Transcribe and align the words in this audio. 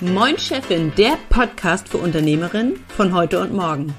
Moin 0.00 0.38
Chefin, 0.38 0.92
der 0.96 1.18
Podcast 1.28 1.88
für 1.88 1.98
Unternehmerinnen 1.98 2.76
von 2.86 3.12
heute 3.12 3.40
und 3.40 3.52
morgen. 3.52 3.92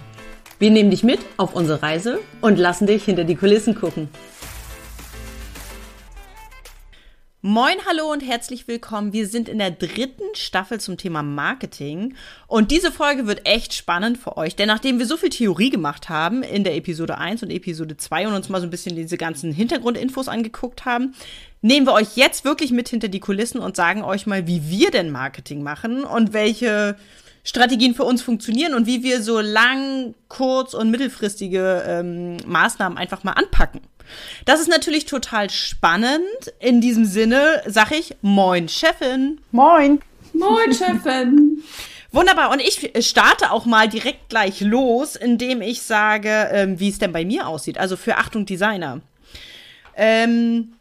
Wir 0.58 0.72
nehmen 0.72 0.92
dich 0.92 1.04
mit 1.04 1.20
auf 1.36 1.54
unsere 1.54 1.84
Reise 1.84 2.22
und 2.40 2.58
lassen 2.58 2.88
dich 2.88 3.04
hinter 3.04 3.26
die 3.26 3.36
Kulissen 3.36 3.76
gucken. 3.76 4.08
Moin, 7.42 7.76
hallo 7.86 8.12
und 8.12 8.22
herzlich 8.22 8.68
willkommen. 8.70 9.12
Wir 9.12 9.28
sind 9.28 9.50
in 9.50 9.60
der 9.60 9.72
dritten 9.72 10.24
Staffel 10.36 10.80
zum 10.80 10.96
Thema 10.96 11.22
Marketing 11.22 12.16
und 12.48 12.72
diese 12.72 12.94
Folge 12.94 13.28
wird 13.28 13.46
echt 13.46 13.74
spannend 13.74 14.18
für 14.18 14.38
euch, 14.38 14.56
denn 14.56 14.68
nachdem 14.68 15.00
wir 15.00 15.06
so 15.06 15.18
viel 15.18 15.30
Theorie 15.30 15.70
gemacht 15.70 16.08
haben 16.08 16.44
in 16.44 16.64
der 16.64 16.76
Episode 16.76 17.18
1 17.18 17.44
und 17.44 17.50
Episode 17.50 17.98
2 17.98 18.28
und 18.28 18.34
uns 18.36 18.48
mal 18.48 18.62
so 18.62 18.68
ein 18.68 18.70
bisschen 18.70 18.96
diese 18.96 19.18
ganzen 19.18 19.52
Hintergrundinfos 19.52 20.30
angeguckt 20.30 20.86
haben, 20.86 21.14
nehmen 21.62 21.86
wir 21.86 21.94
euch 21.94 22.16
jetzt 22.16 22.46
wirklich 22.46 22.72
mit 22.72 22.90
hinter 22.90 23.08
die 23.08 23.20
Kulissen 23.20 23.60
und 23.60 23.76
sagen 23.76 24.04
euch 24.04 24.26
mal, 24.26 24.48
wie 24.48 24.70
wir 24.70 24.92
denn 24.92 25.12
Marketing 25.12 25.64
machen 25.64 26.04
und 26.04 26.34
welche 26.34 26.96
Strategien 27.44 27.96
für 27.96 28.04
uns 28.04 28.22
funktionieren 28.22 28.74
und 28.74 28.86
wie 28.86 29.04
wir 29.04 29.22
so 29.22 29.40
lang, 29.40 30.14
kurz 30.28 30.74
und 30.74 30.92
mittelfristige 30.92 31.84
ähm, 31.88 32.38
Maßnahmen 32.46 32.98
einfach 32.98 33.24
mal 33.24 33.34
anpacken. 33.34 33.82
Das 34.46 34.60
ist 34.60 34.70
natürlich 34.70 35.06
total 35.06 35.50
spannend. 35.50 36.22
In 36.60 36.82
diesem 36.82 37.06
Sinne 37.06 37.62
sage 37.68 37.96
ich 37.96 38.16
Moin, 38.22 38.68
Chefin. 38.68 39.40
Moin. 39.52 40.00
Moin, 40.34 40.74
Chefin. 40.74 41.64
Wunderbar. 42.12 42.52
Und 42.52 42.60
ich 42.60 42.92
starte 43.08 43.52
auch 43.52 43.66
mal 43.66 43.88
direkt 43.88 44.30
gleich 44.30 44.62
los, 44.62 45.16
indem 45.16 45.62
ich 45.62 45.84
sage, 45.84 46.50
ähm, 46.52 46.80
wie 46.80 46.90
es 46.90 46.98
denn 46.98 47.12
bei 47.12 47.24
mir 47.24 47.48
aussieht. 47.48 47.78
Also 47.78 47.98
für 47.98 48.18
Achtung 48.18 48.46
Designer. 48.46 49.02
Ähm, 49.96 50.74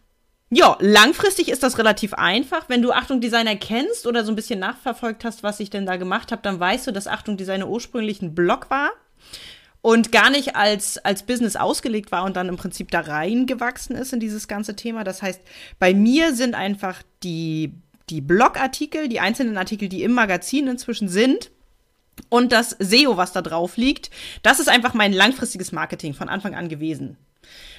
ja, 0.51 0.77
langfristig 0.80 1.48
ist 1.51 1.62
das 1.62 1.79
relativ 1.79 2.15
einfach. 2.15 2.69
Wenn 2.69 2.80
du 2.80 2.93
Achtung 2.93 3.20
Designer 3.20 3.56
kennst 3.56 4.06
oder 4.06 4.25
so 4.25 4.33
ein 4.33 4.37
bisschen 4.37 4.59
nachverfolgt 4.59 5.25
hast, 5.25 5.43
was 5.43 5.61
ich 5.61 5.69
denn 5.69 5.84
da 5.84 5.97
gemacht 5.97 6.33
habe, 6.33 6.43
dann 6.43 6.59
weißt 6.59 6.87
du, 6.87 6.93
dass 6.93 7.06
Achtung 7.06 7.37
Designer 7.37 7.69
ursprünglich 7.69 8.23
ein 8.23 8.34
Blog 8.34 8.70
war 8.70 8.91
und 9.83 10.11
gar 10.11 10.31
nicht 10.31 10.56
als, 10.56 10.98
als 10.98 11.23
Business 11.23 11.56
ausgelegt 11.56 12.12
war 12.12 12.25
und 12.25 12.36
dann 12.36 12.48
im 12.48 12.56
Prinzip 12.56 12.91
da 12.91 13.00
reingewachsen 13.00 13.95
ist 13.95 14.12
in 14.12 14.20
dieses 14.20 14.48
ganze 14.48 14.75
Thema. 14.75 15.05
Das 15.05 15.20
heißt, 15.20 15.41
bei 15.78 15.92
mir 15.92 16.34
sind 16.34 16.55
einfach 16.55 17.03
die, 17.23 17.75
die 18.08 18.23
Blogartikel, 18.23 19.08
die 19.08 19.20
einzelnen 19.20 19.58
Artikel, 19.58 19.89
die 19.89 20.03
im 20.03 20.12
Magazin 20.12 20.67
inzwischen 20.67 21.08
sind, 21.08 21.51
und 22.30 22.53
das 22.53 22.77
SEO, 22.78 23.17
was 23.17 23.33
da 23.33 23.42
drauf 23.42 23.77
liegt, 23.77 24.11
das 24.42 24.61
ist 24.61 24.69
einfach 24.69 24.95
mein 24.95 25.12
langfristiges 25.12 25.73
Marketing 25.73 26.14
von 26.14 26.28
Anfang 26.28 26.55
an 26.55 26.69
gewesen. 26.69 27.17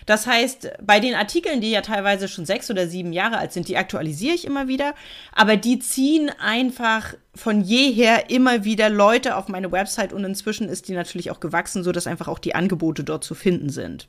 Das 0.06 0.26
heißt, 0.26 0.72
bei 0.82 1.00
den 1.00 1.14
Artikeln, 1.14 1.62
die 1.62 1.70
ja 1.70 1.82
teilweise 1.82 2.28
schon 2.28 2.46
sechs 2.46 2.72
oder 2.72 2.88
sieben 2.88 3.14
Jahre 3.14 3.38
alt 3.38 3.54
sind, 3.54 3.68
die 3.68 3.78
aktualisiere 3.78 4.34
ich 4.34 4.46
immer 4.46 4.68
wieder, 4.68 4.96
aber 5.34 5.56
die 5.56 5.78
ziehen 5.80 6.32
einfach 6.40 7.14
von 7.36 7.62
jeher 7.62 8.30
immer 8.30 8.64
wieder 8.64 8.90
Leute 8.90 9.36
auf 9.36 9.50
meine 9.50 9.72
Website 9.72 10.12
und 10.12 10.24
inzwischen 10.24 10.68
ist 10.68 10.88
die 10.88 10.94
natürlich 10.94 11.30
auch 11.30 11.40
gewachsen, 11.40 11.84
so 11.84 11.92
dass 11.92 12.08
einfach 12.08 12.28
auch 12.28 12.40
die 12.40 12.56
Angebote 12.56 13.04
dort 13.04 13.24
zu 13.24 13.36
finden 13.36 13.70
sind. 13.70 14.08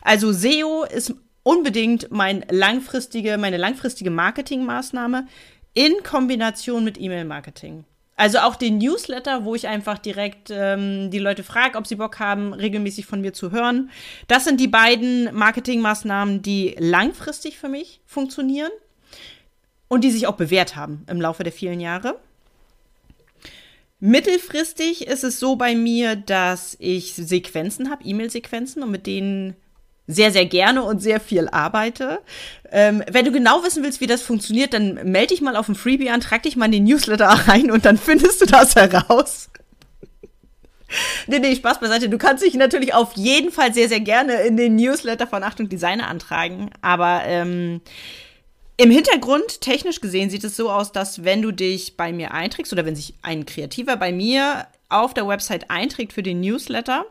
Also 0.00 0.32
SEO 0.32 0.84
ist 0.84 1.14
unbedingt 1.42 2.10
mein 2.10 2.44
langfristige, 2.50 3.36
meine 3.38 3.56
langfristige 3.56 4.10
Marketingmaßnahme 4.10 5.26
in 5.74 5.92
Kombination 6.04 6.84
mit 6.84 7.00
E-Mail-Marketing. 7.00 7.84
Also 8.22 8.38
auch 8.38 8.54
den 8.54 8.78
Newsletter, 8.78 9.44
wo 9.44 9.56
ich 9.56 9.66
einfach 9.66 9.98
direkt 9.98 10.48
ähm, 10.52 11.10
die 11.10 11.18
Leute 11.18 11.42
frage, 11.42 11.76
ob 11.76 11.88
sie 11.88 11.96
Bock 11.96 12.20
haben, 12.20 12.52
regelmäßig 12.52 13.04
von 13.04 13.20
mir 13.20 13.32
zu 13.32 13.50
hören. 13.50 13.90
Das 14.28 14.44
sind 14.44 14.60
die 14.60 14.68
beiden 14.68 15.34
Marketingmaßnahmen, 15.34 16.40
die 16.40 16.76
langfristig 16.78 17.58
für 17.58 17.68
mich 17.68 18.00
funktionieren 18.06 18.70
und 19.88 20.04
die 20.04 20.12
sich 20.12 20.28
auch 20.28 20.36
bewährt 20.36 20.76
haben 20.76 21.04
im 21.08 21.20
Laufe 21.20 21.42
der 21.42 21.52
vielen 21.52 21.80
Jahre. 21.80 22.14
Mittelfristig 23.98 25.08
ist 25.08 25.24
es 25.24 25.40
so 25.40 25.56
bei 25.56 25.74
mir, 25.74 26.14
dass 26.14 26.76
ich 26.78 27.14
Sequenzen 27.14 27.90
habe, 27.90 28.04
E-Mail-Sequenzen 28.04 28.84
und 28.84 28.92
mit 28.92 29.08
denen 29.08 29.56
sehr, 30.06 30.32
sehr 30.32 30.46
gerne 30.46 30.82
und 30.82 31.00
sehr 31.00 31.20
viel 31.20 31.48
arbeite. 31.48 32.20
Ähm, 32.70 33.02
wenn 33.10 33.24
du 33.24 33.32
genau 33.32 33.62
wissen 33.62 33.82
willst, 33.82 34.00
wie 34.00 34.06
das 34.06 34.22
funktioniert, 34.22 34.74
dann 34.74 34.94
melde 35.10 35.28
dich 35.28 35.40
mal 35.40 35.56
auf 35.56 35.68
ein 35.68 35.74
Freebie 35.74 36.10
an, 36.10 36.20
trag 36.20 36.42
dich 36.42 36.56
mal 36.56 36.66
in 36.66 36.72
den 36.72 36.84
Newsletter 36.84 37.26
rein 37.48 37.70
und 37.70 37.84
dann 37.84 37.98
findest 37.98 38.40
du 38.40 38.46
das 38.46 38.74
heraus. 38.74 39.48
nee, 41.26 41.38
nee, 41.38 41.54
Spaß 41.54 41.80
beiseite. 41.80 42.08
Du 42.08 42.18
kannst 42.18 42.44
dich 42.44 42.54
natürlich 42.54 42.94
auf 42.94 43.12
jeden 43.14 43.50
Fall 43.50 43.72
sehr, 43.72 43.88
sehr 43.88 44.00
gerne 44.00 44.42
in 44.42 44.56
den 44.56 44.76
Newsletter 44.76 45.26
von 45.26 45.42
Achtung 45.42 45.68
Designer 45.68 46.08
antragen. 46.08 46.70
Aber 46.82 47.22
ähm, 47.24 47.80
im 48.76 48.90
Hintergrund, 48.90 49.60
technisch 49.60 50.00
gesehen, 50.00 50.30
sieht 50.30 50.44
es 50.44 50.56
so 50.56 50.70
aus, 50.70 50.92
dass 50.92 51.24
wenn 51.24 51.42
du 51.42 51.52
dich 51.52 51.96
bei 51.96 52.12
mir 52.12 52.32
einträgst 52.32 52.72
oder 52.72 52.84
wenn 52.84 52.96
sich 52.96 53.14
ein 53.22 53.46
Kreativer 53.46 53.96
bei 53.96 54.12
mir 54.12 54.66
auf 54.88 55.14
der 55.14 55.28
Website 55.28 55.70
einträgt 55.70 56.12
für 56.12 56.22
den 56.22 56.40
Newsletter, 56.40 57.06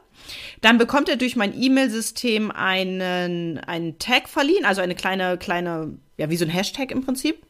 dann 0.61 0.77
bekommt 0.77 1.09
er 1.09 1.17
durch 1.17 1.35
mein 1.35 1.59
E-Mail-System 1.59 2.51
einen, 2.51 3.57
einen 3.59 3.99
Tag 3.99 4.29
verliehen, 4.29 4.65
also 4.65 4.81
eine 4.81 4.95
kleine, 4.95 5.37
kleine, 5.37 5.97
ja, 6.17 6.29
wie 6.29 6.37
so 6.37 6.45
ein 6.45 6.51
Hashtag 6.51 6.91
im 6.91 7.03
Prinzip. 7.03 7.45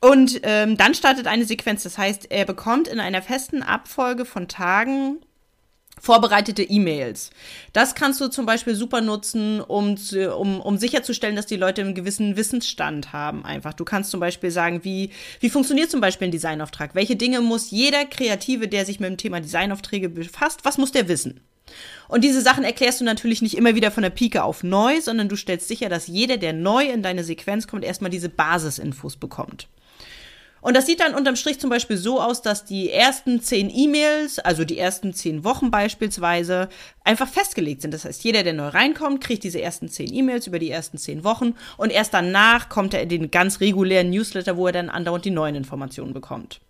Und 0.00 0.40
ähm, 0.42 0.76
dann 0.76 0.94
startet 0.94 1.26
eine 1.26 1.46
Sequenz. 1.46 1.82
Das 1.82 1.96
heißt, 1.96 2.30
er 2.30 2.44
bekommt 2.44 2.88
in 2.88 3.00
einer 3.00 3.22
festen 3.22 3.62
Abfolge 3.62 4.24
von 4.24 4.48
Tagen 4.48 5.18
vorbereitete 6.00 6.62
E-Mails. 6.62 7.30
Das 7.72 7.94
kannst 7.94 8.20
du 8.20 8.28
zum 8.28 8.46
Beispiel 8.46 8.74
super 8.74 9.00
nutzen, 9.00 9.60
um, 9.60 9.96
um, 10.36 10.60
um 10.60 10.76
sicherzustellen, 10.78 11.36
dass 11.36 11.46
die 11.46 11.56
Leute 11.56 11.82
einen 11.82 11.94
gewissen 11.94 12.36
Wissensstand 12.36 13.12
haben. 13.12 13.44
Einfach. 13.44 13.74
Du 13.74 13.84
kannst 13.84 14.10
zum 14.10 14.20
Beispiel 14.20 14.50
sagen, 14.50 14.84
wie, 14.84 15.10
wie 15.40 15.50
funktioniert 15.50 15.90
zum 15.90 16.00
Beispiel 16.00 16.28
ein 16.28 16.32
Designauftrag? 16.32 16.94
Welche 16.94 17.16
Dinge 17.16 17.40
muss 17.40 17.70
jeder 17.70 18.04
Kreative, 18.04 18.68
der 18.68 18.84
sich 18.84 19.00
mit 19.00 19.10
dem 19.10 19.16
Thema 19.16 19.40
Designaufträge 19.40 20.08
befasst, 20.08 20.60
was 20.64 20.78
muss 20.78 20.92
der 20.92 21.08
wissen? 21.08 21.40
Und 22.08 22.22
diese 22.22 22.42
Sachen 22.42 22.64
erklärst 22.64 23.00
du 23.00 23.04
natürlich 23.04 23.40
nicht 23.40 23.56
immer 23.56 23.74
wieder 23.74 23.90
von 23.90 24.02
der 24.02 24.10
Pike 24.10 24.44
auf 24.44 24.62
neu, 24.62 25.00
sondern 25.00 25.28
du 25.28 25.36
stellst 25.36 25.68
sicher, 25.68 25.88
dass 25.88 26.06
jeder, 26.06 26.36
der 26.36 26.52
neu 26.52 26.84
in 26.84 27.02
deine 27.02 27.24
Sequenz 27.24 27.66
kommt, 27.66 27.84
erstmal 27.84 28.10
diese 28.10 28.28
Basisinfos 28.28 29.16
bekommt. 29.16 29.68
Und 30.64 30.74
das 30.74 30.86
sieht 30.86 31.00
dann 31.00 31.14
unterm 31.14 31.36
Strich 31.36 31.60
zum 31.60 31.68
Beispiel 31.68 31.98
so 31.98 32.22
aus, 32.22 32.40
dass 32.40 32.64
die 32.64 32.90
ersten 32.90 33.42
zehn 33.42 33.68
E-Mails, 33.68 34.38
also 34.38 34.64
die 34.64 34.78
ersten 34.78 35.12
zehn 35.12 35.44
Wochen 35.44 35.70
beispielsweise, 35.70 36.70
einfach 37.04 37.28
festgelegt 37.28 37.82
sind. 37.82 37.92
Das 37.92 38.06
heißt, 38.06 38.24
jeder, 38.24 38.42
der 38.44 38.54
neu 38.54 38.68
reinkommt, 38.68 39.22
kriegt 39.22 39.44
diese 39.44 39.60
ersten 39.60 39.90
zehn 39.90 40.10
E-Mails 40.10 40.46
über 40.46 40.58
die 40.58 40.70
ersten 40.70 40.96
zehn 40.96 41.22
Wochen 41.22 41.52
und 41.76 41.90
erst 41.90 42.14
danach 42.14 42.70
kommt 42.70 42.94
er 42.94 43.02
in 43.02 43.10
den 43.10 43.30
ganz 43.30 43.60
regulären 43.60 44.08
Newsletter, 44.08 44.56
wo 44.56 44.66
er 44.66 44.72
dann 44.72 44.88
andauernd 44.88 45.26
die 45.26 45.30
neuen 45.30 45.54
Informationen 45.54 46.14
bekommt. 46.14 46.62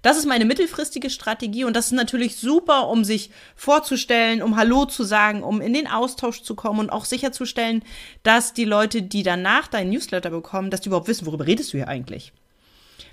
Das 0.00 0.16
ist 0.16 0.24
meine 0.24 0.46
mittelfristige 0.46 1.10
Strategie 1.10 1.64
und 1.64 1.76
das 1.76 1.86
ist 1.88 1.92
natürlich 1.92 2.36
super, 2.36 2.88
um 2.88 3.04
sich 3.04 3.28
vorzustellen, 3.56 4.42
um 4.42 4.56
Hallo 4.56 4.86
zu 4.86 5.04
sagen, 5.04 5.42
um 5.42 5.60
in 5.60 5.74
den 5.74 5.86
Austausch 5.86 6.40
zu 6.40 6.54
kommen 6.54 6.80
und 6.80 6.88
auch 6.88 7.04
sicherzustellen, 7.04 7.84
dass 8.22 8.54
die 8.54 8.64
Leute, 8.64 9.02
die 9.02 9.22
danach 9.22 9.66
deinen 9.66 9.90
Newsletter 9.90 10.30
bekommen, 10.30 10.70
dass 10.70 10.80
die 10.80 10.88
überhaupt 10.88 11.08
wissen, 11.08 11.26
worüber 11.26 11.46
redest 11.46 11.74
du 11.74 11.76
hier 11.76 11.88
eigentlich. 11.88 12.32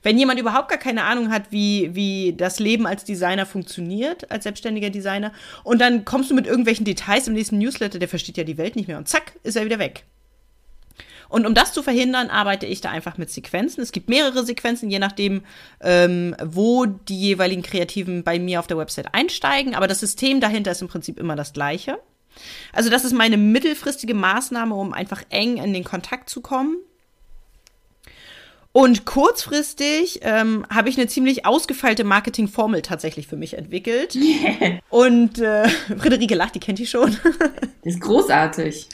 Wenn 0.03 0.18
jemand 0.18 0.40
überhaupt 0.40 0.69
gar 0.69 0.78
keine 0.78 1.03
Ahnung 1.03 1.31
hat, 1.31 1.52
wie, 1.52 1.94
wie 1.94 2.34
das 2.34 2.59
Leben 2.59 2.88
als 2.88 3.03
Designer 3.03 3.46
funktioniert, 3.46 4.29
als 4.31 4.44
selbstständiger 4.44 4.90
Designer, 4.90 5.31
und 5.63 5.79
dann 5.79 6.06
kommst 6.06 6.31
du 6.31 6.35
mit 6.35 6.47
irgendwelchen 6.47 6.85
Details 6.85 7.28
im 7.28 7.34
nächsten 7.34 7.57
Newsletter, 7.57 8.00
der 8.00 8.07
versteht 8.07 8.38
ja 8.38 8.44
die 8.44 8.57
Welt 8.57 8.75
nicht 8.75 8.88
mehr 8.88 8.97
und 8.97 9.07
zack, 9.07 9.34
ist 9.44 9.56
er 9.56 9.66
wieder 9.66 9.80
weg. 9.80 10.03
Und 11.31 11.46
um 11.46 11.53
das 11.53 11.72
zu 11.72 11.81
verhindern, 11.81 12.30
arbeite 12.30 12.66
ich 12.66 12.81
da 12.81 12.90
einfach 12.90 13.18
mit 13.18 13.30
Sequenzen. 13.30 13.81
Es 13.81 13.94
gibt 13.94 14.09
mehrere 14.09 14.46
Sequenzen, 14.46 14.90
je 14.90 15.00
nachdem, 15.00 15.44
ähm, 15.80 16.35
wo 16.44 16.85
die 16.85 17.18
jeweiligen 17.18 17.62
Kreativen 17.62 18.25
bei 18.25 18.38
mir 18.38 18.59
auf 18.59 18.68
der 18.68 18.78
Website 18.78 19.13
einsteigen. 19.13 19.74
Aber 19.74 19.88
das 19.88 20.01
System 20.01 20.41
dahinter 20.41 20.72
ist 20.72 20.81
im 20.81 20.90
Prinzip 20.90 21.18
immer 21.18 21.38
das 21.38 21.53
gleiche. 21.53 22.00
Also 22.74 22.90
das 22.90 23.06
ist 23.06 23.13
meine 23.13 23.38
mittelfristige 23.38 24.13
Maßnahme, 24.13 24.75
um 24.75 24.91
einfach 24.91 25.24
eng 25.30 25.56
in 25.56 25.72
den 25.72 25.85
Kontakt 25.85 26.30
zu 26.30 26.41
kommen 26.41 26.75
und 28.73 29.05
kurzfristig 29.05 30.19
ähm, 30.23 30.65
habe 30.69 30.87
ich 30.87 30.97
eine 30.97 31.07
ziemlich 31.07 31.45
ausgefeilte 31.45 32.06
Marketingformel 32.06 32.81
tatsächlich 32.81 33.27
für 33.27 33.35
mich 33.35 33.57
entwickelt. 33.57 34.18
Und 34.89 35.39
äh, 35.39 35.68
Friederike 35.97 36.35
lacht, 36.35 36.56
die 36.56 36.59
kennt 36.59 36.79
die 36.79 36.88
schon. 36.88 37.18
das 37.83 37.95
ist 37.95 38.01
großartig. 38.01 38.88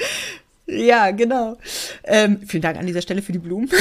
Ja, 0.69 1.11
genau. 1.11 1.57
Ähm, 2.03 2.41
vielen 2.45 2.61
Dank 2.61 2.77
an 2.77 2.85
dieser 2.85 3.01
Stelle 3.01 3.21
für 3.21 3.31
die 3.31 3.39
Blumen. 3.39 3.69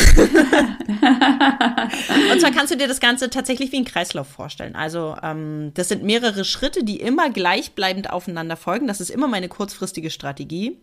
und 2.32 2.40
zwar 2.40 2.52
kannst 2.52 2.72
du 2.72 2.76
dir 2.76 2.86
das 2.86 3.00
Ganze 3.00 3.28
tatsächlich 3.28 3.72
wie 3.72 3.78
ein 3.78 3.84
Kreislauf 3.84 4.28
vorstellen. 4.28 4.76
Also 4.76 5.16
ähm, 5.20 5.72
das 5.74 5.88
sind 5.88 6.04
mehrere 6.04 6.44
Schritte, 6.44 6.84
die 6.84 7.00
immer 7.00 7.28
gleichbleibend 7.30 8.10
aufeinander 8.10 8.56
folgen. 8.56 8.86
Das 8.86 9.00
ist 9.00 9.10
immer 9.10 9.26
meine 9.26 9.48
kurzfristige 9.48 10.10
Strategie. 10.10 10.78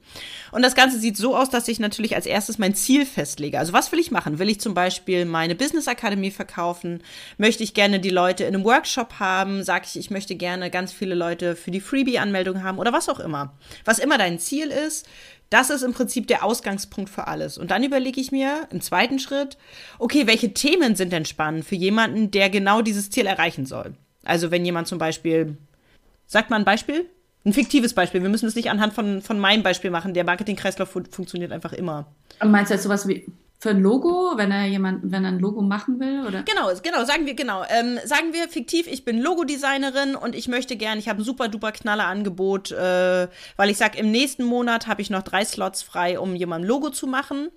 Und 0.52 0.62
das 0.62 0.76
Ganze 0.76 1.00
sieht 1.00 1.16
so 1.16 1.38
aus, 1.38 1.50
dass 1.50 1.70
ich 1.70 1.80
natürlich 1.80 2.16
als 2.18 2.26
erstes 2.26 2.58
mein 2.58 2.76
Ziel 2.76 3.06
festlege. 3.06 3.58
Also 3.58 3.72
was 3.72 3.94
will 3.94 4.00
ich 4.00 4.12
machen? 4.12 4.40
Will 4.40 4.50
ich 4.50 4.60
zum 4.60 4.74
Beispiel 4.74 5.24
meine 5.24 5.56
Business 5.56 5.88
Akademie 5.88 6.32
verkaufen? 6.32 7.02
Möchte 7.38 7.64
ich 7.64 7.74
gerne 7.74 8.02
die 8.02 8.10
Leute 8.10 8.44
in 8.44 8.54
einem 8.54 8.66
Workshop 8.66 9.22
haben? 9.22 9.64
Sag 9.64 9.86
ich, 9.86 9.98
ich 9.98 10.12
möchte 10.12 10.36
gerne 10.36 10.70
ganz 10.70 10.92
viele 10.92 11.16
Leute 11.16 11.56
für 11.56 11.72
die 11.72 11.80
Freebie-Anmeldung 11.80 12.62
haben 12.62 12.78
oder 12.78 12.92
was 12.92 13.08
auch 13.08 13.22
immer. 13.22 13.54
Was 13.86 14.00
immer 14.00 14.18
dein 14.18 14.38
Ziel 14.38 14.68
ist, 14.68 15.08
Das 15.54 15.70
ist 15.70 15.84
im 15.84 15.94
Prinzip 15.94 16.28
der 16.28 16.44
Ausgangspunkt 16.44 17.12
für 17.12 17.28
alles. 17.28 17.60
Und 17.60 17.70
dann 17.70 17.84
überlege 17.84 18.20
ich 18.20 18.32
mir 18.32 18.68
im 18.72 18.82
zweiten 18.82 19.20
Schritt, 19.20 19.56
okay, 20.00 20.26
welche 20.26 20.52
Themen 20.56 20.96
sind 20.96 21.14
denn 21.14 21.26
spannend 21.26 21.64
für 21.64 21.76
jemanden, 21.76 22.32
der 22.32 22.50
genau 22.50 22.82
dieses 22.82 23.12
Ziel 23.12 23.28
erreichen 23.28 23.68
soll? 23.68 23.94
Also 24.24 24.50
wenn 24.50 24.66
jemand 24.66 24.88
zum 24.88 24.98
Beispiel, 24.98 25.58
sagt 26.26 26.50
mal 26.50 26.56
ein 26.56 26.66
Beispiel? 26.66 27.06
Ein 27.46 27.54
fiktives 27.54 27.94
Beispiel. 27.94 28.24
Wir 28.24 28.30
müssen 28.30 28.48
es 28.48 28.56
nicht 28.56 28.72
anhand 28.72 28.94
von, 28.94 29.22
von 29.22 29.38
meinem 29.38 29.62
Beispiel 29.62 29.92
machen. 29.92 30.16
Der 30.16 30.24
Marketingkreislauf 30.24 30.90
fu 30.90 31.04
funktioniert 31.12 31.52
einfach 31.52 31.74
immer. 31.74 32.08
Meinst 32.44 32.72
du 32.72 32.74
jetzt 32.74 32.84
sowas 32.84 33.08
wie 33.08 33.28
für 33.60 33.70
ein 33.70 33.82
Logo, 33.82 34.34
wenn 34.36 34.52
er 34.52 34.66
jemand, 34.66 35.00
wenn 35.04 35.24
er 35.24 35.32
ein 35.32 35.40
Logo 35.40 35.62
machen 35.62 36.00
will, 36.00 36.26
oder? 36.28 36.44
Genau, 36.44 36.70
genau, 36.84 37.06
sagen 37.06 37.26
wir, 37.26 37.34
genau. 37.34 37.64
Ähm, 37.70 37.98
sagen 38.04 38.34
wir 38.34 38.50
fiktiv, 38.50 38.88
ich 38.88 39.06
bin 39.06 39.22
Logodesignerin 39.22 40.16
und 40.16 40.36
ich 40.36 40.50
möchte 40.50 40.76
gern, 40.76 41.00
ich 41.00 41.08
habe 41.08 41.22
ein 41.22 41.24
super 41.24 41.48
duper 41.48 41.72
knaller 41.72 42.08
Angebot, 42.08 42.72
äh, 42.72 43.28
weil 43.56 43.70
ich 43.70 43.78
sage, 43.78 43.98
im 43.98 44.12
nächsten 44.12 44.44
Monat 44.44 44.88
habe 44.88 45.02
ich 45.02 45.10
noch 45.10 45.22
drei 45.22 45.46
Slots 45.46 45.82
frei, 45.82 46.20
um 46.20 46.36
jemandem 46.36 46.68
Logo 46.68 46.90
zu 46.90 47.08
machen 47.08 47.50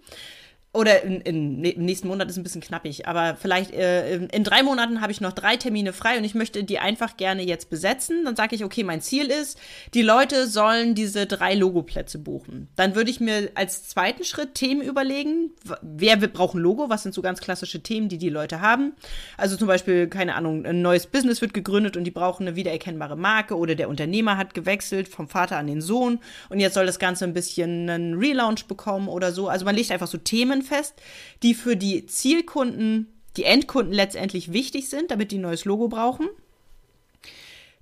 oder 0.76 1.02
in, 1.02 1.20
in, 1.22 1.64
im 1.64 1.84
nächsten 1.84 2.08
Monat 2.08 2.28
ist 2.28 2.36
ein 2.36 2.42
bisschen 2.42 2.60
knappig, 2.60 3.08
aber 3.08 3.36
vielleicht 3.36 3.72
äh, 3.72 4.14
in, 4.14 4.28
in, 4.28 4.44
drei 4.44 4.62
Monaten 4.62 5.00
habe 5.00 5.12
ich 5.12 5.20
noch 5.20 5.32
drei 5.32 5.56
Termine 5.56 5.92
frei 5.92 6.18
und 6.18 6.24
ich 6.24 6.34
möchte 6.34 6.62
die 6.64 6.78
einfach 6.78 7.16
gerne 7.16 7.42
jetzt 7.42 7.70
besetzen. 7.70 8.24
Dann 8.24 8.36
sage 8.36 8.54
ich, 8.54 8.64
okay, 8.64 8.84
mein 8.84 9.00
Ziel 9.00 9.26
ist, 9.26 9.58
die 9.94 10.02
Leute 10.02 10.46
sollen 10.46 10.94
diese 10.94 11.26
drei 11.26 11.54
Logoplätze 11.54 12.18
buchen. 12.18 12.68
Dann 12.76 12.94
würde 12.94 13.10
ich 13.10 13.20
mir 13.20 13.50
als 13.54 13.88
zweiten 13.88 14.24
Schritt 14.24 14.54
Themen 14.54 14.82
überlegen, 14.82 15.50
wer 15.82 16.16
braucht 16.16 16.54
ein 16.54 16.58
Logo, 16.58 16.88
was 16.90 17.02
sind 17.02 17.14
so 17.14 17.22
ganz 17.22 17.40
klassische 17.40 17.82
Themen, 17.82 18.08
die 18.08 18.18
die 18.18 18.28
Leute 18.28 18.60
haben. 18.60 18.92
Also 19.36 19.56
zum 19.56 19.68
Beispiel, 19.68 20.08
keine 20.08 20.34
Ahnung, 20.34 20.66
ein 20.66 20.82
neues 20.82 21.06
Business 21.06 21.40
wird 21.40 21.54
gegründet 21.54 21.96
und 21.96 22.04
die 22.04 22.10
brauchen 22.10 22.46
eine 22.46 22.56
wiedererkennbare 22.56 23.16
Marke 23.16 23.56
oder 23.56 23.74
der 23.74 23.88
Unternehmer 23.88 24.36
hat 24.36 24.54
gewechselt 24.54 25.08
vom 25.08 25.28
Vater 25.28 25.56
an 25.56 25.66
den 25.66 25.80
Sohn 25.80 26.18
und 26.48 26.60
jetzt 26.60 26.74
soll 26.74 26.86
das 26.86 26.98
Ganze 26.98 27.24
ein 27.24 27.32
bisschen 27.32 27.88
einen 27.88 28.14
Relaunch 28.14 28.66
bekommen 28.66 29.08
oder 29.08 29.32
so. 29.32 29.48
Also 29.48 29.64
man 29.64 29.74
legt 29.74 29.90
einfach 29.90 30.06
so 30.06 30.18
Themen 30.18 30.62
fest, 30.66 30.94
die 31.42 31.54
für 31.54 31.76
die 31.76 32.06
Zielkunden, 32.06 33.06
die 33.36 33.44
Endkunden 33.44 33.94
letztendlich 33.94 34.52
wichtig 34.52 34.88
sind, 34.88 35.10
damit 35.10 35.32
die 35.32 35.38
ein 35.38 35.42
neues 35.42 35.64
Logo 35.64 35.88
brauchen. 35.88 36.28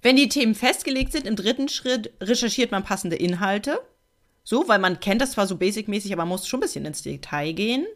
Wenn 0.02 0.16
die 0.16 0.28
Themen 0.28 0.54
festgelegt 0.54 1.12
sind, 1.12 1.26
im 1.26 1.34
dritten 1.34 1.68
Schritt 1.68 2.12
recherchiert 2.20 2.70
man 2.70 2.84
passende 2.84 3.16
Inhalte. 3.16 3.80
So, 4.44 4.68
weil 4.68 4.78
man 4.78 5.00
kennt 5.00 5.22
das 5.22 5.32
zwar 5.32 5.46
so 5.46 5.56
basic-mäßig, 5.56 6.12
aber 6.12 6.22
man 6.22 6.28
muss 6.28 6.46
schon 6.46 6.58
ein 6.58 6.64
bisschen 6.64 6.84
ins 6.84 7.02
Detail 7.02 7.52
gehen. 7.52 7.86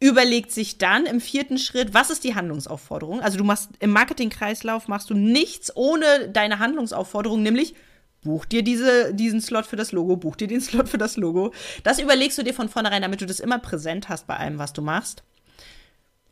Überlegt 0.00 0.50
sich 0.50 0.78
dann 0.78 1.04
im 1.04 1.20
vierten 1.20 1.58
Schritt, 1.58 1.92
was 1.92 2.08
ist 2.08 2.24
die 2.24 2.34
Handlungsaufforderung? 2.34 3.20
Also 3.20 3.36
du 3.36 3.44
machst 3.44 3.68
im 3.80 3.90
Marketingkreislauf 3.90 4.88
machst 4.88 5.10
du 5.10 5.14
nichts 5.14 5.76
ohne 5.76 6.30
deine 6.30 6.58
Handlungsaufforderung, 6.58 7.42
nämlich 7.42 7.74
Buch 8.22 8.44
dir 8.44 8.62
diese, 8.62 9.14
diesen 9.14 9.40
Slot 9.40 9.66
für 9.66 9.76
das 9.76 9.92
Logo, 9.92 10.16
buch 10.16 10.36
dir 10.36 10.46
den 10.46 10.60
Slot 10.60 10.88
für 10.88 10.98
das 10.98 11.16
Logo. 11.16 11.52
Das 11.84 11.98
überlegst 11.98 12.36
du 12.36 12.42
dir 12.42 12.54
von 12.54 12.68
vornherein, 12.68 13.02
damit 13.02 13.20
du 13.20 13.26
das 13.26 13.40
immer 13.40 13.58
präsent 13.58 14.08
hast 14.08 14.26
bei 14.26 14.36
allem, 14.36 14.58
was 14.58 14.72
du 14.72 14.82
machst. 14.82 15.22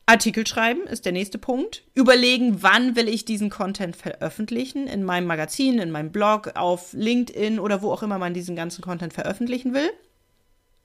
Artikel 0.09 0.47
schreiben 0.47 0.87
ist 0.87 1.05
der 1.05 1.13
nächste 1.13 1.37
Punkt. 1.37 1.85
Überlegen, 1.95 2.63
wann 2.63 2.97
will 2.97 3.09
ich 3.09 3.27
diesen 3.27 3.51
Content 3.51 3.95
veröffentlichen? 3.95 4.87
In 4.87 5.05
meinem 5.05 5.27
Magazin, 5.27 5.79
in 5.79 5.91
meinem 5.91 6.13
Blog, 6.13 6.53
auf 6.55 6.95
LinkedIn 6.95 7.61
oder 7.61 7.83
wo 7.83 7.93
auch 7.93 8.03
immer 8.03 8.19
man 8.19 8.33
diesen 8.33 8.57
ganzen 8.57 8.81
Content 8.81 9.13
veröffentlichen 9.13 9.75
will. 9.75 9.91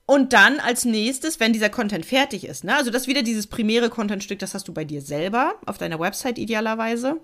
Und 0.05 0.33
dann 0.33 0.59
als 0.59 0.83
nächstes, 0.83 1.39
wenn 1.39 1.53
dieser 1.53 1.69
Content 1.69 2.05
fertig 2.05 2.45
ist, 2.45 2.65
ne? 2.65 2.75
also 2.75 2.91
das 2.91 3.07
wieder 3.07 3.23
dieses 3.23 3.47
primäre 3.47 3.89
Contentstück, 3.89 4.39
das 4.39 4.53
hast 4.53 4.67
du 4.67 4.73
bei 4.73 4.83
dir 4.83 5.01
selber, 5.01 5.55
auf 5.65 5.77
deiner 5.77 6.01
Website 6.01 6.37
idealerweise. 6.37 7.21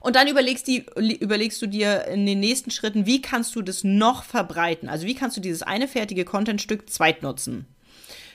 Und 0.00 0.16
dann 0.16 0.28
überlegst, 0.28 0.66
die, 0.66 0.86
überlegst 0.96 1.60
du 1.62 1.66
dir 1.66 2.06
in 2.06 2.26
den 2.26 2.40
nächsten 2.40 2.70
Schritten, 2.70 3.06
wie 3.06 3.22
kannst 3.22 3.54
du 3.54 3.62
das 3.62 3.84
noch 3.84 4.24
verbreiten? 4.24 4.88
Also 4.88 5.06
wie 5.06 5.14
kannst 5.14 5.36
du 5.36 5.40
dieses 5.40 5.62
eine 5.62 5.88
fertige 5.88 6.24
Contentstück 6.24 6.90
zweit 6.90 7.22
nutzen? 7.22 7.66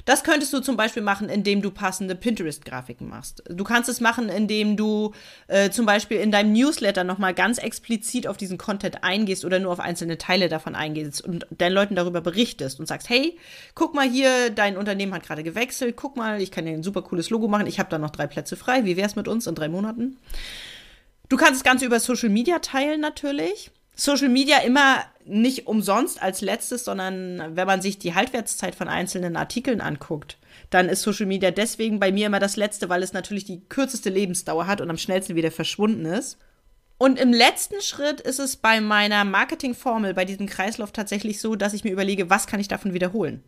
Das 0.08 0.24
könntest 0.24 0.54
du 0.54 0.62
zum 0.62 0.78
Beispiel 0.78 1.04
machen, 1.04 1.28
indem 1.28 1.62
du 1.62 1.70
passende 1.70 2.16
Pinterest-Grafiken 2.16 3.10
machst. 3.10 3.44
Du 3.50 3.66
kannst 3.66 3.90
es 3.90 4.00
machen, 4.00 4.30
indem 4.30 4.78
du 4.78 5.12
äh, 5.48 5.70
zum 5.70 5.86
Beispiel 5.86 6.22
in 6.22 6.32
deinem 6.32 6.54
Newsletter 6.54 7.04
nochmal 7.04 7.34
ganz 7.34 7.58
explizit 7.58 8.26
auf 8.26 8.38
diesen 8.38 8.58
Content 8.58 9.04
eingehst 9.04 9.44
oder 9.44 9.60
nur 9.60 9.74
auf 9.74 9.82
einzelne 9.82 10.18
Teile 10.18 10.48
davon 10.48 10.76
eingehst 10.76 11.26
und 11.26 11.46
deinen 11.52 11.74
Leuten 11.74 11.96
darüber 11.96 12.22
berichtest 12.22 12.80
und 12.80 12.86
sagst, 12.86 13.10
hey, 13.10 13.38
guck 13.76 13.96
mal 13.96 14.08
hier, 14.08 14.50
dein 14.50 14.78
Unternehmen 14.78 15.14
hat 15.14 15.26
gerade 15.26 15.44
gewechselt, 15.44 15.98
guck 15.98 16.16
mal, 16.16 16.42
ich 16.42 16.52
kann 16.52 16.66
dir 16.66 16.72
ein 16.72 16.84
super 16.84 17.02
cooles 17.02 17.30
Logo 17.30 17.50
machen, 17.50 17.68
ich 17.68 17.78
habe 17.78 17.90
da 17.90 17.98
noch 17.98 18.12
drei 18.12 18.28
Plätze 18.28 18.56
frei, 18.56 18.86
wie 18.86 18.96
wär's 18.96 19.18
mit 19.18 19.28
uns 19.28 19.46
in 19.46 19.56
drei 19.56 19.68
Monaten? 19.68 20.16
Du 21.30 21.38
kannst 21.38 21.56
das 21.56 21.64
Ganze 21.64 21.86
über 21.86 22.00
Social 22.00 22.30
Media 22.30 22.60
teilen 22.60 23.02
natürlich. 23.02 23.72
Social 23.96 24.30
Media 24.30 24.60
immer 24.60 25.04
nicht 25.26 25.68
umsonst 25.68 26.22
als 26.22 26.42
letztes, 26.42 26.86
sondern 26.86 27.56
wenn 27.56 27.68
man 27.68 27.82
sich 27.82 27.98
die 28.00 28.14
Haltwertszeit 28.14 28.76
von 28.76 28.88
einzelnen 28.88 29.36
Artikeln 29.36 29.82
anguckt, 29.82 30.38
dann 30.70 30.88
ist 30.88 31.02
Social 31.02 31.26
Media 31.26 31.52
deswegen 31.52 32.00
bei 32.00 32.12
mir 32.12 32.28
immer 32.28 32.40
das 32.40 32.56
letzte, 32.56 32.90
weil 32.90 33.04
es 33.04 33.12
natürlich 33.12 33.44
die 33.44 33.62
kürzeste 33.68 34.10
Lebensdauer 34.10 34.68
hat 34.68 34.82
und 34.82 34.90
am 34.90 34.98
schnellsten 34.98 35.36
wieder 35.36 35.52
verschwunden 35.52 36.06
ist. 36.06 36.38
Und 37.00 37.20
im 37.20 37.34
letzten 37.34 37.82
Schritt 37.82 38.22
ist 38.22 38.40
es 38.40 38.56
bei 38.56 38.82
meiner 38.82 39.24
Marketingformel, 39.26 40.14
bei 40.14 40.26
diesem 40.26 40.48
Kreislauf 40.48 40.92
tatsächlich 40.92 41.42
so, 41.42 41.56
dass 41.56 41.74
ich 41.74 41.84
mir 41.84 41.92
überlege, 41.92 42.30
was 42.30 42.48
kann 42.48 42.60
ich 42.60 42.68
davon 42.68 42.94
wiederholen? 42.94 43.44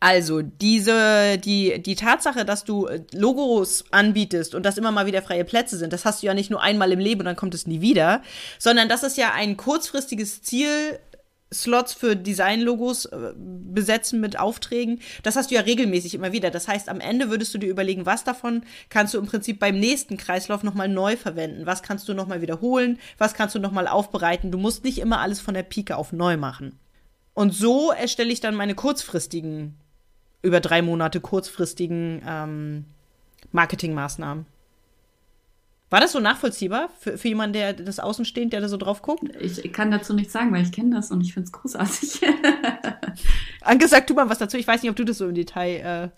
Also, 0.00 0.42
diese, 0.42 1.38
die, 1.38 1.82
die 1.82 1.96
Tatsache, 1.96 2.44
dass 2.44 2.64
du 2.64 2.86
äh, 2.86 3.02
Logos 3.12 3.84
anbietest 3.90 4.54
und 4.54 4.64
dass 4.64 4.78
immer 4.78 4.92
mal 4.92 5.06
wieder 5.06 5.22
freie 5.22 5.44
Plätze 5.44 5.76
sind, 5.76 5.92
das 5.92 6.04
hast 6.04 6.22
du 6.22 6.26
ja 6.26 6.34
nicht 6.34 6.50
nur 6.50 6.62
einmal 6.62 6.92
im 6.92 7.00
Leben 7.00 7.20
und 7.20 7.26
dann 7.26 7.36
kommt 7.36 7.54
es 7.54 7.66
nie 7.66 7.80
wieder, 7.80 8.22
sondern 8.58 8.88
das 8.88 9.02
ist 9.02 9.16
ja 9.16 9.32
ein 9.34 9.56
kurzfristiges 9.56 10.42
Ziel, 10.42 11.00
Slots 11.52 11.94
für 11.94 12.14
Design-Logos 12.14 13.06
äh, 13.06 13.32
besetzen 13.36 14.20
mit 14.20 14.38
Aufträgen. 14.38 15.00
Das 15.22 15.36
hast 15.36 15.50
du 15.50 15.54
ja 15.54 15.62
regelmäßig 15.62 16.14
immer 16.14 16.32
wieder. 16.32 16.50
Das 16.50 16.68
heißt, 16.68 16.88
am 16.88 17.00
Ende 17.00 17.30
würdest 17.30 17.54
du 17.54 17.58
dir 17.58 17.70
überlegen, 17.70 18.06
was 18.06 18.24
davon 18.24 18.62
kannst 18.90 19.14
du 19.14 19.18
im 19.18 19.26
Prinzip 19.26 19.58
beim 19.58 19.78
nächsten 19.78 20.16
Kreislauf 20.16 20.62
nochmal 20.62 20.88
neu 20.88 21.16
verwenden. 21.16 21.66
Was 21.66 21.82
kannst 21.82 22.08
du 22.08 22.14
nochmal 22.14 22.42
wiederholen? 22.42 22.98
Was 23.16 23.34
kannst 23.34 23.54
du 23.54 23.58
nochmal 23.58 23.88
aufbereiten? 23.88 24.50
Du 24.52 24.58
musst 24.58 24.84
nicht 24.84 24.98
immer 24.98 25.20
alles 25.20 25.40
von 25.40 25.54
der 25.54 25.62
Pike 25.62 25.96
auf 25.96 26.12
neu 26.12 26.36
machen. 26.36 26.78
Und 27.32 27.54
so 27.54 27.92
erstelle 27.92 28.32
ich 28.32 28.40
dann 28.40 28.54
meine 28.54 28.74
kurzfristigen 28.74 29.78
über 30.42 30.60
drei 30.60 30.82
Monate 30.82 31.20
kurzfristigen 31.20 32.22
ähm, 32.26 32.84
Marketingmaßnahmen. 33.52 34.46
War 35.90 36.00
das 36.00 36.12
so 36.12 36.20
nachvollziehbar 36.20 36.90
für, 36.98 37.16
für 37.16 37.28
jemanden, 37.28 37.54
der 37.54 37.72
das 37.72 37.98
Außenstehend, 37.98 38.52
der 38.52 38.60
da 38.60 38.68
so 38.68 38.76
drauf 38.76 39.00
guckt? 39.00 39.24
Ich 39.40 39.72
kann 39.72 39.90
dazu 39.90 40.12
nichts 40.12 40.34
sagen, 40.34 40.52
weil 40.52 40.62
ich 40.62 40.72
kenne 40.72 40.94
das 40.94 41.10
und 41.10 41.22
ich 41.22 41.32
finde 41.32 41.46
es 41.46 41.52
großartig. 41.52 42.20
Angesagt, 43.62 44.08
tu 44.08 44.14
mal 44.14 44.28
was 44.28 44.38
dazu. 44.38 44.58
Ich 44.58 44.68
weiß 44.68 44.82
nicht, 44.82 44.90
ob 44.90 44.96
du 44.96 45.04
das 45.04 45.18
so 45.18 45.28
im 45.28 45.34
Detail. 45.34 46.12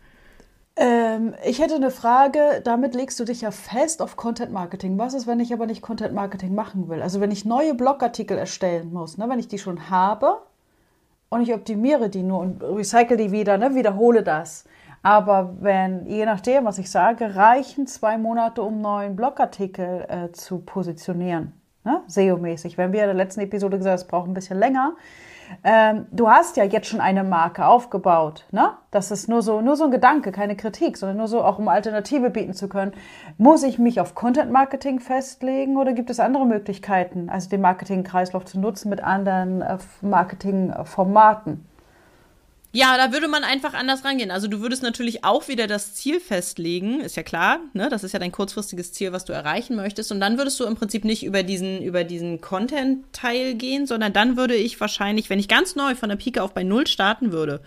Äh 0.76 0.82
ähm, 0.82 1.34
ich 1.44 1.60
hätte 1.60 1.76
eine 1.76 1.92
Frage. 1.92 2.62
Damit 2.64 2.96
legst 2.96 3.20
du 3.20 3.24
dich 3.24 3.42
ja 3.42 3.52
fest 3.52 4.02
auf 4.02 4.16
Content 4.16 4.52
Marketing. 4.52 4.98
Was 4.98 5.14
ist, 5.14 5.28
wenn 5.28 5.38
ich 5.38 5.52
aber 5.52 5.66
nicht 5.66 5.82
Content 5.82 6.14
Marketing 6.14 6.54
machen 6.54 6.88
will? 6.88 7.00
Also 7.00 7.20
wenn 7.20 7.30
ich 7.30 7.44
neue 7.44 7.74
Blogartikel 7.74 8.36
erstellen 8.36 8.92
muss, 8.92 9.18
ne? 9.18 9.28
wenn 9.28 9.38
ich 9.38 9.48
die 9.48 9.58
schon 9.58 9.88
habe 9.88 10.42
und 11.30 11.42
ich 11.42 11.54
optimiere 11.54 12.10
die 12.10 12.22
nur 12.22 12.40
und 12.40 12.62
recycle 12.62 13.16
die 13.16 13.30
wieder, 13.30 13.56
ne, 13.56 13.74
wiederhole 13.74 14.22
das. 14.22 14.64
Aber 15.02 15.54
wenn, 15.60 16.04
je 16.06 16.26
nachdem, 16.26 16.66
was 16.66 16.78
ich 16.78 16.90
sage, 16.90 17.34
reichen 17.34 17.86
zwei 17.86 18.18
Monate, 18.18 18.62
um 18.62 18.82
neuen 18.82 19.16
Blogartikel 19.16 20.04
äh, 20.08 20.32
zu 20.32 20.58
positionieren, 20.58 21.52
ne, 21.84 22.02
SEO-mäßig. 22.08 22.76
Wenn 22.76 22.92
wir 22.92 23.02
in 23.02 23.06
der 23.06 23.14
letzten 23.14 23.40
Episode 23.40 23.78
gesagt 23.78 23.92
haben, 23.92 24.04
es 24.04 24.06
braucht 24.08 24.28
ein 24.28 24.34
bisschen 24.34 24.58
länger, 24.58 24.94
ähm, 25.64 26.06
du 26.10 26.28
hast 26.28 26.56
ja 26.56 26.64
jetzt 26.64 26.88
schon 26.88 27.00
eine 27.00 27.24
Marke 27.24 27.66
aufgebaut, 27.66 28.46
ne? 28.50 28.70
Das 28.90 29.10
ist 29.10 29.28
nur 29.28 29.42
so, 29.42 29.60
nur 29.60 29.76
so 29.76 29.84
ein 29.84 29.90
Gedanke, 29.90 30.32
keine 30.32 30.56
Kritik, 30.56 30.96
sondern 30.96 31.18
nur 31.18 31.28
so, 31.28 31.42
auch 31.42 31.58
um 31.58 31.68
Alternative 31.68 32.30
bieten 32.30 32.54
zu 32.54 32.68
können. 32.68 32.92
Muss 33.38 33.62
ich 33.62 33.78
mich 33.78 34.00
auf 34.00 34.14
Content 34.14 34.50
Marketing 34.50 35.00
festlegen 35.00 35.76
oder 35.76 35.92
gibt 35.92 36.10
es 36.10 36.18
andere 36.18 36.46
Möglichkeiten, 36.46 37.30
also 37.30 37.48
den 37.48 37.60
Marketingkreislauf 37.60 38.44
zu 38.44 38.58
nutzen 38.58 38.90
mit 38.90 39.02
anderen 39.02 39.62
äh, 39.62 39.78
Marketingformaten? 40.02 41.66
Ja, 42.72 42.96
da 42.96 43.12
würde 43.12 43.26
man 43.26 43.42
einfach 43.42 43.74
anders 43.74 44.04
rangehen. 44.04 44.30
Also 44.30 44.46
du 44.46 44.60
würdest 44.60 44.84
natürlich 44.84 45.24
auch 45.24 45.48
wieder 45.48 45.66
das 45.66 45.94
Ziel 45.94 46.20
festlegen, 46.20 47.00
ist 47.00 47.16
ja 47.16 47.24
klar, 47.24 47.58
ne? 47.72 47.88
Das 47.88 48.04
ist 48.04 48.12
ja 48.12 48.20
dein 48.20 48.30
kurzfristiges 48.30 48.92
Ziel, 48.92 49.10
was 49.12 49.24
du 49.24 49.32
erreichen 49.32 49.74
möchtest. 49.74 50.12
Und 50.12 50.20
dann 50.20 50.38
würdest 50.38 50.60
du 50.60 50.64
im 50.64 50.76
Prinzip 50.76 51.04
nicht 51.04 51.24
über 51.24 51.42
diesen, 51.42 51.82
über 51.82 52.04
diesen 52.04 52.40
Content-Teil 52.40 53.54
gehen, 53.54 53.86
sondern 53.86 54.12
dann 54.12 54.36
würde 54.36 54.54
ich 54.54 54.80
wahrscheinlich, 54.80 55.30
wenn 55.30 55.40
ich 55.40 55.48
ganz 55.48 55.74
neu 55.74 55.96
von 55.96 56.10
der 56.10 56.16
Pike 56.16 56.42
auf 56.42 56.54
bei 56.54 56.62
Null 56.62 56.86
starten 56.86 57.32
würde, 57.32 57.60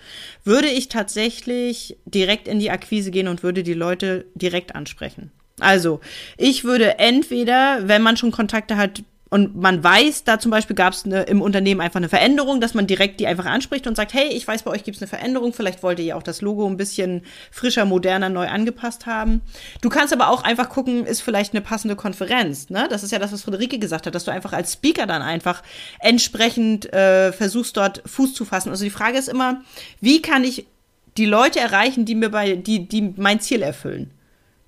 würde 0.45 0.69
ich 0.69 0.88
tatsächlich 0.88 1.98
direkt 2.05 2.48
in 2.48 2.60
die 2.60 2.72
Akquise 2.72 3.12
gehen 3.12 3.27
und 3.27 3.43
würde 3.43 3.63
die 3.63 3.74
Leute 3.74 4.25
direkt 4.36 4.74
ansprechen. 4.74 5.31
Also, 5.60 6.00
ich 6.38 6.63
würde 6.63 6.98
entweder, 7.00 7.88
wenn 7.88 8.01
man 8.01 8.17
schon 8.17 8.31
Kontakte 8.31 8.77
hat, 8.77 9.03
und 9.33 9.55
man 9.55 9.83
weiß, 9.83 10.25
da 10.25 10.37
zum 10.37 10.51
Beispiel 10.51 10.75
gab 10.75 10.93
es 10.93 11.05
im 11.05 11.41
Unternehmen 11.41 11.81
einfach 11.81 11.97
eine 11.97 12.07
Veränderung, 12.07 12.61
dass 12.61 12.75
man 12.75 12.85
direkt 12.85 13.19
die 13.19 13.25
einfach 13.25 13.47
anspricht 13.47 13.87
und 13.87 13.95
sagt, 13.95 14.13
hey, 14.13 14.27
ich 14.27 14.47
weiß, 14.47 14.61
bei 14.61 14.69
euch 14.69 14.83
gibt 14.83 14.97
es 14.97 15.01
eine 15.01 15.07
Veränderung, 15.07 15.53
vielleicht 15.53 15.81
wollt 15.81 15.97
ihr 15.97 16.05
ja 16.05 16.15
auch 16.17 16.21
das 16.21 16.41
Logo 16.41 16.67
ein 16.67 16.77
bisschen 16.77 17.23
frischer, 17.49 17.85
moderner, 17.85 18.29
neu 18.29 18.47
angepasst 18.47 19.07
haben. 19.07 19.41
Du 19.81 19.89
kannst 19.89 20.13
aber 20.13 20.29
auch 20.29 20.43
einfach 20.43 20.69
gucken, 20.69 21.07
ist 21.07 21.21
vielleicht 21.21 21.55
eine 21.55 21.61
passende 21.61 21.95
Konferenz. 21.95 22.69
Ne? 22.69 22.85
Das 22.91 23.01
ist 23.01 23.09
ja 23.09 23.17
das, 23.17 23.33
was 23.33 23.41
Friederike 23.41 23.79
gesagt 23.79 24.05
hat, 24.05 24.13
dass 24.13 24.25
du 24.25 24.29
einfach 24.29 24.53
als 24.53 24.73
Speaker 24.73 25.07
dann 25.07 25.23
einfach 25.23 25.63
entsprechend 25.99 26.93
äh, 26.93 27.31
versuchst, 27.31 27.75
dort 27.75 28.03
Fuß 28.05 28.35
zu 28.35 28.45
fassen. 28.45 28.69
Also 28.69 28.83
die 28.83 28.91
Frage 28.91 29.17
ist 29.17 29.29
immer, 29.29 29.63
wie 29.99 30.21
kann 30.21 30.43
ich 30.43 30.67
die 31.17 31.25
Leute 31.25 31.59
erreichen, 31.59 32.05
die 32.05 32.13
mir 32.13 32.29
bei, 32.29 32.55
die, 32.55 32.87
die 32.87 33.15
mein 33.17 33.39
Ziel 33.39 33.63
erfüllen? 33.63 34.11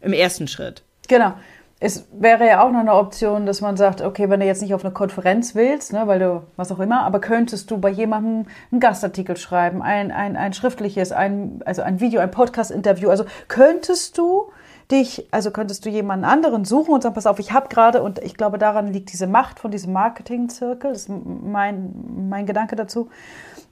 Im 0.01 0.11
ersten 0.11 0.47
Schritt. 0.47 0.81
Genau 1.07 1.35
es 1.79 2.07
wäre 2.13 2.47
ja 2.47 2.63
auch 2.63 2.71
noch 2.71 2.79
eine 2.79 2.93
Option, 2.93 3.45
dass 3.45 3.59
man 3.59 3.75
sagt, 3.75 4.01
okay, 4.01 4.29
wenn 4.29 4.39
du 4.39 4.45
jetzt 4.45 4.61
nicht 4.61 4.73
auf 4.73 4.85
eine 4.85 4.93
Konferenz 4.93 5.55
willst, 5.55 5.91
ne, 5.91 6.07
weil 6.07 6.19
du 6.19 6.43
was 6.55 6.71
auch 6.71 6.79
immer, 6.79 7.03
aber 7.03 7.19
könntest 7.19 7.69
du 7.69 7.77
bei 7.77 7.89
jemandem 7.89 8.45
einen 8.71 8.79
Gastartikel 8.79 9.35
schreiben, 9.35 9.81
ein, 9.81 10.11
ein, 10.11 10.37
ein 10.37 10.53
schriftliches, 10.53 11.11
ein, 11.11 11.61
also 11.65 11.81
ein 11.81 11.99
Video, 11.99 12.21
ein 12.21 12.31
Podcast-Interview. 12.31 13.09
Also 13.09 13.25
könntest 13.49 14.17
du 14.17 14.51
dich, 14.89 15.27
also 15.31 15.51
könntest 15.51 15.85
du 15.85 15.89
jemanden 15.89 16.23
anderen 16.23 16.63
suchen 16.63 16.93
und 16.93 17.03
sagen, 17.03 17.15
pass 17.15 17.27
auf, 17.27 17.39
ich 17.39 17.51
habe 17.51 17.67
gerade, 17.67 18.03
und 18.03 18.19
ich 18.19 18.35
glaube, 18.35 18.57
daran 18.57 18.87
liegt 18.87 19.11
diese 19.11 19.27
Macht 19.27 19.59
von 19.59 19.71
diesem 19.71 19.91
Marketing-Zirkel, 19.91 20.91
das 20.91 21.01
ist 21.03 21.09
mein, 21.09 21.93
mein 22.29 22.45
Gedanke 22.45 22.75
dazu, 22.75 23.09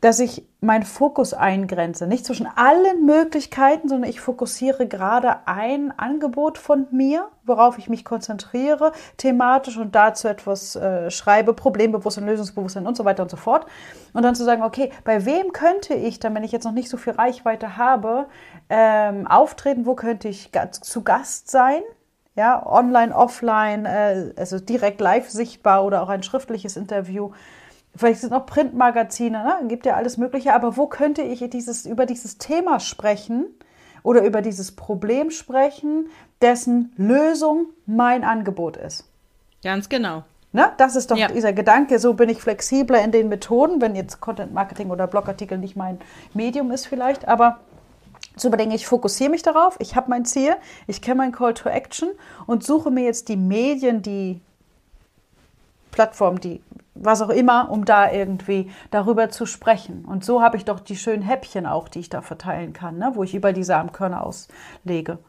dass 0.03 0.19
ich 0.19 0.45
meinen 0.59 0.83
Fokus 0.83 1.33
eingrenze. 1.33 2.07
Nicht 2.07 2.25
zwischen 2.25 2.45
allen 2.45 3.05
Möglichkeiten, 3.05 3.87
sondern 3.87 4.09
ich 4.09 4.19
fokussiere 4.19 4.85
gerade 4.85 5.47
ein 5.47 5.97
Angebot 5.97 6.57
von 6.57 6.87
mir, 6.91 7.29
worauf 7.45 7.77
ich 7.77 7.87
mich 7.87 8.03
konzentriere, 8.03 8.91
thematisch 9.15 9.77
und 9.77 9.95
dazu 9.95 10.27
etwas 10.27 10.75
äh, 10.75 11.09
schreibe, 11.09 11.53
Problembewusstsein, 11.53 12.25
Lösungsbewusstsein 12.25 12.85
und 12.85 12.97
so 12.97 13.05
weiter 13.05 13.23
und 13.23 13.29
so 13.29 13.37
fort. 13.37 13.65
Und 14.11 14.23
dann 14.23 14.35
zu 14.35 14.43
sagen, 14.43 14.61
okay, 14.61 14.91
bei 15.05 15.23
wem 15.23 15.53
könnte 15.53 15.93
ich 15.93 16.19
dann, 16.19 16.35
wenn 16.35 16.43
ich 16.43 16.51
jetzt 16.51 16.65
noch 16.65 16.73
nicht 16.73 16.89
so 16.89 16.97
viel 16.97 17.13
Reichweite 17.13 17.77
habe, 17.77 18.25
ähm, 18.69 19.25
auftreten, 19.25 19.85
wo 19.85 19.95
könnte 19.95 20.27
ich 20.27 20.51
zu 20.81 21.03
Gast 21.03 21.49
sein? 21.49 21.81
Ja, 22.35 22.65
online, 22.65 23.15
offline, 23.15 23.85
äh, 23.85 24.33
also 24.35 24.59
direkt 24.59 24.99
live 24.99 25.29
sichtbar 25.29 25.85
oder 25.85 26.03
auch 26.03 26.09
ein 26.09 26.23
schriftliches 26.23 26.75
Interview 26.75 27.31
Vielleicht 27.95 28.21
sind 28.21 28.33
auch 28.33 28.45
Printmagazine, 28.45 29.43
ne? 29.43 29.67
gibt 29.67 29.85
ja 29.85 29.95
alles 29.95 30.17
Mögliche. 30.17 30.53
Aber 30.53 30.77
wo 30.77 30.87
könnte 30.87 31.21
ich 31.21 31.47
dieses, 31.49 31.85
über 31.85 32.05
dieses 32.05 32.39
Thema 32.39 32.79
sprechen 32.79 33.45
oder 34.01 34.23
über 34.23 34.41
dieses 34.41 34.71
Problem 34.71 35.29
sprechen, 35.29 36.07
dessen 36.41 36.91
Lösung 36.97 37.67
mein 37.85 38.23
Angebot 38.23 38.77
ist? 38.77 39.07
Ganz 39.63 39.89
genau. 39.89 40.23
Ne? 40.53 40.71
Das 40.77 40.95
ist 40.95 41.09
doch 41.09 41.17
ja. 41.17 41.27
dieser 41.27 41.53
Gedanke, 41.53 41.97
so 41.99 42.13
bin 42.13 42.29
ich 42.29 42.39
flexibler 42.39 43.03
in 43.03 43.11
den 43.11 43.27
Methoden, 43.29 43.81
wenn 43.81 43.95
jetzt 43.95 44.21
Content 44.21 44.53
Marketing 44.53 44.91
oder 44.91 45.07
Blogartikel 45.07 45.57
nicht 45.57 45.75
mein 45.75 45.99
Medium 46.33 46.71
ist 46.71 46.85
vielleicht, 46.85 47.27
aber 47.27 47.59
zu 48.35 48.47
überlegen, 48.47 48.71
ich 48.71 48.85
fokussiere 48.85 49.31
mich 49.31 49.41
darauf, 49.41 49.75
ich 49.79 49.95
habe 49.95 50.09
mein 50.09 50.25
Ziel, 50.25 50.55
ich 50.87 51.01
kenne 51.01 51.17
mein 51.17 51.31
Call 51.31 51.53
to 51.53 51.69
Action 51.69 52.09
und 52.45 52.63
suche 52.63 52.91
mir 52.91 53.03
jetzt 53.03 53.29
die 53.29 53.37
Medien, 53.37 54.01
die 54.01 54.41
Plattformen, 55.91 56.39
die 56.39 56.61
was 56.95 57.21
auch 57.21 57.29
immer, 57.29 57.69
um 57.71 57.85
da 57.85 58.11
irgendwie 58.11 58.69
darüber 58.91 59.29
zu 59.29 59.45
sprechen. 59.45 60.05
Und 60.05 60.23
so 60.23 60.41
habe 60.41 60.57
ich 60.57 60.65
doch 60.65 60.79
die 60.79 60.95
schönen 60.95 61.23
Häppchen 61.23 61.65
auch, 61.65 61.87
die 61.87 61.99
ich 61.99 62.09
da 62.09 62.21
verteilen 62.21 62.73
kann, 62.73 62.97
ne? 62.97 63.11
wo 63.13 63.23
ich 63.23 63.35
über 63.35 63.53
die 63.53 63.63
Samenkörner 63.63 64.23
auslege. 64.23 65.19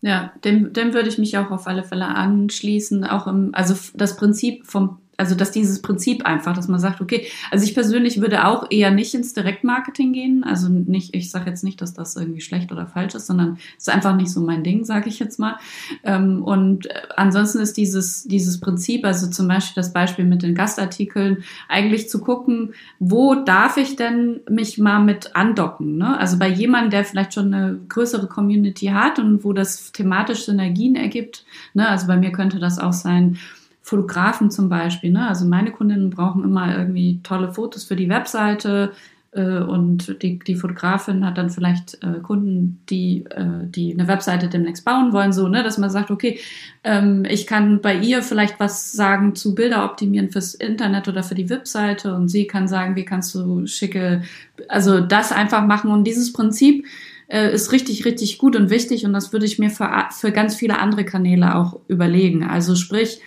Ja, 0.00 0.32
dem, 0.44 0.72
dem 0.72 0.92
würde 0.94 1.08
ich 1.08 1.18
mich 1.18 1.36
auch 1.38 1.50
auf 1.50 1.66
alle 1.66 1.82
Fälle 1.82 2.06
anschließen. 2.06 3.04
Auch 3.04 3.26
im, 3.26 3.50
also 3.52 3.74
das 3.94 4.16
Prinzip 4.16 4.66
vom 4.66 5.00
also 5.16 5.34
dass 5.34 5.50
dieses 5.50 5.80
Prinzip 5.80 6.24
einfach, 6.26 6.54
dass 6.54 6.68
man 6.68 6.80
sagt, 6.80 7.00
okay, 7.00 7.26
also 7.50 7.64
ich 7.64 7.74
persönlich 7.74 8.20
würde 8.20 8.46
auch 8.46 8.70
eher 8.70 8.90
nicht 8.90 9.14
ins 9.14 9.32
Direktmarketing 9.32 10.12
gehen. 10.12 10.44
Also 10.44 10.68
nicht, 10.68 11.14
ich 11.14 11.30
sage 11.30 11.50
jetzt 11.50 11.64
nicht, 11.64 11.80
dass 11.80 11.94
das 11.94 12.16
irgendwie 12.16 12.40
schlecht 12.40 12.70
oder 12.72 12.86
falsch 12.86 13.14
ist, 13.14 13.26
sondern 13.26 13.58
es 13.78 13.86
ist 13.86 13.94
einfach 13.94 14.14
nicht 14.14 14.30
so 14.30 14.40
mein 14.40 14.62
Ding, 14.62 14.84
sage 14.84 15.08
ich 15.08 15.18
jetzt 15.18 15.38
mal. 15.38 15.56
Ähm, 16.04 16.42
und 16.42 16.86
äh, 16.86 17.02
ansonsten 17.16 17.60
ist 17.60 17.76
dieses, 17.76 18.24
dieses 18.24 18.60
Prinzip, 18.60 19.04
also 19.04 19.28
zum 19.28 19.48
Beispiel 19.48 19.74
das 19.74 19.92
Beispiel 19.92 20.24
mit 20.24 20.42
den 20.42 20.54
Gastartikeln, 20.54 21.44
eigentlich 21.68 22.08
zu 22.08 22.20
gucken, 22.20 22.74
wo 22.98 23.34
darf 23.34 23.76
ich 23.78 23.96
denn 23.96 24.40
mich 24.50 24.78
mal 24.78 25.02
mit 25.02 25.34
andocken? 25.34 25.96
Ne? 25.96 26.18
Also 26.18 26.38
bei 26.38 26.48
jemandem, 26.48 26.90
der 26.90 27.04
vielleicht 27.04 27.34
schon 27.34 27.54
eine 27.54 27.78
größere 27.88 28.26
Community 28.26 28.86
hat 28.86 29.18
und 29.18 29.44
wo 29.44 29.52
das 29.52 29.92
thematisch 29.92 30.44
Synergien 30.44 30.94
ergibt. 30.94 31.44
Ne? 31.74 31.88
Also 31.88 32.06
bei 32.06 32.16
mir 32.16 32.32
könnte 32.32 32.58
das 32.58 32.78
auch 32.78 32.92
sein, 32.92 33.38
Fotografen 33.86 34.50
zum 34.50 34.68
Beispiel. 34.68 35.12
Ne? 35.12 35.28
Also 35.28 35.46
meine 35.46 35.70
Kundinnen 35.70 36.10
brauchen 36.10 36.42
immer 36.42 36.76
irgendwie 36.76 37.20
tolle 37.22 37.54
Fotos 37.54 37.84
für 37.84 37.94
die 37.94 38.08
Webseite 38.08 38.90
äh, 39.30 39.60
und 39.60 40.20
die, 40.22 40.40
die 40.40 40.56
Fotografin 40.56 41.24
hat 41.24 41.38
dann 41.38 41.50
vielleicht 41.50 42.02
äh, 42.02 42.18
Kunden, 42.20 42.82
die, 42.90 43.24
äh, 43.30 43.64
die 43.64 43.92
eine 43.92 44.08
Webseite 44.08 44.48
demnächst 44.48 44.84
bauen 44.84 45.12
wollen, 45.12 45.32
so, 45.32 45.46
ne? 45.46 45.62
dass 45.62 45.78
man 45.78 45.90
sagt, 45.90 46.10
okay, 46.10 46.40
ähm, 46.82 47.24
ich 47.30 47.46
kann 47.46 47.80
bei 47.80 47.94
ihr 47.94 48.24
vielleicht 48.24 48.58
was 48.58 48.90
sagen 48.90 49.36
zu 49.36 49.54
Bilder 49.54 49.84
optimieren 49.84 50.30
fürs 50.30 50.54
Internet 50.54 51.06
oder 51.06 51.22
für 51.22 51.36
die 51.36 51.48
Webseite 51.48 52.12
und 52.12 52.26
sie 52.26 52.48
kann 52.48 52.66
sagen, 52.66 52.96
wie 52.96 53.04
kannst 53.04 53.36
du 53.36 53.68
schicke, 53.68 54.22
also 54.66 54.98
das 54.98 55.30
einfach 55.30 55.64
machen 55.64 55.92
und 55.92 56.02
dieses 56.02 56.32
Prinzip 56.32 56.84
äh, 57.28 57.54
ist 57.54 57.70
richtig, 57.70 58.04
richtig 58.04 58.38
gut 58.38 58.56
und 58.56 58.68
wichtig 58.68 59.06
und 59.06 59.12
das 59.12 59.32
würde 59.32 59.46
ich 59.46 59.60
mir 59.60 59.70
für, 59.70 59.88
für 60.10 60.32
ganz 60.32 60.56
viele 60.56 60.80
andere 60.80 61.04
Kanäle 61.04 61.54
auch 61.54 61.78
überlegen. 61.86 62.42
Also 62.42 62.74
sprich, 62.74 63.20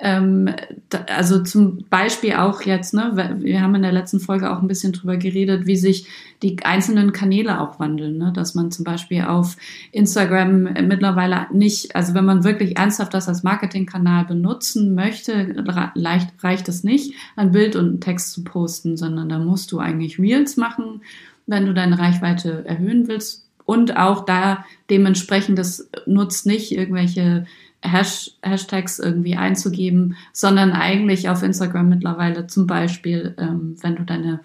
ähm, 0.00 0.48
da, 0.88 1.04
also 1.14 1.42
zum 1.42 1.84
Beispiel 1.90 2.34
auch 2.34 2.62
jetzt, 2.62 2.94
ne, 2.94 3.36
wir 3.40 3.60
haben 3.60 3.74
in 3.74 3.82
der 3.82 3.92
letzten 3.92 4.18
Folge 4.18 4.50
auch 4.50 4.62
ein 4.62 4.68
bisschen 4.68 4.92
drüber 4.92 5.16
geredet, 5.16 5.66
wie 5.66 5.76
sich 5.76 6.06
die 6.42 6.56
einzelnen 6.64 7.12
Kanäle 7.12 7.60
auch 7.60 7.78
wandeln, 7.78 8.16
ne? 8.16 8.32
dass 8.34 8.54
man 8.54 8.70
zum 8.70 8.84
Beispiel 8.84 9.22
auf 9.22 9.56
Instagram 9.92 10.62
mittlerweile 10.86 11.46
nicht, 11.52 11.94
also 11.94 12.14
wenn 12.14 12.24
man 12.24 12.44
wirklich 12.44 12.78
ernsthaft 12.78 13.12
das 13.12 13.28
als 13.28 13.42
Marketingkanal 13.42 14.24
benutzen 14.24 14.94
möchte, 14.94 15.54
leicht, 15.94 16.30
reicht 16.42 16.68
es 16.68 16.82
nicht, 16.82 17.14
ein 17.36 17.52
Bild 17.52 17.76
und 17.76 17.86
einen 17.86 18.00
Text 18.00 18.32
zu 18.32 18.42
posten, 18.42 18.96
sondern 18.96 19.28
da 19.28 19.38
musst 19.38 19.70
du 19.70 19.78
eigentlich 19.78 20.18
Reels 20.18 20.56
machen, 20.56 21.02
wenn 21.46 21.66
du 21.66 21.74
deine 21.74 21.98
Reichweite 21.98 22.64
erhöhen 22.66 23.06
willst. 23.06 23.46
Und 23.66 23.96
auch 23.96 24.24
da 24.24 24.64
dementsprechend, 24.88 25.58
das 25.58 25.88
nutzt 26.06 26.46
nicht 26.46 26.72
irgendwelche 26.72 27.46
Hash 27.82 28.32
Hashtags 28.42 28.98
irgendwie 28.98 29.36
einzugeben, 29.36 30.16
sondern 30.32 30.72
eigentlich 30.72 31.28
auf 31.28 31.42
Instagram 31.42 31.88
mittlerweile 31.88 32.46
zum 32.46 32.66
Beispiel, 32.66 33.34
ähm, 33.38 33.76
wenn 33.80 33.96
du 33.96 34.04
deine 34.04 34.40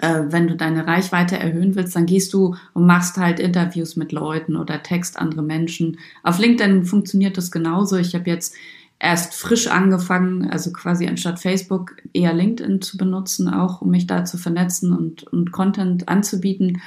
äh, 0.00 0.22
wenn 0.28 0.48
du 0.48 0.56
deine 0.56 0.86
Reichweite 0.86 1.38
erhöhen 1.38 1.74
willst, 1.74 1.94
dann 1.94 2.06
gehst 2.06 2.32
du 2.32 2.56
und 2.72 2.86
machst 2.86 3.16
halt 3.16 3.38
Interviews 3.38 3.96
mit 3.96 4.12
Leuten 4.12 4.56
oder 4.56 4.82
text 4.82 5.18
andere 5.18 5.42
Menschen. 5.42 5.98
Auf 6.22 6.38
LinkedIn 6.38 6.84
funktioniert 6.84 7.36
das 7.36 7.50
genauso. 7.50 7.96
Ich 7.96 8.14
habe 8.14 8.30
jetzt 8.30 8.54
erst 8.98 9.34
frisch 9.34 9.66
angefangen, 9.66 10.50
also 10.50 10.72
quasi 10.72 11.06
anstatt 11.06 11.38
Facebook 11.38 11.96
eher 12.14 12.32
LinkedIn 12.32 12.80
zu 12.80 12.96
benutzen, 12.96 13.48
auch 13.48 13.82
um 13.82 13.90
mich 13.90 14.06
da 14.06 14.24
zu 14.24 14.38
vernetzen 14.38 14.96
und, 14.96 15.24
und 15.24 15.52
Content 15.52 16.08
anzubieten. 16.08 16.80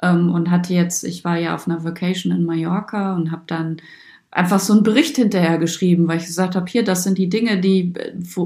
Ähm, 0.00 0.30
und 0.30 0.50
hatte 0.50 0.74
jetzt, 0.74 1.02
ich 1.02 1.24
war 1.24 1.38
ja 1.38 1.56
auf 1.56 1.66
einer 1.66 1.82
Vacation 1.82 2.32
in 2.32 2.44
Mallorca 2.44 3.16
und 3.16 3.32
habe 3.32 3.42
dann 3.48 3.78
einfach 4.30 4.60
so 4.60 4.72
einen 4.72 4.82
Bericht 4.82 5.16
hinterher 5.16 5.58
geschrieben, 5.58 6.06
weil 6.08 6.18
ich 6.18 6.26
gesagt 6.26 6.54
habe, 6.54 6.66
hier, 6.70 6.84
das 6.84 7.04
sind 7.04 7.18
die 7.18 7.28
Dinge, 7.28 7.60
die, 7.60 7.94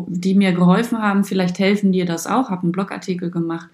die 0.09 0.35
mir 0.35 0.53
geholfen 0.53 0.99
haben, 0.99 1.25
vielleicht 1.25 1.59
helfen 1.59 1.93
dir 1.93 2.07
das 2.07 2.27
auch, 2.27 2.51
habe 2.51 2.62
einen 2.62 2.73
Blogartikel 2.73 3.31
gemacht 3.31 3.69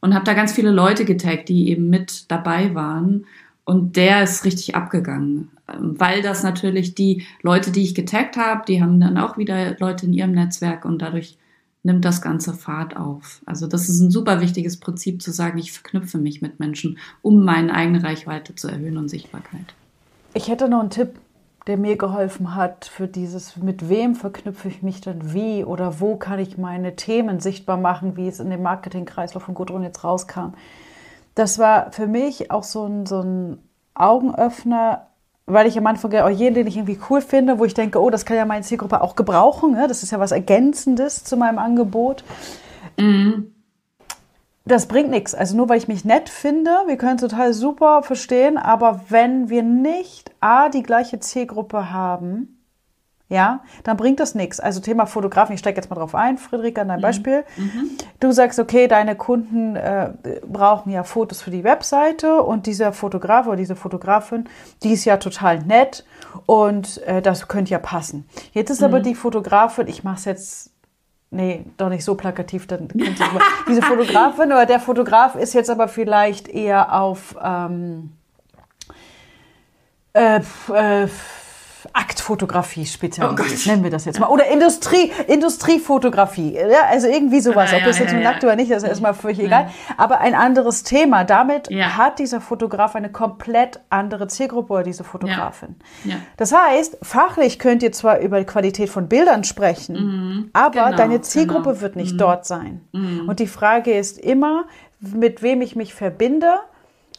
und 0.00 0.14
habe 0.14 0.24
da 0.24 0.34
ganz 0.34 0.52
viele 0.52 0.70
Leute 0.70 1.04
getaggt, 1.04 1.48
die 1.48 1.70
eben 1.70 1.88
mit 1.88 2.30
dabei 2.30 2.74
waren 2.74 3.26
und 3.64 3.96
der 3.96 4.22
ist 4.22 4.44
richtig 4.44 4.74
abgegangen, 4.74 5.50
weil 5.66 6.22
das 6.22 6.42
natürlich 6.42 6.94
die 6.94 7.24
Leute, 7.42 7.70
die 7.70 7.82
ich 7.82 7.94
getaggt 7.94 8.36
habe, 8.36 8.64
die 8.66 8.82
haben 8.82 9.00
dann 9.00 9.18
auch 9.18 9.38
wieder 9.38 9.76
Leute 9.78 10.06
in 10.06 10.12
ihrem 10.12 10.32
Netzwerk 10.32 10.84
und 10.84 11.02
dadurch 11.02 11.36
nimmt 11.82 12.04
das 12.04 12.20
ganze 12.20 12.52
Fahrt 12.52 12.96
auf. 12.96 13.40
Also 13.46 13.66
das 13.66 13.88
ist 13.88 14.00
ein 14.00 14.10
super 14.10 14.40
wichtiges 14.40 14.78
Prinzip 14.78 15.22
zu 15.22 15.30
sagen, 15.30 15.58
ich 15.58 15.72
verknüpfe 15.72 16.18
mich 16.18 16.42
mit 16.42 16.58
Menschen, 16.58 16.98
um 17.22 17.44
meine 17.44 17.72
eigene 17.72 18.02
Reichweite 18.02 18.54
zu 18.54 18.68
erhöhen 18.68 18.98
und 18.98 19.08
Sichtbarkeit. 19.08 19.74
Ich 20.34 20.48
hätte 20.48 20.68
noch 20.68 20.80
einen 20.80 20.90
Tipp 20.90 21.10
der 21.66 21.76
mir 21.76 21.96
geholfen 21.96 22.54
hat 22.54 22.84
für 22.84 23.08
dieses, 23.08 23.56
mit 23.56 23.88
wem 23.88 24.14
verknüpfe 24.14 24.68
ich 24.68 24.82
mich 24.82 25.00
dann 25.00 25.32
wie 25.34 25.64
oder 25.64 26.00
wo 26.00 26.16
kann 26.16 26.38
ich 26.38 26.58
meine 26.58 26.94
Themen 26.94 27.40
sichtbar 27.40 27.76
machen, 27.76 28.16
wie 28.16 28.28
es 28.28 28.38
in 28.38 28.50
dem 28.50 28.62
Marketingkreislauf 28.62 29.42
von 29.42 29.54
Gudrun 29.54 29.82
jetzt 29.82 30.04
rauskam. 30.04 30.54
Das 31.34 31.58
war 31.58 31.90
für 31.90 32.06
mich 32.06 32.50
auch 32.50 32.62
so 32.62 32.86
ein, 32.86 33.04
so 33.04 33.20
ein 33.20 33.58
Augenöffner, 33.94 35.08
weil 35.46 35.66
ich 35.66 35.76
am 35.76 35.86
Anfang 35.86 36.14
auch 36.14 36.28
jeden, 36.28 36.54
den 36.54 36.66
ich 36.66 36.76
irgendwie 36.76 37.00
cool 37.10 37.20
finde, 37.20 37.58
wo 37.58 37.64
ich 37.64 37.74
denke, 37.74 38.00
oh, 38.00 38.10
das 38.10 38.24
kann 38.24 38.36
ja 38.36 38.44
meine 38.44 38.62
Zielgruppe 38.62 39.00
auch 39.00 39.16
gebrauchen, 39.16 39.72
ne? 39.72 39.86
das 39.88 40.02
ist 40.02 40.12
ja 40.12 40.20
was 40.20 40.32
Ergänzendes 40.32 41.24
zu 41.24 41.36
meinem 41.36 41.58
Angebot. 41.58 42.24
Mhm 42.96 43.55
das 44.66 44.86
bringt 44.86 45.10
nichts. 45.10 45.34
Also 45.34 45.56
nur 45.56 45.68
weil 45.68 45.78
ich 45.78 45.88
mich 45.88 46.04
nett 46.04 46.28
finde, 46.28 46.70
wir 46.86 46.96
können 46.96 47.16
es 47.16 47.22
total 47.22 47.52
super 47.52 48.02
verstehen, 48.02 48.58
aber 48.58 49.00
wenn 49.08 49.48
wir 49.48 49.62
nicht 49.62 50.32
A, 50.40 50.68
die 50.68 50.82
gleiche 50.82 51.20
Zielgruppe 51.20 51.92
haben, 51.92 52.52
ja, 53.28 53.64
dann 53.82 53.96
bringt 53.96 54.20
das 54.20 54.36
nichts. 54.36 54.60
Also 54.60 54.80
Thema 54.80 55.06
Fotografen, 55.06 55.52
ich 55.52 55.58
steige 55.58 55.76
jetzt 55.76 55.90
mal 55.90 55.96
drauf 55.96 56.14
ein, 56.14 56.38
Friederike, 56.38 56.80
an 56.80 56.88
dein 56.88 57.00
Beispiel. 57.00 57.44
Mhm. 57.56 57.90
Du 58.20 58.30
sagst, 58.30 58.60
okay, 58.60 58.86
deine 58.86 59.16
Kunden 59.16 59.74
äh, 59.74 60.12
brauchen 60.46 60.92
ja 60.92 61.02
Fotos 61.02 61.42
für 61.42 61.50
die 61.50 61.64
Webseite 61.64 62.42
und 62.42 62.66
dieser 62.66 62.92
Fotograf 62.92 63.48
oder 63.48 63.56
diese 63.56 63.74
Fotografin, 63.74 64.48
die 64.84 64.92
ist 64.92 65.04
ja 65.04 65.16
total 65.16 65.58
nett 65.60 66.04
und 66.46 67.02
äh, 67.02 67.20
das 67.20 67.48
könnte 67.48 67.72
ja 67.72 67.80
passen. 67.80 68.28
Jetzt 68.52 68.70
ist 68.70 68.80
mhm. 68.80 68.86
aber 68.86 69.00
die 69.00 69.16
Fotografin, 69.16 69.88
ich 69.88 70.04
mache 70.04 70.18
es 70.18 70.24
jetzt 70.24 70.75
Nee, 71.30 71.64
doch 71.76 71.88
nicht 71.88 72.04
so 72.04 72.14
plakativ. 72.14 72.66
Dann 72.66 72.88
diese 73.68 73.82
Fotografin 73.82 74.46
oder 74.46 74.66
der 74.66 74.80
Fotograf 74.80 75.34
ist 75.34 75.54
jetzt 75.54 75.70
aber 75.70 75.88
vielleicht 75.88 76.48
eher 76.48 76.94
auf 76.94 77.36
ähm, 77.42 78.12
äh, 80.12 80.40
äh, 80.72 81.08
Aktfotografie 81.92 82.86
spezialisiert, 82.86 83.66
oh 83.66 83.68
nennen 83.68 83.84
wir 83.84 83.90
das 83.90 84.04
jetzt 84.04 84.20
mal. 84.20 84.28
Oder 84.28 84.46
Industrie, 84.46 85.12
Industriefotografie. 85.26 86.54
Ja, 86.54 86.86
also 86.88 87.08
irgendwie 87.08 87.40
sowas. 87.40 87.72
Ah, 87.72 87.78
Ob 87.78 87.84
das 87.84 87.98
jetzt 87.98 88.12
ja, 88.12 88.20
nackt 88.20 88.44
oder 88.44 88.56
nicht, 88.56 88.70
das 88.70 88.82
ist 88.82 88.88
erstmal 88.88 89.14
völlig 89.14 89.38
egal. 89.40 89.70
Aber 89.96 90.20
ein 90.20 90.34
anderes 90.34 90.82
Thema. 90.82 91.24
Damit 91.24 91.68
hat 91.70 92.18
dieser 92.18 92.40
Fotograf 92.40 92.94
eine 92.96 93.10
komplett 93.10 93.80
andere 93.90 94.28
Zielgruppe 94.28 94.72
oder 94.72 94.82
diese 94.82 95.04
Fotografin. 95.04 95.76
Das 96.36 96.52
heißt, 96.52 96.98
fachlich 97.02 97.58
könnt 97.58 97.82
ihr 97.82 97.92
zwar 97.92 98.20
über 98.20 98.38
die 98.38 98.46
Qualität 98.46 98.88
von 98.88 99.08
Bildern 99.08 99.44
sprechen, 99.44 99.96
mhm. 99.96 100.50
aber 100.52 100.86
genau, 100.86 100.96
deine 100.96 101.20
Zielgruppe 101.20 101.70
genau. 101.70 101.80
wird 101.80 101.96
nicht 101.96 102.14
mhm. 102.14 102.18
dort 102.18 102.46
sein. 102.46 102.80
Mhm. 102.92 103.28
Und 103.28 103.40
die 103.40 103.46
Frage 103.46 103.92
ist 103.92 104.18
immer, 104.18 104.64
mit 105.00 105.42
wem 105.42 105.62
ich 105.62 105.76
mich 105.76 105.94
verbinde. 105.94 106.58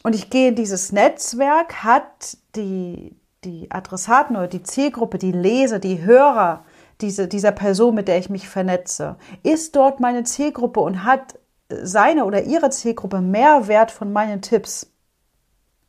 Und 0.02 0.14
ich 0.14 0.30
gehe 0.30 0.48
in 0.48 0.54
dieses 0.54 0.92
Netzwerk, 0.92 1.82
hat 1.84 2.36
die, 2.56 3.16
die 3.44 3.70
Adressaten 3.70 4.36
oder 4.36 4.48
die 4.48 4.62
Zielgruppe, 4.62 5.18
die 5.18 5.32
Leser, 5.32 5.78
die 5.78 6.02
Hörer 6.02 6.64
diese, 7.00 7.28
dieser 7.28 7.52
Person, 7.52 7.94
mit 7.94 8.08
der 8.08 8.18
ich 8.18 8.30
mich 8.30 8.48
vernetze, 8.48 9.16
ist 9.42 9.76
dort 9.76 10.00
meine 10.00 10.24
Zielgruppe 10.24 10.80
und 10.80 11.04
hat 11.04 11.38
seine 11.68 12.24
oder 12.24 12.42
ihre 12.42 12.70
Zielgruppe 12.70 13.20
mehr 13.20 13.68
Wert 13.68 13.90
von 13.90 14.12
meinen 14.12 14.42
Tipps. 14.42 14.92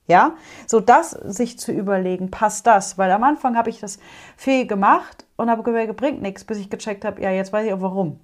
Ja, 0.08 0.36
so 0.66 0.80
das 0.80 1.12
sich 1.12 1.60
zu 1.60 1.72
überlegen, 1.72 2.32
passt 2.32 2.66
das? 2.66 2.98
Weil 2.98 3.12
am 3.12 3.24
Anfang 3.24 3.56
habe 3.56 3.70
ich 3.70 3.80
das 3.80 4.00
viel 4.38 4.66
gemacht 4.66 5.26
und 5.36 5.52
habe 5.52 5.62
gemerkt, 5.62 5.96
bringt 5.98 6.22
nichts, 6.22 6.44
bis 6.46 6.58
ich 6.58 6.70
gecheckt 6.70 7.06
habe, 7.06 7.22
ja, 7.22 7.30
jetzt 7.30 7.54
weiß 7.54 7.66
ich 7.68 7.74
auch 7.74 7.82
warum. 7.82 8.20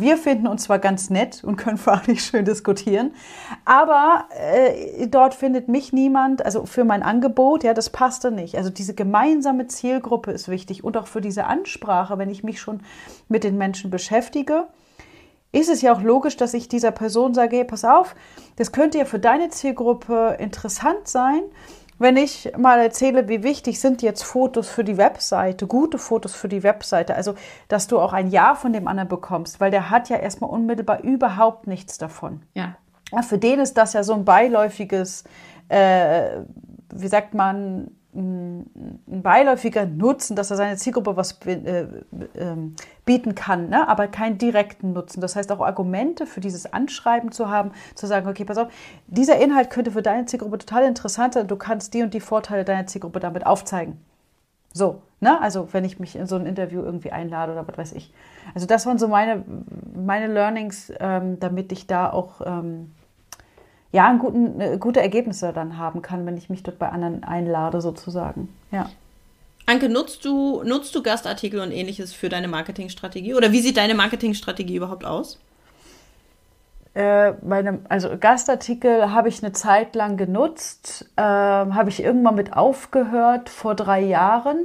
Wir 0.00 0.16
finden 0.16 0.46
uns 0.46 0.62
zwar 0.62 0.78
ganz 0.78 1.10
nett 1.10 1.44
und 1.44 1.56
können 1.56 1.76
fachlich 1.76 2.24
schön 2.24 2.46
diskutieren, 2.46 3.12
aber 3.66 4.24
äh, 4.30 5.06
dort 5.06 5.34
findet 5.34 5.68
mich 5.68 5.92
niemand, 5.92 6.42
also 6.42 6.64
für 6.64 6.84
mein 6.84 7.02
Angebot, 7.02 7.64
ja, 7.64 7.74
das 7.74 7.90
passte 7.90 8.30
nicht. 8.30 8.56
Also 8.56 8.70
diese 8.70 8.94
gemeinsame 8.94 9.66
Zielgruppe 9.66 10.32
ist 10.32 10.48
wichtig 10.48 10.84
und 10.84 10.96
auch 10.96 11.06
für 11.06 11.20
diese 11.20 11.44
Ansprache, 11.44 12.16
wenn 12.16 12.30
ich 12.30 12.42
mich 12.42 12.60
schon 12.60 12.80
mit 13.28 13.44
den 13.44 13.58
Menschen 13.58 13.90
beschäftige, 13.90 14.68
ist 15.52 15.68
es 15.68 15.82
ja 15.82 15.92
auch 15.92 16.00
logisch, 16.00 16.36
dass 16.36 16.54
ich 16.54 16.68
dieser 16.68 16.92
Person 16.92 17.34
sage, 17.34 17.56
hey, 17.56 17.64
pass 17.64 17.84
auf, 17.84 18.14
das 18.56 18.72
könnte 18.72 18.98
ja 18.98 19.04
für 19.04 19.18
deine 19.18 19.50
Zielgruppe 19.50 20.36
interessant 20.38 21.08
sein 21.08 21.42
wenn 22.00 22.16
ich 22.16 22.50
mal 22.56 22.80
erzähle, 22.80 23.28
wie 23.28 23.42
wichtig 23.42 23.78
sind 23.78 24.00
jetzt 24.00 24.22
Fotos 24.24 24.70
für 24.70 24.84
die 24.84 24.96
Webseite, 24.96 25.66
gute 25.66 25.98
Fotos 25.98 26.34
für 26.34 26.48
die 26.48 26.62
Webseite, 26.62 27.14
also 27.14 27.34
dass 27.68 27.88
du 27.88 28.00
auch 28.00 28.14
ein 28.14 28.30
Ja 28.30 28.54
von 28.54 28.72
dem 28.72 28.88
anderen 28.88 29.08
bekommst, 29.08 29.60
weil 29.60 29.70
der 29.70 29.90
hat 29.90 30.08
ja 30.08 30.16
erstmal 30.16 30.48
unmittelbar 30.48 31.02
überhaupt 31.04 31.66
nichts 31.66 31.98
davon. 31.98 32.42
Ja. 32.54 32.76
ja 33.12 33.20
für 33.20 33.36
den 33.36 33.60
ist 33.60 33.76
das 33.76 33.92
ja 33.92 34.02
so 34.02 34.14
ein 34.14 34.24
beiläufiges, 34.24 35.24
äh, 35.68 36.40
wie 36.90 37.08
sagt 37.08 37.34
man, 37.34 37.90
ein 38.14 39.02
beiläufiger 39.06 39.84
Nutzen, 39.84 40.34
dass 40.34 40.50
er 40.50 40.56
seine 40.56 40.76
Zielgruppe 40.76 41.16
was 41.16 41.38
äh, 41.46 41.52
äh, 41.52 42.56
bieten 43.10 43.34
kann, 43.34 43.70
ne? 43.70 43.88
aber 43.88 44.06
keinen 44.06 44.38
direkten 44.38 44.92
Nutzen. 44.92 45.20
Das 45.20 45.34
heißt 45.34 45.50
auch 45.50 45.60
Argumente 45.60 46.26
für 46.26 46.40
dieses 46.40 46.72
Anschreiben 46.72 47.32
zu 47.32 47.48
haben, 47.48 47.72
zu 47.96 48.06
sagen, 48.06 48.28
okay, 48.28 48.44
pass 48.44 48.56
auf, 48.56 48.68
dieser 49.08 49.40
Inhalt 49.40 49.68
könnte 49.68 49.90
für 49.90 50.00
deine 50.00 50.26
Zielgruppe 50.26 50.58
total 50.58 50.84
interessant 50.84 51.34
sein, 51.34 51.48
du 51.48 51.56
kannst 51.56 51.92
die 51.92 52.04
und 52.04 52.14
die 52.14 52.20
Vorteile 52.20 52.64
deiner 52.64 52.86
Zielgruppe 52.86 53.18
damit 53.18 53.46
aufzeigen. 53.46 53.98
So, 54.72 55.02
ne? 55.18 55.40
Also 55.40 55.66
wenn 55.72 55.84
ich 55.84 55.98
mich 55.98 56.14
in 56.14 56.28
so 56.28 56.36
ein 56.36 56.46
Interview 56.46 56.82
irgendwie 56.82 57.10
einlade 57.10 57.50
oder 57.50 57.66
was 57.66 57.78
weiß 57.78 57.92
ich. 57.94 58.14
Also 58.54 58.68
das 58.68 58.86
waren 58.86 59.00
so 59.00 59.08
meine, 59.08 59.42
meine 59.92 60.28
Learnings, 60.28 60.92
ähm, 61.00 61.40
damit 61.40 61.72
ich 61.72 61.88
da 61.88 62.12
auch 62.12 62.40
ähm, 62.46 62.92
ja, 63.90 64.08
einen 64.08 64.20
guten, 64.20 64.60
äh, 64.60 64.78
gute 64.78 65.00
Ergebnisse 65.00 65.52
dann 65.52 65.78
haben 65.78 66.00
kann, 66.00 66.26
wenn 66.26 66.36
ich 66.36 66.48
mich 66.48 66.62
dort 66.62 66.78
bei 66.78 66.88
anderen 66.90 67.24
einlade, 67.24 67.80
sozusagen. 67.80 68.50
Ja. 68.70 68.88
Anke, 69.70 69.88
nutzt 69.88 70.24
du, 70.24 70.64
nutzt 70.64 70.96
du 70.96 71.02
Gastartikel 71.02 71.60
und 71.60 71.70
ähnliches 71.70 72.12
für 72.12 72.28
deine 72.28 72.48
Marketingstrategie? 72.48 73.34
Oder 73.34 73.52
wie 73.52 73.60
sieht 73.60 73.76
deine 73.76 73.94
Marketingstrategie 73.94 74.74
überhaupt 74.74 75.04
aus? 75.04 75.38
Äh, 76.92 77.34
meine, 77.44 77.78
also 77.88 78.18
Gastartikel 78.18 79.12
habe 79.12 79.28
ich 79.28 79.44
eine 79.44 79.52
Zeit 79.52 79.94
lang 79.94 80.16
genutzt, 80.16 81.08
äh, 81.14 81.22
habe 81.22 81.88
ich 81.88 82.02
irgendwann 82.02 82.34
mit 82.34 82.52
aufgehört 82.52 83.48
vor 83.48 83.76
drei 83.76 84.00
Jahren. 84.00 84.58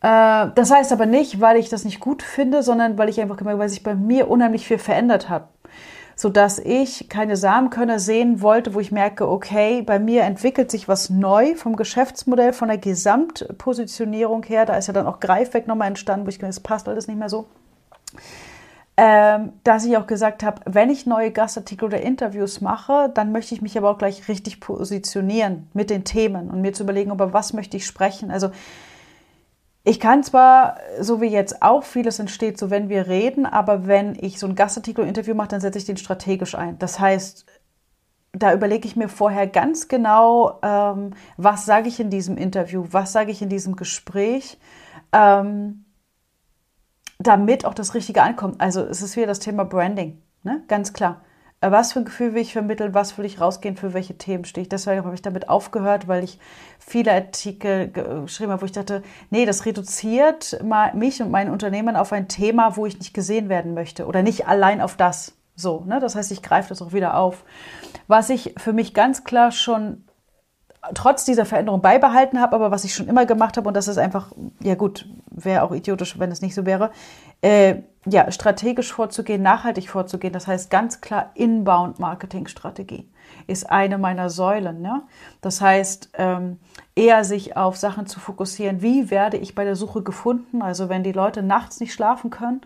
Äh, 0.00 0.48
das 0.54 0.70
heißt 0.70 0.90
aber 0.90 1.04
nicht, 1.04 1.42
weil 1.42 1.58
ich 1.58 1.68
das 1.68 1.84
nicht 1.84 2.00
gut 2.00 2.22
finde, 2.22 2.62
sondern 2.62 2.96
weil 2.96 3.10
ich 3.10 3.20
einfach 3.20 3.36
gemerkt, 3.36 3.58
weil 3.58 3.68
sich 3.68 3.82
bei 3.82 3.94
mir 3.94 4.30
unheimlich 4.30 4.66
viel 4.66 4.78
verändert 4.78 5.28
hat 5.28 5.53
so 6.16 6.28
dass 6.28 6.58
ich 6.58 7.08
keine 7.08 7.36
Samenkörner 7.36 7.98
sehen 7.98 8.40
wollte, 8.40 8.74
wo 8.74 8.80
ich 8.80 8.92
merke, 8.92 9.28
okay, 9.28 9.82
bei 9.82 9.98
mir 9.98 10.22
entwickelt 10.22 10.70
sich 10.70 10.88
was 10.88 11.10
neu 11.10 11.54
vom 11.56 11.76
Geschäftsmodell, 11.76 12.52
von 12.52 12.68
der 12.68 12.78
Gesamtpositionierung 12.78 14.44
her. 14.44 14.66
Da 14.66 14.76
ist 14.76 14.86
ja 14.86 14.92
dann 14.92 15.06
auch 15.06 15.20
Greifweg 15.20 15.66
nochmal 15.66 15.88
entstanden, 15.88 16.26
wo 16.26 16.30
ich 16.30 16.38
gedacht, 16.38 16.52
es 16.52 16.60
passt 16.60 16.88
alles 16.88 17.08
nicht 17.08 17.18
mehr 17.18 17.28
so. 17.28 17.46
Ähm, 18.96 19.54
dass 19.64 19.84
ich 19.84 19.96
auch 19.96 20.06
gesagt 20.06 20.44
habe, 20.44 20.60
wenn 20.66 20.88
ich 20.88 21.04
neue 21.04 21.32
Gastartikel 21.32 21.86
oder 21.86 22.00
Interviews 22.00 22.60
mache, 22.60 23.10
dann 23.12 23.32
möchte 23.32 23.52
ich 23.52 23.60
mich 23.60 23.76
aber 23.76 23.90
auch 23.90 23.98
gleich 23.98 24.28
richtig 24.28 24.60
positionieren 24.60 25.66
mit 25.72 25.90
den 25.90 26.04
Themen 26.04 26.48
und 26.48 26.60
mir 26.60 26.72
zu 26.72 26.84
überlegen, 26.84 27.10
über 27.10 27.32
was 27.32 27.52
möchte 27.54 27.76
ich 27.76 27.86
sprechen. 27.86 28.30
Also 28.30 28.50
ich 29.86 30.00
kann 30.00 30.22
zwar, 30.22 30.78
so 30.98 31.20
wie 31.20 31.26
jetzt 31.26 31.62
auch 31.62 31.84
vieles 31.84 32.18
entsteht, 32.18 32.58
so 32.58 32.70
wenn 32.70 32.88
wir 32.88 33.06
reden, 33.06 33.44
aber 33.44 33.86
wenn 33.86 34.16
ich 34.18 34.38
so 34.38 34.46
ein 34.46 34.54
Gastartikel-Interview 34.54 35.34
mache, 35.34 35.48
dann 35.48 35.60
setze 35.60 35.78
ich 35.78 35.84
den 35.84 35.98
strategisch 35.98 36.54
ein. 36.54 36.78
Das 36.78 36.98
heißt, 36.98 37.44
da 38.32 38.54
überlege 38.54 38.88
ich 38.88 38.96
mir 38.96 39.10
vorher 39.10 39.46
ganz 39.46 39.88
genau, 39.88 40.58
ähm, 40.62 41.10
was 41.36 41.66
sage 41.66 41.88
ich 41.88 42.00
in 42.00 42.08
diesem 42.08 42.38
Interview, 42.38 42.86
was 42.90 43.12
sage 43.12 43.30
ich 43.30 43.42
in 43.42 43.50
diesem 43.50 43.76
Gespräch, 43.76 44.58
ähm, 45.12 45.84
damit 47.18 47.66
auch 47.66 47.74
das 47.74 47.92
Richtige 47.94 48.22
ankommt. 48.22 48.62
Also 48.62 48.80
es 48.80 49.02
ist 49.02 49.16
wieder 49.16 49.26
das 49.26 49.38
Thema 49.38 49.64
Branding, 49.64 50.22
ne? 50.44 50.62
ganz 50.66 50.94
klar. 50.94 51.22
Äh, 51.64 51.70
was 51.70 51.92
für 51.92 52.00
ein 52.00 52.04
Gefühl 52.04 52.34
will 52.34 52.42
ich 52.42 52.52
vermitteln, 52.52 52.94
was 52.94 53.16
will 53.16 53.24
ich 53.24 53.40
rausgehen, 53.40 53.76
für 53.76 53.94
welche 53.94 54.16
Themen 54.16 54.44
stehe 54.44 54.62
ich. 54.62 54.68
Deswegen 54.68 55.04
habe 55.04 55.14
ich 55.14 55.22
damit 55.22 55.48
aufgehört, 55.48 56.08
weil 56.08 56.22
ich 56.22 56.38
viele 56.78 57.12
Artikel 57.12 57.90
geschrieben 57.90 58.52
habe, 58.52 58.62
wo 58.62 58.66
ich 58.66 58.72
dachte, 58.72 59.02
nee, 59.30 59.46
das 59.46 59.64
reduziert 59.64 60.58
mich 60.94 61.22
und 61.22 61.30
mein 61.30 61.50
Unternehmen 61.50 61.96
auf 61.96 62.12
ein 62.12 62.28
Thema, 62.28 62.76
wo 62.76 62.86
ich 62.86 62.98
nicht 62.98 63.14
gesehen 63.14 63.48
werden 63.48 63.74
möchte 63.74 64.06
oder 64.06 64.22
nicht 64.22 64.46
allein 64.46 64.80
auf 64.80 64.96
das. 64.96 65.34
So, 65.56 65.84
ne? 65.86 66.00
Das 66.00 66.16
heißt, 66.16 66.32
ich 66.32 66.42
greife 66.42 66.68
das 66.68 66.82
auch 66.82 66.92
wieder 66.92 67.16
auf. 67.16 67.44
Was 68.08 68.28
ich 68.28 68.54
für 68.58 68.72
mich 68.72 68.92
ganz 68.92 69.24
klar 69.24 69.52
schon 69.52 70.04
trotz 70.94 71.24
dieser 71.24 71.46
Veränderung 71.46 71.80
beibehalten 71.80 72.40
habe, 72.40 72.54
aber 72.54 72.70
was 72.70 72.84
ich 72.84 72.94
schon 72.94 73.08
immer 73.08 73.26
gemacht 73.26 73.56
habe, 73.56 73.68
und 73.68 73.74
das 73.74 73.88
ist 73.88 73.98
einfach, 73.98 74.32
ja 74.60 74.74
gut, 74.74 75.08
wäre 75.30 75.62
auch 75.62 75.72
idiotisch, 75.72 76.18
wenn 76.18 76.30
es 76.30 76.42
nicht 76.42 76.54
so 76.54 76.66
wäre, 76.66 76.90
äh, 77.42 77.76
ja, 78.06 78.30
strategisch 78.30 78.92
vorzugehen, 78.92 79.42
nachhaltig 79.42 79.88
vorzugehen. 79.88 80.32
Das 80.32 80.46
heißt 80.46 80.70
ganz 80.70 81.00
klar 81.00 81.30
Inbound-Marketing-Strategie 81.34 83.08
ist 83.46 83.70
eine 83.70 83.98
meiner 83.98 84.30
Säulen. 84.30 84.80
Ne? 84.80 85.02
Das 85.40 85.60
heißt, 85.60 86.10
ähm, 86.14 86.58
eher 86.94 87.24
sich 87.24 87.56
auf 87.56 87.76
Sachen 87.76 88.06
zu 88.06 88.20
fokussieren, 88.20 88.82
wie 88.82 89.10
werde 89.10 89.36
ich 89.36 89.54
bei 89.54 89.64
der 89.64 89.76
Suche 89.76 90.02
gefunden? 90.02 90.62
Also 90.62 90.88
wenn 90.88 91.02
die 91.02 91.12
Leute 91.12 91.42
nachts 91.42 91.80
nicht 91.80 91.92
schlafen 91.92 92.30
können, 92.30 92.60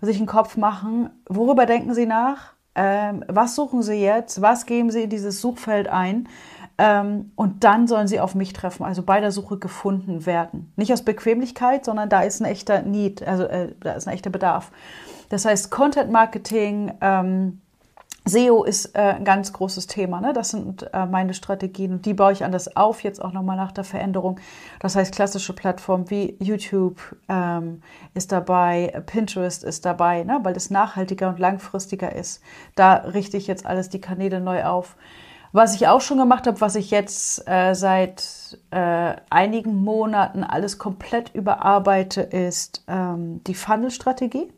sich 0.00 0.18
einen 0.18 0.26
Kopf 0.26 0.56
machen, 0.56 1.10
worüber 1.28 1.66
denken 1.66 1.94
sie 1.94 2.06
nach? 2.06 2.54
Ähm, 2.74 3.24
was 3.28 3.54
suchen 3.54 3.82
sie 3.82 3.94
jetzt? 3.94 4.42
Was 4.42 4.66
geben 4.66 4.90
sie 4.90 5.04
in 5.04 5.10
dieses 5.10 5.40
Suchfeld 5.40 5.88
ein? 5.88 6.28
Ähm, 6.78 7.32
und 7.36 7.64
dann 7.64 7.86
sollen 7.86 8.06
sie 8.06 8.20
auf 8.20 8.34
mich 8.34 8.52
treffen, 8.52 8.84
also 8.84 9.02
bei 9.02 9.20
der 9.20 9.32
Suche 9.32 9.58
gefunden 9.58 10.26
werden. 10.26 10.72
Nicht 10.76 10.92
aus 10.92 11.02
Bequemlichkeit, 11.02 11.84
sondern 11.84 12.08
da 12.08 12.20
ist 12.20 12.40
ein 12.40 12.44
echter 12.44 12.82
Need, 12.82 13.26
also 13.26 13.44
äh, 13.44 13.74
da 13.80 13.92
ist 13.92 14.06
ein 14.06 14.14
echter 14.14 14.30
Bedarf. 14.30 14.70
Das 15.30 15.44
heißt, 15.44 15.70
Content 15.70 16.10
Marketing, 16.10 16.92
ähm, 17.00 17.60
SEO 18.28 18.64
ist 18.64 18.96
äh, 18.96 18.98
ein 18.98 19.24
ganz 19.24 19.52
großes 19.52 19.86
Thema. 19.86 20.20
Ne? 20.20 20.32
Das 20.32 20.50
sind 20.50 20.92
äh, 20.92 21.06
meine 21.06 21.32
Strategien 21.32 21.92
und 21.92 22.06
die 22.06 22.12
baue 22.12 22.32
ich 22.32 22.44
anders 22.44 22.76
auf, 22.76 23.04
jetzt 23.04 23.22
auch 23.22 23.32
nochmal 23.32 23.56
nach 23.56 23.70
der 23.70 23.84
Veränderung. 23.84 24.40
Das 24.80 24.96
heißt, 24.96 25.14
klassische 25.14 25.52
Plattformen 25.52 26.10
wie 26.10 26.36
YouTube 26.40 27.16
ähm, 27.28 27.82
ist 28.14 28.32
dabei, 28.32 29.00
Pinterest 29.06 29.62
ist 29.62 29.84
dabei, 29.84 30.24
ne? 30.24 30.40
weil 30.42 30.54
das 30.54 30.70
nachhaltiger 30.70 31.28
und 31.28 31.38
langfristiger 31.38 32.14
ist. 32.14 32.42
Da 32.74 32.94
richte 32.94 33.36
ich 33.36 33.46
jetzt 33.46 33.64
alles 33.64 33.90
die 33.90 34.00
Kanäle 34.00 34.40
neu 34.40 34.64
auf. 34.64 34.96
Was 35.56 35.74
ich 35.74 35.88
auch 35.88 36.02
schon 36.02 36.18
gemacht 36.18 36.46
habe, 36.46 36.60
was 36.60 36.74
ich 36.74 36.90
jetzt 36.90 37.48
äh, 37.48 37.72
seit 37.72 38.58
äh, 38.72 39.14
einigen 39.30 39.82
Monaten 39.82 40.44
alles 40.44 40.76
komplett 40.76 41.34
überarbeite, 41.34 42.20
ist 42.20 42.84
ähm, 42.88 43.40
die 43.46 43.54
Funnel-Strategie. 43.54 44.52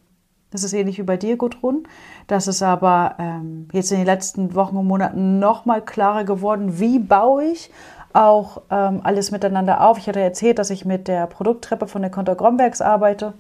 Das 0.51 0.65
ist 0.65 0.73
ähnlich 0.73 0.99
wie 0.99 1.05
bei 1.05 1.17
dir, 1.17 1.37
Gudrun. 1.37 1.87
Das 2.27 2.49
ist 2.49 2.65
aber 2.65 3.15
ähm, 3.21 3.69
jetzt 3.73 3.93
in 3.93 3.99
den 3.99 4.07
letzten 4.07 4.57
Wochen 4.57 4.77
und 4.77 4.89
Monaten 4.89 5.39
noch 5.39 5.67
mal 5.67 5.83
klarer 5.83 6.25
geworden. 6.25 6.81
Wie 6.81 6.99
baue 6.99 7.45
ich 7.45 7.71
auch 8.13 8.63
ähm, 8.69 9.01
alles 9.05 9.31
miteinander 9.31 9.87
auf? 9.87 9.99
Ich 9.99 10.09
hatte 10.09 10.19
erzählt, 10.19 10.59
dass 10.59 10.71
ich 10.71 10.85
mit 10.85 11.07
der 11.07 11.29
Produkttreppe 11.29 11.87
von 11.87 12.03
der 12.03 12.11
Konter 12.11 12.35
Grombergs 12.35 12.81
arbeite 12.81 13.35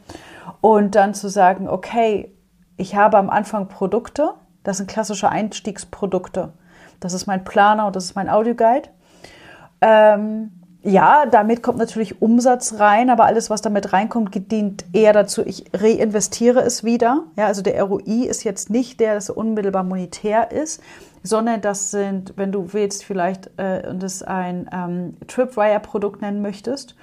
und 0.60 0.94
dann 0.94 1.12
zu 1.12 1.28
sagen, 1.28 1.68
okay, 1.68 2.32
ich 2.76 2.94
habe 2.94 3.18
am 3.18 3.28
Anfang 3.28 3.66
Produkte, 3.66 4.34
das 4.62 4.76
sind 4.76 4.88
klassische 4.88 5.28
Einstiegsprodukte. 5.28 6.52
Das 7.00 7.12
ist 7.12 7.26
mein 7.26 7.44
Planer 7.44 7.86
und 7.86 7.96
das 7.96 8.04
ist 8.04 8.16
mein 8.16 8.28
Audioguide. 8.28 8.88
Ähm, 9.80 10.50
ja, 10.82 11.26
damit 11.26 11.62
kommt 11.62 11.78
natürlich 11.78 12.22
Umsatz 12.22 12.78
rein, 12.78 13.10
aber 13.10 13.24
alles, 13.24 13.50
was 13.50 13.62
damit 13.62 13.92
reinkommt, 13.92 14.30
dient 14.50 14.84
eher 14.92 15.12
dazu, 15.12 15.44
ich 15.44 15.64
reinvestiere 15.74 16.60
es 16.60 16.84
wieder. 16.84 17.24
Ja, 17.36 17.46
also 17.46 17.62
der 17.62 17.82
ROI 17.82 18.26
ist 18.26 18.44
jetzt 18.44 18.70
nicht 18.70 19.00
der, 19.00 19.14
dass 19.14 19.28
unmittelbar 19.28 19.82
monetär 19.82 20.52
ist, 20.52 20.80
sondern 21.22 21.60
das 21.60 21.90
sind, 21.90 22.34
wenn 22.36 22.52
du 22.52 22.72
willst, 22.72 23.04
vielleicht 23.04 23.50
äh, 23.56 23.86
und 23.88 24.02
es 24.04 24.22
ein 24.22 24.70
ähm, 24.72 25.16
Tripwire-Produkt 25.26 26.22
nennen 26.22 26.42
möchtest, 26.42 26.94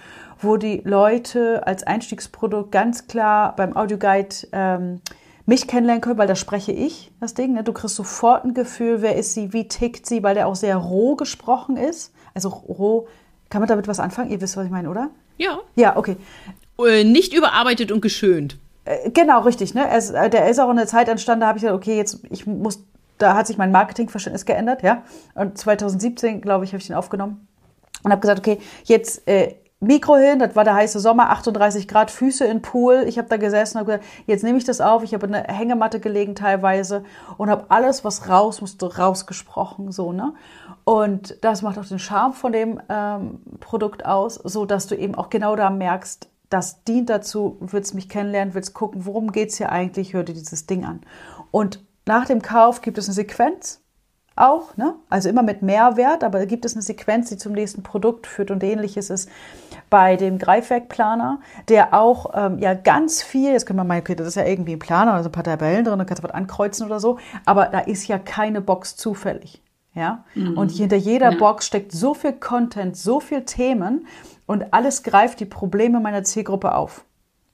wo 0.41 0.55
die 0.55 0.81
Leute 0.85 1.67
als 1.67 1.83
Einstiegsprodukt 1.83 2.71
ganz 2.71 3.07
klar 3.07 3.55
beim 3.55 3.75
Audioguide 3.75 4.35
ähm, 4.53 5.01
mich 5.45 5.67
kennenlernen 5.67 6.01
können, 6.01 6.17
weil 6.17 6.27
da 6.27 6.35
spreche 6.35 6.71
ich 6.71 7.11
das 7.19 7.33
Ding. 7.33 7.53
Ne? 7.53 7.63
Du 7.63 7.73
kriegst 7.73 7.95
sofort 7.95 8.43
ein 8.43 8.53
Gefühl, 8.53 9.01
wer 9.01 9.15
ist 9.15 9.33
sie, 9.33 9.53
wie 9.53 9.67
tickt 9.67 10.05
sie, 10.05 10.23
weil 10.23 10.35
der 10.35 10.47
auch 10.47 10.55
sehr 10.55 10.77
roh 10.77 11.15
gesprochen 11.15 11.77
ist. 11.77 12.13
Also 12.33 12.49
roh, 12.49 13.07
kann 13.49 13.61
man 13.61 13.69
damit 13.69 13.87
was 13.87 13.99
anfangen? 13.99 14.31
Ihr 14.31 14.41
wisst, 14.41 14.57
was 14.57 14.65
ich 14.65 14.71
meine, 14.71 14.89
oder? 14.89 15.09
Ja. 15.37 15.59
Ja, 15.75 15.97
okay. 15.97 16.17
Äh, 16.79 17.03
nicht 17.03 17.33
überarbeitet 17.33 17.91
und 17.91 18.01
geschönt. 18.01 18.57
Äh, 18.85 19.11
genau, 19.11 19.41
richtig. 19.41 19.73
Ne? 19.73 19.87
Es, 19.89 20.09
äh, 20.09 20.29
der 20.29 20.49
ist 20.49 20.59
auch 20.59 20.69
in 20.69 20.77
der 20.77 20.87
Zeit 20.87 21.07
entstanden, 21.07 21.41
da 21.41 21.47
habe 21.47 21.57
ich 21.57 21.63
gesagt, 21.63 21.77
okay, 21.77 21.95
jetzt 21.95 22.21
ich 22.29 22.47
muss, 22.47 22.83
da 23.17 23.35
hat 23.35 23.47
sich 23.47 23.57
mein 23.57 23.71
Marketingverständnis 23.71 24.45
geändert, 24.45 24.83
ja. 24.83 25.03
Und 25.35 25.57
2017, 25.57 26.41
glaube 26.41 26.65
ich, 26.65 26.71
habe 26.71 26.81
ich 26.81 26.87
den 26.87 26.95
aufgenommen 26.95 27.47
und 28.03 28.11
habe 28.11 28.21
gesagt, 28.21 28.39
okay, 28.39 28.59
jetzt 28.83 29.27
äh, 29.27 29.55
Mikro 29.81 30.15
hin, 30.15 30.39
das 30.39 30.55
war 30.55 30.63
der 30.63 30.75
heiße 30.75 30.99
Sommer, 30.99 31.29
38 31.31 31.87
Grad, 31.87 32.09
Füße 32.09 32.45
in 32.45 32.61
Pool. 32.61 33.03
Ich 33.07 33.17
habe 33.17 33.27
da 33.27 33.37
gesessen 33.37 33.77
und 33.77 33.85
gesagt, 33.85 34.05
jetzt 34.25 34.43
nehme 34.43 34.57
ich 34.57 34.63
das 34.63 34.79
auf. 34.79 35.03
Ich 35.03 35.13
habe 35.13 35.27
eine 35.27 35.43
Hängematte 35.43 35.99
gelegen 35.99 36.33
teilweise 36.33 37.03
und 37.37 37.49
habe 37.49 37.65
alles, 37.69 38.05
was 38.05 38.29
raus 38.29 38.61
musste, 38.61 38.97
rausgesprochen. 38.97 39.91
So, 39.91 40.13
ne? 40.13 40.33
Und 40.85 41.37
das 41.43 41.61
macht 41.61 41.77
auch 41.77 41.85
den 41.85 41.99
Charme 41.99 42.33
von 42.33 42.53
dem 42.53 42.79
ähm, 42.87 43.41
Produkt 43.59 44.05
aus, 44.05 44.35
so 44.35 44.65
dass 44.65 44.87
du 44.87 44.95
eben 44.95 45.13
auch 45.13 45.29
genau 45.29 45.55
da 45.57 45.69
merkst, 45.69 46.29
das 46.49 46.83
dient 46.83 47.09
dazu, 47.09 47.57
willst 47.59 47.95
mich 47.95 48.07
kennenlernen, 48.07 48.53
willst 48.53 48.73
gucken, 48.73 49.05
worum 49.05 49.31
geht's 49.31 49.57
hier 49.57 49.71
eigentlich, 49.71 50.13
hör 50.13 50.23
dir 50.23 50.33
dieses 50.33 50.67
Ding 50.67 50.85
an. 50.85 51.01
Und 51.51 51.83
nach 52.05 52.25
dem 52.25 52.41
Kauf 52.41 52.81
gibt 52.81 52.97
es 52.97 53.07
eine 53.07 53.15
Sequenz, 53.15 53.81
auch, 54.35 54.75
ne? 54.75 54.95
also 55.09 55.29
immer 55.29 55.43
mit 55.43 55.61
Mehrwert, 55.61 56.23
aber 56.23 56.45
gibt 56.45 56.65
es 56.65 56.73
eine 56.73 56.81
Sequenz, 56.81 57.29
die 57.29 57.37
zum 57.37 57.53
nächsten 57.53 57.83
Produkt 57.83 58.27
führt 58.27 58.51
und 58.51 58.63
ähnliches 58.63 59.09
ist 59.09 59.29
bei 59.95 60.17
dem 60.17 60.39
Greifwerkplaner, 60.39 61.39
der 61.69 61.93
auch 61.93 62.31
ähm, 62.33 62.59
ja 62.59 62.73
ganz 62.73 63.23
viel, 63.23 63.53
jetzt 63.53 63.65
können 63.65 63.79
wir 63.79 63.85
mal, 63.85 63.99
okay, 63.99 64.13
das 64.13 64.27
ist 64.27 64.35
ja 64.35 64.43
irgendwie 64.43 64.73
ein 64.73 64.79
Planer, 64.79 65.13
also 65.13 65.29
ein 65.29 65.31
paar 65.31 65.45
Tabellen 65.45 65.85
drin, 65.85 65.97
da 65.97 66.03
kannst 66.03 66.21
du 66.21 66.27
was 66.27 66.35
ankreuzen 66.35 66.85
oder 66.85 66.99
so, 66.99 67.17
aber 67.45 67.67
da 67.67 67.79
ist 67.79 68.05
ja 68.05 68.19
keine 68.19 68.59
Box 68.59 68.97
zufällig. 68.97 69.63
Ja? 69.93 70.25
Mhm. 70.33 70.57
Und 70.57 70.71
hinter 70.71 70.97
jeder 70.97 71.31
ja. 71.31 71.37
Box 71.37 71.65
steckt 71.67 71.93
so 71.93 72.13
viel 72.13 72.33
Content, 72.33 72.97
so 72.97 73.21
viel 73.21 73.43
Themen 73.43 74.05
und 74.45 74.73
alles 74.73 75.01
greift 75.01 75.39
die 75.39 75.45
Probleme 75.45 76.01
meiner 76.01 76.25
Zielgruppe 76.25 76.75
auf. 76.75 77.05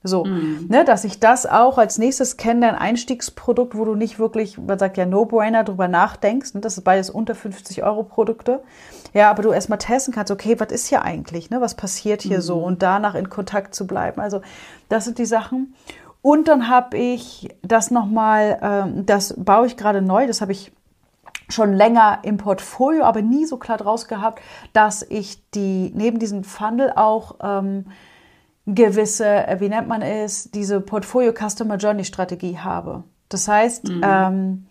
So, 0.02 0.26
mm. 0.26 0.66
ne, 0.68 0.84
dass 0.84 1.04
ich 1.04 1.20
das 1.20 1.46
auch 1.46 1.78
als 1.78 2.00
nächstes 2.00 2.38
kenne, 2.38 2.70
ein 2.70 2.76
Einstiegsprodukt, 2.76 3.78
wo 3.78 3.86
du 3.86 3.94
nicht 3.94 4.18
wirklich, 4.18 4.58
man 4.58 4.80
sagt 4.80 4.98
ja 4.98 5.06
No-Brainer, 5.06 5.64
drüber 5.64 5.88
nachdenkst. 5.88 6.56
Ne, 6.56 6.62
das 6.62 6.76
ist 6.76 6.84
beides 6.84 7.12
unter 7.12 7.36
50 7.36 7.84
Euro 7.84 8.02
Produkte. 8.02 8.64
Ja, 9.14 9.30
aber 9.30 9.44
du 9.44 9.52
erstmal 9.52 9.80
testen 9.80 10.14
kannst, 10.14 10.32
okay, 10.32 10.60
was 10.60 10.72
ist 10.72 10.88
hier 10.88 11.04
eigentlich, 11.04 11.50
ne, 11.50 11.60
was 11.60 11.76
passiert 11.76 12.22
hier 12.22 12.40
mm. 12.40 12.42
so 12.42 12.60
und 12.60 12.82
danach 12.82 13.16
in 13.16 13.30
Kontakt 13.30 13.76
zu 13.76 13.86
bleiben. 13.86 14.22
Also, 14.22 14.42
das 14.90 15.06
sind 15.06 15.18
die 15.18 15.26
Sachen. 15.26 15.74
Und 16.22 16.48
dann 16.48 16.70
habe 16.70 16.98
ich 16.98 17.50
das 17.62 17.92
nochmal, 17.92 18.60
ähm, 18.62 19.06
das 19.06 19.34
baue 19.38 19.68
ich 19.68 19.76
gerade 19.76 20.02
neu, 20.02 20.28
das 20.28 20.42
habe 20.42 20.52
ich 20.52 20.72
schon 21.50 21.74
länger 21.74 22.20
im 22.24 22.38
Portfolio, 22.38 23.04
aber 23.04 23.22
nie 23.22 23.46
so 23.46 23.58
klar 23.58 23.78
draus 23.78 24.08
gehabt, 24.08 24.42
dass 24.74 25.04
ich 25.04 25.50
die 25.52 25.92
neben 25.94 26.20
diesem 26.20 26.44
Funnel 26.44 26.94
auch 26.96 27.36
ähm, 27.42 27.86
gewisse, 28.66 29.26
äh, 29.26 29.60
wie 29.60 29.70
nennt 29.70 29.88
man 29.88 30.02
es, 30.02 30.52
diese 30.52 30.82
Portfolio 30.82 31.34
Customer 31.34 31.76
Journey 31.76 32.06
Strategie 32.06 32.60
habe. 32.60 33.04
Das 33.30 33.48
heißt, 33.48 33.88
mhm. 33.88 34.02
ähm, 34.04 34.66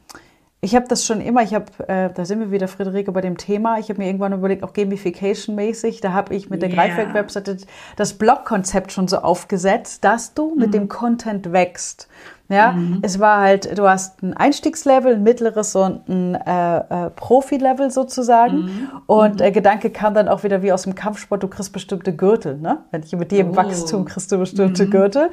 ich 0.63 0.77
habe 0.77 0.87
das 0.89 1.07
schon 1.07 1.23
immer, 1.23 1.43
ich 1.43 1.55
habe, 1.55 1.67
äh, 1.89 2.11
da 2.13 2.25
sind 2.27 2.41
wir 2.41 2.51
wieder, 2.51 2.69
Friederike, 2.69 3.13
bei 3.13 3.23
dem 3.23 3.39
Thema. 3.39 3.79
Ich 3.79 3.89
habe 3.89 3.99
mir 3.99 4.07
irgendwann 4.07 4.35
überlegt, 4.35 4.63
auch 4.63 4.75
Gamification-mäßig, 4.75 6.03
da 6.03 6.13
habe 6.13 6.35
ich 6.35 6.51
mit 6.51 6.61
der 6.61 6.69
yeah. 6.69 6.77
Greifwerk-Webseite 6.77 7.57
das 7.97 8.15
Blog-Konzept 8.15 8.93
schon 8.93 9.09
so 9.09 9.19
aufgesetzt, 9.19 10.05
dass 10.05 10.35
du 10.35 10.55
mit 10.55 10.69
mhm. 10.69 10.73
dem 10.73 10.89
Content 10.89 11.53
wächst. 11.53 12.09
Ja, 12.51 12.73
mhm. 12.73 12.99
es 13.03 13.21
war 13.21 13.41
halt, 13.41 13.79
du 13.79 13.89
hast 13.89 14.23
ein 14.23 14.35
Einstiegslevel, 14.35 15.15
ein 15.15 15.23
mittleres 15.23 15.75
und 15.77 16.09
ein 16.09 16.35
äh, 16.35 17.07
äh, 17.07 17.11
Profi-Level 17.11 17.91
sozusagen. 17.91 18.57
Mhm. 18.57 18.89
Und 19.07 19.41
der 19.41 19.53
Gedanke 19.53 19.89
kam 19.89 20.15
dann 20.15 20.29
auch 20.29 20.43
wieder 20.43 20.61
wie 20.61 20.73
aus 20.73 20.83
dem 20.83 20.95
Kampfsport, 20.95 21.43
du 21.43 21.49
kriegst 21.49 21.73
bestimmte 21.73 22.15
Gürtel, 22.15 22.59
ne? 22.59 22.79
Wenn 22.91 23.03
ich 23.03 23.13
mit 23.17 23.31
dir 23.31 23.41
im 23.41 23.53
oh. 23.53 23.57
Wachstum 23.57 24.05
kriegst 24.05 24.31
du 24.33 24.39
bestimmte 24.39 24.87
mhm. 24.87 24.91
Gürtel. 24.91 25.31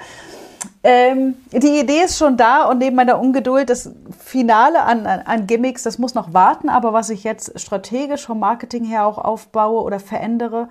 Ähm, 0.83 1.35
die 1.51 1.79
Idee 1.79 2.03
ist 2.03 2.17
schon 2.17 2.37
da 2.37 2.65
und 2.65 2.79
neben 2.79 2.95
meiner 2.95 3.19
Ungeduld, 3.19 3.69
das 3.69 3.91
Finale 4.17 4.83
an, 4.83 5.05
an, 5.05 5.21
an, 5.21 5.47
Gimmicks, 5.47 5.83
das 5.83 5.97
muss 5.97 6.13
noch 6.13 6.33
warten. 6.33 6.69
Aber 6.69 6.93
was 6.93 7.09
ich 7.09 7.23
jetzt 7.23 7.59
strategisch 7.59 8.25
vom 8.25 8.39
Marketing 8.39 8.85
her 8.85 9.05
auch 9.05 9.17
aufbaue 9.17 9.81
oder 9.83 9.99
verändere, 9.99 10.69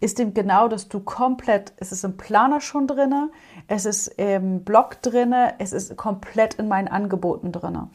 ist 0.00 0.20
eben 0.20 0.34
genau, 0.34 0.68
dass 0.68 0.88
du 0.88 1.00
komplett, 1.00 1.72
es 1.76 1.92
ist 1.92 2.04
im 2.04 2.16
Planer 2.16 2.60
schon 2.60 2.86
drinne, 2.86 3.30
es 3.66 3.84
ist 3.84 4.06
im 4.06 4.64
Blog 4.64 5.02
drinne, 5.02 5.54
es 5.58 5.72
ist 5.72 5.96
komplett 5.96 6.54
in 6.54 6.68
meinen 6.68 6.88
Angeboten 6.88 7.52
drinne. 7.52 7.88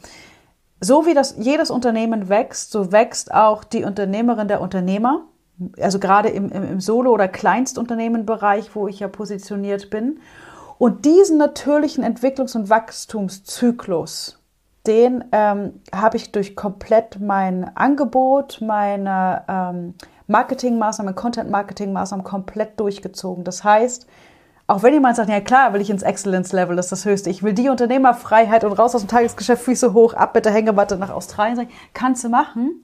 So 0.80 1.06
wie 1.06 1.14
das 1.14 1.36
jedes 1.38 1.70
Unternehmen 1.70 2.28
wächst, 2.28 2.70
so 2.70 2.92
wächst 2.92 3.32
auch 3.32 3.64
die 3.64 3.84
Unternehmerin 3.84 4.46
der 4.46 4.60
Unternehmer. 4.60 5.24
Also 5.80 5.98
gerade 5.98 6.28
im, 6.28 6.50
im, 6.50 6.64
im 6.64 6.80
Solo- 6.80 7.12
oder 7.12 7.28
Kleinstunternehmenbereich, 7.28 8.74
wo 8.74 8.88
ich 8.88 9.00
ja 9.00 9.08
positioniert 9.08 9.88
bin. 9.88 10.20
Und 10.78 11.04
diesen 11.04 11.38
natürlichen 11.38 12.04
Entwicklungs- 12.04 12.56
und 12.56 12.68
Wachstumszyklus, 12.68 14.38
den 14.86 15.24
ähm, 15.32 15.80
habe 15.94 16.16
ich 16.16 16.32
durch 16.32 16.54
komplett 16.54 17.20
mein 17.20 17.76
Angebot, 17.76 18.60
meine 18.60 19.42
ähm, 19.48 19.94
Marketingmaßnahmen, 20.26 21.14
Content-Marketing-Maßnahmen 21.14 22.24
komplett 22.24 22.78
durchgezogen. 22.78 23.44
Das 23.44 23.64
heißt, 23.64 24.06
auch 24.68 24.82
wenn 24.82 24.92
jemand 24.92 25.16
sagt, 25.16 25.28
ja 25.28 25.40
klar, 25.40 25.72
will 25.72 25.80
ich 25.80 25.90
ins 25.90 26.02
Excellence-Level, 26.02 26.76
das 26.76 26.86
ist 26.86 26.92
das 26.92 27.04
Höchste. 27.04 27.30
Ich 27.30 27.42
will 27.42 27.52
die 27.52 27.68
Unternehmerfreiheit 27.68 28.64
und 28.64 28.72
raus 28.72 28.94
aus 28.94 29.02
dem 29.02 29.08
Tagesgeschäft, 29.08 29.62
Füße 29.62 29.92
hoch, 29.92 30.14
ab 30.14 30.34
mit 30.34 30.44
der 30.44 30.52
Hängematte 30.52 30.96
nach 30.96 31.10
Australien. 31.10 31.68
Kannst 31.94 32.24
du 32.24 32.28
machen, 32.28 32.82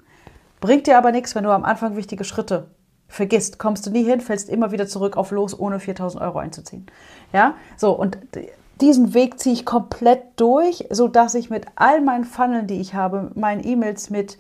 bringt 0.61 0.87
dir 0.87 0.97
aber 0.97 1.11
nichts, 1.13 1.35
wenn 1.35 1.45
du 1.45 1.51
am 1.51 1.65
Anfang 1.65 1.97
wichtige 1.97 2.25
Schritte 2.25 2.69
vergisst. 3.13 3.59
Kommst 3.59 3.87
du 3.87 3.91
nie 3.91 4.05
hin, 4.05 4.21
fällst 4.21 4.49
immer 4.49 4.73
wieder 4.73 4.87
zurück 4.87 5.17
auf 5.17 5.31
los, 5.31 5.59
ohne 5.59 5.79
4000 5.81 6.23
Euro 6.23 6.39
einzuziehen. 6.39 6.87
Ja, 7.33 7.55
so 7.77 7.93
und 7.93 8.19
diesen 8.81 9.15
Weg 9.15 9.39
ziehe 9.39 9.55
ich 9.55 9.65
komplett 9.65 10.23
durch, 10.37 10.87
so 10.91 11.09
dass 11.09 11.35
ich 11.35 11.51
mit 11.51 11.67
all 11.77 12.01
meinen 12.01 12.25
Funneln, 12.25 12.67
die 12.67 12.81
ich 12.81 12.95
habe, 12.95 13.31
meinen 13.35 13.65
E-Mails 13.65 14.11
mit 14.11 14.39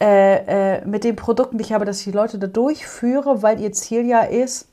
äh, 0.00 0.78
äh, 0.78 0.86
mit 0.86 1.04
den 1.04 1.14
Produkten, 1.14 1.58
die 1.58 1.64
ich 1.64 1.74
habe, 1.74 1.84
dass 1.84 1.98
ich 1.98 2.04
die 2.04 2.10
Leute 2.10 2.38
da 2.38 2.46
durchführe, 2.46 3.42
weil 3.42 3.60
ihr 3.60 3.70
Ziel 3.72 4.06
ja 4.06 4.20
ist, 4.20 4.66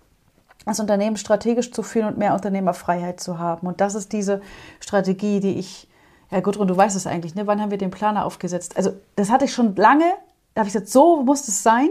das 0.66 0.80
Unternehmen 0.80 1.18
strategisch 1.18 1.72
zu 1.72 1.84
führen 1.84 2.08
und 2.08 2.18
mehr 2.18 2.34
Unternehmerfreiheit 2.34 3.20
zu 3.20 3.38
haben. 3.38 3.68
Und 3.68 3.82
das 3.82 3.94
ist 3.94 4.14
diese 4.14 4.42
Strategie, 4.80 5.42
die 5.42 5.60
ich, 5.60 5.90
ja 6.32 6.40
Gudrun, 6.40 6.68
du 6.70 6.78
weißt 6.78 6.96
es 6.96 7.08
eigentlich, 7.08 7.36
ne? 7.36 7.46
wann 7.46 7.62
haben 7.62 7.72
wir 7.72 7.78
den 7.78 7.92
Planer 7.92 8.26
aufgesetzt? 8.26 8.78
Also 8.78 8.94
das 9.18 9.30
hatte 9.30 9.44
ich 9.44 9.54
schon 9.54 9.76
lange, 9.76 10.06
da 10.54 10.62
habe 10.62 10.70
ich 10.70 10.74
gesagt, 10.74 10.90
so 10.90 11.24
muss 11.24 11.46
es 11.50 11.62
sein. 11.62 11.90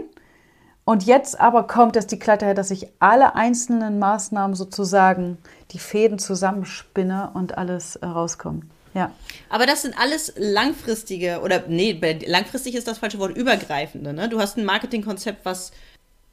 Und 0.87 1.03
jetzt 1.03 1.37
aber 1.37 1.67
kommt 1.67 1.97
es 1.97 2.07
die 2.07 2.17
Klarheit, 2.17 2.57
dass 2.57 2.71
ich 2.71 2.87
alle 2.99 3.35
einzelnen 3.35 3.99
Maßnahmen 3.99 4.55
sozusagen 4.55 5.37
die 5.71 5.79
Fäden 5.79 6.17
zusammenspinne 6.17 7.31
und 7.33 7.57
alles 7.57 7.97
äh, 7.97 8.05
rauskommt. 8.05 8.63
Ja. 8.93 9.11
Aber 9.49 9.65
das 9.65 9.81
sind 9.81 9.99
alles 9.99 10.31
langfristige, 10.37 11.41
oder 11.41 11.65
nee, 11.67 11.99
langfristig 12.25 12.73
ist 12.73 12.87
das 12.87 12.99
falsche 12.99 13.19
Wort, 13.19 13.35
übergreifende. 13.35 14.13
Ne? 14.13 14.29
Du 14.29 14.39
hast 14.39 14.57
ein 14.57 14.63
Marketingkonzept, 14.63 15.43
was 15.43 15.73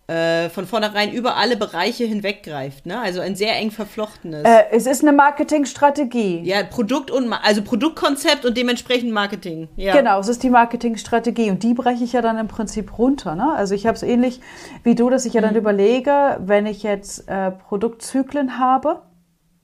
äh, 0.07 0.51
von 0.51 0.67
vornherein 0.67 1.13
über 1.13 1.37
alle 1.37 1.57
Bereiche 1.57 2.05
hinweggreift, 2.05 2.85
ne? 2.85 3.01
Also 3.01 3.21
ein 3.21 3.37
sehr 3.37 3.57
eng 3.57 3.71
verflochtenes. 3.71 4.45
Äh, 4.45 4.65
es 4.71 4.87
ist 4.87 5.03
eine 5.03 5.13
Marketingstrategie. 5.13 6.43
Ja, 6.43 6.63
Produkt 6.63 7.11
und 7.11 7.33
also 7.33 7.63
Produktkonzept 7.63 8.45
und 8.45 8.57
dementsprechend 8.57 9.13
Marketing. 9.13 9.69
Ja. 9.77 9.97
Genau, 9.97 10.21
es 10.21 10.29
ist 10.29 10.43
die 10.43 10.51
Marketingstrategie 10.51 11.51
und 11.51 11.63
die 11.63 11.73
breche 11.73 12.05
ich 12.05 12.13
ja 12.13 12.21
dann 12.21 12.37
im 12.39 12.49
Prinzip 12.49 12.99
runter. 12.99 13.35
Ne? 13.35 13.55
Also 13.55 13.75
ich 13.75 13.87
habe 13.87 13.97
es 13.97 14.03
ähnlich 14.03 14.41
wie 14.83 14.95
du, 14.95 15.09
dass 15.09 15.25
ich 15.25 15.33
ja 15.33 15.41
dann 15.41 15.53
mhm. 15.53 15.61
überlege, 15.61 16.39
wenn 16.41 16.67
ich 16.67 16.83
jetzt 16.83 17.27
äh, 17.29 17.51
Produktzyklen 17.51 18.59
habe, 18.59 19.03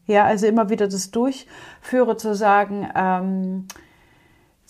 ja, 0.06 0.24
also 0.24 0.46
immer 0.46 0.70
wieder 0.70 0.88
das 0.88 1.10
durchführe, 1.10 2.16
zu 2.16 2.34
sagen, 2.34 2.88
ähm, 2.96 3.68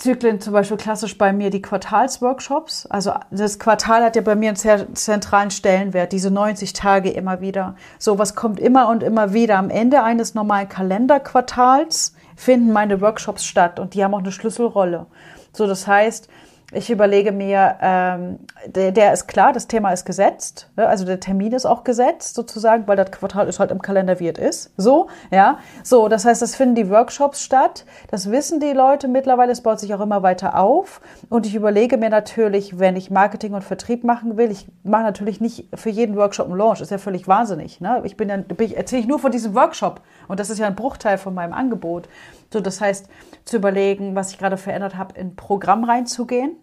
Zyklen 0.00 0.40
zum 0.40 0.54
Beispiel 0.54 0.78
klassisch 0.78 1.18
bei 1.18 1.32
mir 1.32 1.50
die 1.50 1.60
Quartalsworkshops. 1.60 2.86
Also 2.86 3.12
das 3.30 3.58
Quartal 3.58 4.02
hat 4.02 4.16
ja 4.16 4.22
bei 4.22 4.34
mir 4.34 4.48
einen 4.48 4.56
sehr 4.56 4.94
zentralen 4.94 5.50
Stellenwert, 5.50 6.12
diese 6.12 6.30
90 6.30 6.72
Tage 6.72 7.10
immer 7.10 7.42
wieder. 7.42 7.76
So 7.98 8.18
was 8.18 8.34
kommt 8.34 8.58
immer 8.58 8.88
und 8.88 9.02
immer 9.02 9.34
wieder. 9.34 9.58
Am 9.58 9.68
Ende 9.68 10.02
eines 10.02 10.34
normalen 10.34 10.70
Kalenderquartals 10.70 12.14
finden 12.34 12.72
meine 12.72 13.02
Workshops 13.02 13.44
statt 13.44 13.78
und 13.78 13.92
die 13.92 14.02
haben 14.02 14.14
auch 14.14 14.20
eine 14.20 14.32
Schlüsselrolle. 14.32 15.06
So, 15.52 15.66
das 15.66 15.86
heißt, 15.86 16.28
ich 16.72 16.90
überlege 16.90 17.32
mir, 17.32 17.76
ähm, 17.80 18.38
der, 18.66 18.92
der 18.92 19.12
ist 19.12 19.26
klar, 19.26 19.52
das 19.52 19.66
Thema 19.66 19.92
ist 19.92 20.04
gesetzt, 20.04 20.70
ne? 20.76 20.86
also 20.86 21.04
der 21.04 21.20
Termin 21.20 21.52
ist 21.52 21.66
auch 21.66 21.84
gesetzt 21.84 22.34
sozusagen, 22.34 22.86
weil 22.86 22.96
das 22.96 23.10
Quartal 23.10 23.48
ist 23.48 23.58
halt 23.58 23.70
im 23.70 23.82
Kalender, 23.82 24.20
wie 24.20 24.28
es 24.28 24.38
ist. 24.38 24.72
So, 24.76 25.08
ja. 25.30 25.58
So, 25.82 26.08
das 26.08 26.24
heißt, 26.24 26.42
das 26.42 26.54
finden 26.54 26.74
die 26.74 26.90
Workshops 26.90 27.42
statt. 27.42 27.84
Das 28.10 28.30
wissen 28.30 28.60
die 28.60 28.72
Leute 28.72 29.08
mittlerweile. 29.08 29.52
Es 29.52 29.62
baut 29.62 29.80
sich 29.80 29.94
auch 29.94 30.00
immer 30.00 30.22
weiter 30.22 30.58
auf. 30.58 31.00
Und 31.28 31.46
ich 31.46 31.54
überlege 31.54 31.96
mir 31.96 32.10
natürlich, 32.10 32.78
wenn 32.78 32.96
ich 32.96 33.10
Marketing 33.10 33.54
und 33.54 33.64
Vertrieb 33.64 34.04
machen 34.04 34.36
will, 34.36 34.50
ich 34.50 34.66
mache 34.82 35.02
natürlich 35.02 35.40
nicht 35.40 35.68
für 35.74 35.90
jeden 35.90 36.16
Workshop 36.16 36.46
einen 36.46 36.56
Launch. 36.56 36.80
Ist 36.80 36.90
ja 36.90 36.98
völlig 36.98 37.26
wahnsinnig. 37.28 37.80
Ne? 37.80 38.00
Ich 38.04 38.16
bin 38.16 38.28
ja, 38.28 38.36
bin, 38.36 38.72
erzähle 38.72 39.02
ich 39.02 39.08
nur 39.08 39.18
von 39.18 39.32
diesem 39.32 39.54
Workshop. 39.54 40.00
Und 40.28 40.40
das 40.40 40.50
ist 40.50 40.58
ja 40.58 40.66
ein 40.66 40.76
Bruchteil 40.76 41.18
von 41.18 41.34
meinem 41.34 41.52
Angebot. 41.52 42.08
So, 42.52 42.60
das 42.60 42.80
heißt, 42.80 43.08
zu 43.44 43.56
überlegen, 43.56 44.14
was 44.14 44.32
ich 44.32 44.38
gerade 44.38 44.56
verändert 44.56 44.96
habe, 44.96 45.18
in 45.18 45.28
ein 45.28 45.36
Programm 45.36 45.84
reinzugehen. 45.84 46.56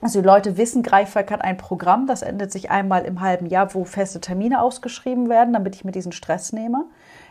Also 0.00 0.20
die 0.20 0.26
Leute 0.26 0.56
wissen, 0.56 0.82
Greifwerk 0.82 1.30
hat 1.30 1.42
ein 1.42 1.56
Programm, 1.56 2.06
das 2.06 2.22
endet 2.22 2.52
sich 2.52 2.70
einmal 2.70 3.04
im 3.04 3.20
halben 3.20 3.46
Jahr, 3.46 3.72
wo 3.74 3.84
feste 3.84 4.20
Termine 4.20 4.60
ausgeschrieben 4.60 5.28
werden, 5.28 5.54
damit 5.54 5.74
ich 5.74 5.84
mir 5.84 5.92
diesen 5.92 6.12
Stress 6.12 6.52
nehme. 6.52 6.84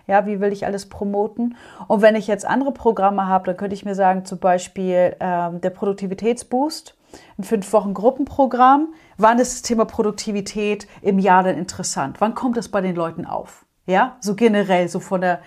Ja, 0.07 0.25
wie 0.25 0.39
will 0.39 0.51
ich 0.51 0.65
alles 0.65 0.87
promoten? 0.87 1.57
Und 1.87 2.01
wenn 2.01 2.15
ich 2.15 2.27
jetzt 2.27 2.45
andere 2.45 2.71
Programme 2.71 3.27
habe, 3.27 3.45
dann 3.45 3.57
könnte 3.57 3.75
ich 3.75 3.85
mir 3.85 3.95
sagen, 3.95 4.25
zum 4.25 4.39
Beispiel 4.39 5.15
ähm, 5.19 5.61
der 5.61 5.69
Produktivitätsboost, 5.71 6.95
ein 7.37 7.43
fünf 7.43 7.71
Wochen 7.71 7.93
Gruppenprogramm. 7.93 8.93
Wann 9.17 9.39
ist 9.39 9.53
das 9.53 9.61
Thema 9.61 9.85
Produktivität 9.85 10.87
im 11.01 11.19
Jahr 11.19 11.43
denn 11.43 11.57
interessant? 11.57 12.19
Wann 12.19 12.35
kommt 12.35 12.57
es 12.57 12.69
bei 12.69 12.81
den 12.81 12.95
Leuten 12.95 13.25
auf? 13.25 13.65
Ja, 13.85 14.17
so 14.19 14.35
generell, 14.35 14.89
so 14.89 14.99
von 14.99 15.21
der 15.21 15.39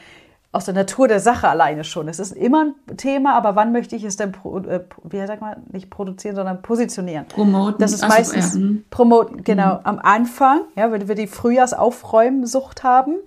aus 0.59 0.65
der 0.65 0.75
Natur 0.75 1.07
der 1.07 1.21
Sache 1.21 1.49
alleine 1.49 1.85
schon. 1.85 2.09
Es 2.09 2.19
ist 2.19 2.33
immer 2.33 2.65
ein 2.65 2.97
Thema, 2.97 3.35
aber 3.35 3.55
wann 3.55 3.71
möchte 3.71 3.95
ich 3.95 4.03
es 4.03 4.17
denn, 4.17 4.35
äh, 4.69 4.81
wie 5.05 5.25
sagt 5.25 5.41
man, 5.41 5.63
nicht 5.71 5.89
produzieren, 5.89 6.35
sondern 6.35 6.63
positionieren? 6.63 7.27
Promoten. 7.29 7.79
Das 7.79 7.93
ist 7.93 8.07
meistens 8.07 8.55
ja. 8.55 8.61
Hm. 8.61 8.85
promoten, 8.91 9.45
genau, 9.45 9.75
mhm. 9.75 9.81
am 9.85 9.99
Anfang, 10.01 10.63
ja, 10.75 10.91
wenn 10.91 11.07
wir 11.07 11.15
die 11.15 11.29
Frühjahrsaufräumsucht 11.29 12.83
haben. 12.83 13.19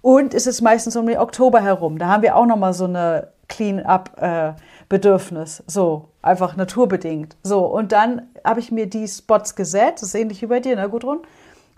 Und 0.00 0.32
es 0.32 0.46
ist 0.46 0.62
meistens 0.62 0.94
um 0.94 1.06
den 1.06 1.18
Oktober 1.18 1.60
herum. 1.60 1.98
Da 1.98 2.06
haben 2.06 2.22
wir 2.22 2.36
auch 2.36 2.46
nochmal 2.46 2.72
so 2.72 2.84
eine 2.84 3.28
Clean-up-Bedürfnis. 3.48 5.60
Äh, 5.60 5.62
so, 5.66 6.10
einfach 6.22 6.54
naturbedingt. 6.54 7.36
So, 7.42 7.66
und 7.66 7.90
dann 7.90 8.22
habe 8.44 8.60
ich 8.60 8.70
mir 8.70 8.86
die 8.86 9.08
Spots 9.08 9.56
gesetzt. 9.56 10.02
Das 10.02 10.10
ist 10.10 10.14
ähnlich 10.14 10.40
wie 10.42 10.46
bei 10.46 10.60
dir, 10.60 10.76
ne, 10.76 10.88
Gudrun? 10.88 11.18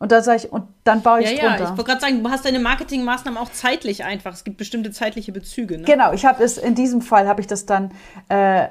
Und 0.00 0.12
da 0.12 0.22
sage 0.22 0.38
ich, 0.38 0.52
und 0.52 0.64
dann 0.84 1.02
baue 1.02 1.20
ich 1.22 1.32
ja, 1.32 1.48
drunter. 1.48 1.64
Ja, 1.64 1.70
ich 1.70 1.70
wollte 1.70 1.84
gerade 1.84 2.00
sagen, 2.00 2.22
du 2.22 2.30
hast 2.30 2.44
deine 2.44 2.60
Marketingmaßnahmen 2.60 3.38
auch 3.38 3.50
zeitlich 3.50 4.04
einfach. 4.04 4.32
Es 4.32 4.44
gibt 4.44 4.56
bestimmte 4.56 4.92
zeitliche 4.92 5.32
Bezüge. 5.32 5.78
Ne? 5.78 5.84
Genau, 5.84 6.12
ich 6.12 6.24
habe 6.24 6.42
es 6.42 6.56
in 6.56 6.74
diesem 6.74 7.02
Fall 7.02 7.26
habe 7.26 7.40
ich 7.40 7.46
das 7.46 7.66
dann 7.66 7.90
äh, 8.28 8.68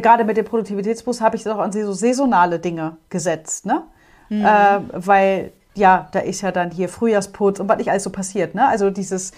gerade 0.00 0.24
mit 0.24 0.36
dem 0.36 0.44
Produktivitätsbus 0.44 1.20
habe 1.20 1.36
ich 1.36 1.42
das 1.42 1.54
auch 1.54 1.60
an 1.60 1.72
so 1.72 1.92
saisonale 1.92 2.58
Dinge 2.58 2.96
gesetzt, 3.08 3.66
ne? 3.66 3.82
Mhm. 4.28 4.44
Äh, 4.44 4.80
weil 4.92 5.52
ja, 5.74 6.08
da 6.12 6.20
ist 6.20 6.42
ja 6.42 6.52
dann 6.52 6.70
hier 6.70 6.88
Frühjahrsputz 6.88 7.60
und 7.60 7.68
was 7.68 7.78
nicht 7.78 7.90
alles 7.90 8.04
so 8.04 8.10
passiert, 8.10 8.54
ne? 8.54 8.68
Also 8.68 8.90
dieses 8.90 9.32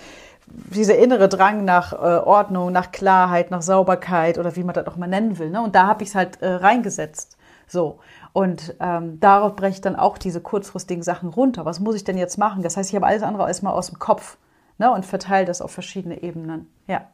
dieser 0.47 0.97
innere 0.97 1.29
Drang 1.29 1.65
nach 1.65 1.93
äh, 1.93 1.97
Ordnung, 1.97 2.71
nach 2.71 2.93
Klarheit, 2.93 3.51
nach 3.51 3.63
Sauberkeit 3.63 4.39
oder 4.39 4.55
wie 4.55 4.63
man 4.63 4.75
das 4.75 4.87
auch 4.87 4.97
mal 4.97 5.09
nennen 5.09 5.39
will, 5.39 5.51
ne? 5.51 5.61
Und 5.61 5.75
da 5.75 5.87
habe 5.87 6.03
ich 6.03 6.11
es 6.11 6.15
halt 6.15 6.41
äh, 6.41 6.49
reingesetzt. 6.49 7.37
So. 7.67 7.99
Und 8.37 8.75
ähm, 8.81 9.19
darauf 9.19 9.57
breche 9.57 9.77
ich 9.77 9.81
dann 9.81 9.97
auch 9.97 10.19
diese 10.19 10.43
kurzfristigen 10.43 11.03
Sachen 11.03 11.31
runter. 11.31 11.65
Was 11.65 11.81
muss 11.81 11.97
ich 11.97 12.05
denn 12.05 12.19
jetzt 12.19 12.37
machen? 12.37 12.63
Das 12.63 12.77
heißt, 12.77 12.91
ich 12.91 12.95
habe 12.95 13.07
alles 13.07 13.23
andere 13.23 13.49
erstmal 13.49 13.73
aus 13.73 13.87
dem 13.87 13.99
Kopf 13.99 14.37
ne, 14.77 14.93
und 14.93 15.07
verteile 15.07 15.47
das 15.47 15.63
auf 15.63 15.71
verschiedene 15.71 16.23
Ebenen. 16.23 16.67
Ja. 16.87 17.09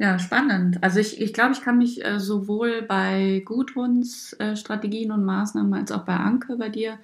Ja, 0.00 0.18
spannend. 0.18 0.82
Also 0.82 0.98
ich, 0.98 1.20
ich 1.20 1.32
glaube, 1.32 1.52
ich 1.52 1.60
kann 1.60 1.78
mich 1.78 2.04
äh, 2.04 2.18
sowohl 2.18 2.82
bei 2.82 3.44
Gudruns 3.44 4.32
äh, 4.40 4.56
Strategien 4.56 5.12
und 5.12 5.24
Maßnahmen 5.24 5.74
als 5.74 5.92
auch 5.92 6.04
bei 6.04 6.16
Anke 6.16 6.56
bei 6.56 6.70
dir 6.70 6.98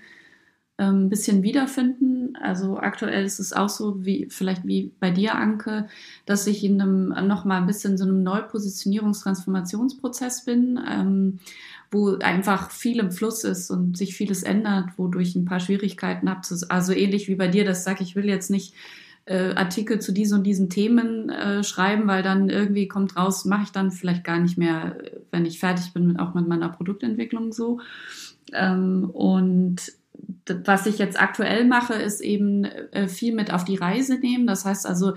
ein 0.76 1.02
ähm, 1.02 1.08
bisschen 1.08 1.44
wiederfinden. 1.44 2.36
Also 2.42 2.76
aktuell 2.76 3.24
ist 3.24 3.38
es 3.38 3.52
auch 3.52 3.68
so, 3.68 4.04
wie 4.04 4.26
vielleicht 4.30 4.66
wie 4.66 4.90
bei 4.98 5.12
dir, 5.12 5.36
Anke, 5.36 5.86
dass 6.26 6.48
ich 6.48 6.64
in 6.64 6.80
einem 6.80 7.14
noch 7.28 7.44
mal 7.44 7.58
ein 7.58 7.68
bisschen 7.68 7.96
so 7.98 8.04
einem 8.04 8.24
Neupositionierungstransformationsprozess 8.24 10.44
bin. 10.44 10.80
Ähm, 10.90 11.38
wo 11.90 12.16
einfach 12.18 12.70
viel 12.70 13.00
im 13.00 13.10
Fluss 13.10 13.44
ist 13.44 13.70
und 13.70 13.96
sich 13.96 14.14
vieles 14.14 14.42
ändert, 14.42 14.90
wodurch 14.96 15.34
ein 15.34 15.44
paar 15.44 15.60
Schwierigkeiten 15.60 16.30
habe. 16.30 16.40
Also 16.68 16.92
ähnlich 16.92 17.28
wie 17.28 17.34
bei 17.34 17.48
dir, 17.48 17.64
das 17.64 17.84
sage 17.84 18.02
ich 18.02 18.14
will 18.14 18.26
jetzt 18.26 18.50
nicht 18.50 18.74
äh, 19.24 19.54
Artikel 19.54 20.00
zu 20.00 20.12
diesen 20.12 20.38
und 20.38 20.44
diesen 20.44 20.70
Themen 20.70 21.30
äh, 21.30 21.62
schreiben, 21.62 22.06
weil 22.06 22.22
dann 22.22 22.48
irgendwie 22.48 22.88
kommt 22.88 23.16
raus, 23.16 23.44
mache 23.44 23.64
ich 23.64 23.70
dann 23.70 23.90
vielleicht 23.90 24.24
gar 24.24 24.38
nicht 24.38 24.56
mehr, 24.56 24.98
wenn 25.30 25.46
ich 25.46 25.58
fertig 25.58 25.92
bin, 25.92 26.18
auch 26.18 26.34
mit 26.34 26.48
meiner 26.48 26.68
Produktentwicklung 26.68 27.52
so. 27.52 27.80
Ähm, 28.52 29.10
und 29.10 29.92
was 30.64 30.86
ich 30.86 30.98
jetzt 30.98 31.20
aktuell 31.20 31.64
mache, 31.64 31.94
ist 31.94 32.20
eben 32.20 32.64
äh, 32.64 33.08
viel 33.08 33.34
mit 33.34 33.52
auf 33.52 33.64
die 33.64 33.76
Reise 33.76 34.18
nehmen. 34.18 34.46
Das 34.46 34.64
heißt 34.64 34.86
also, 34.86 35.14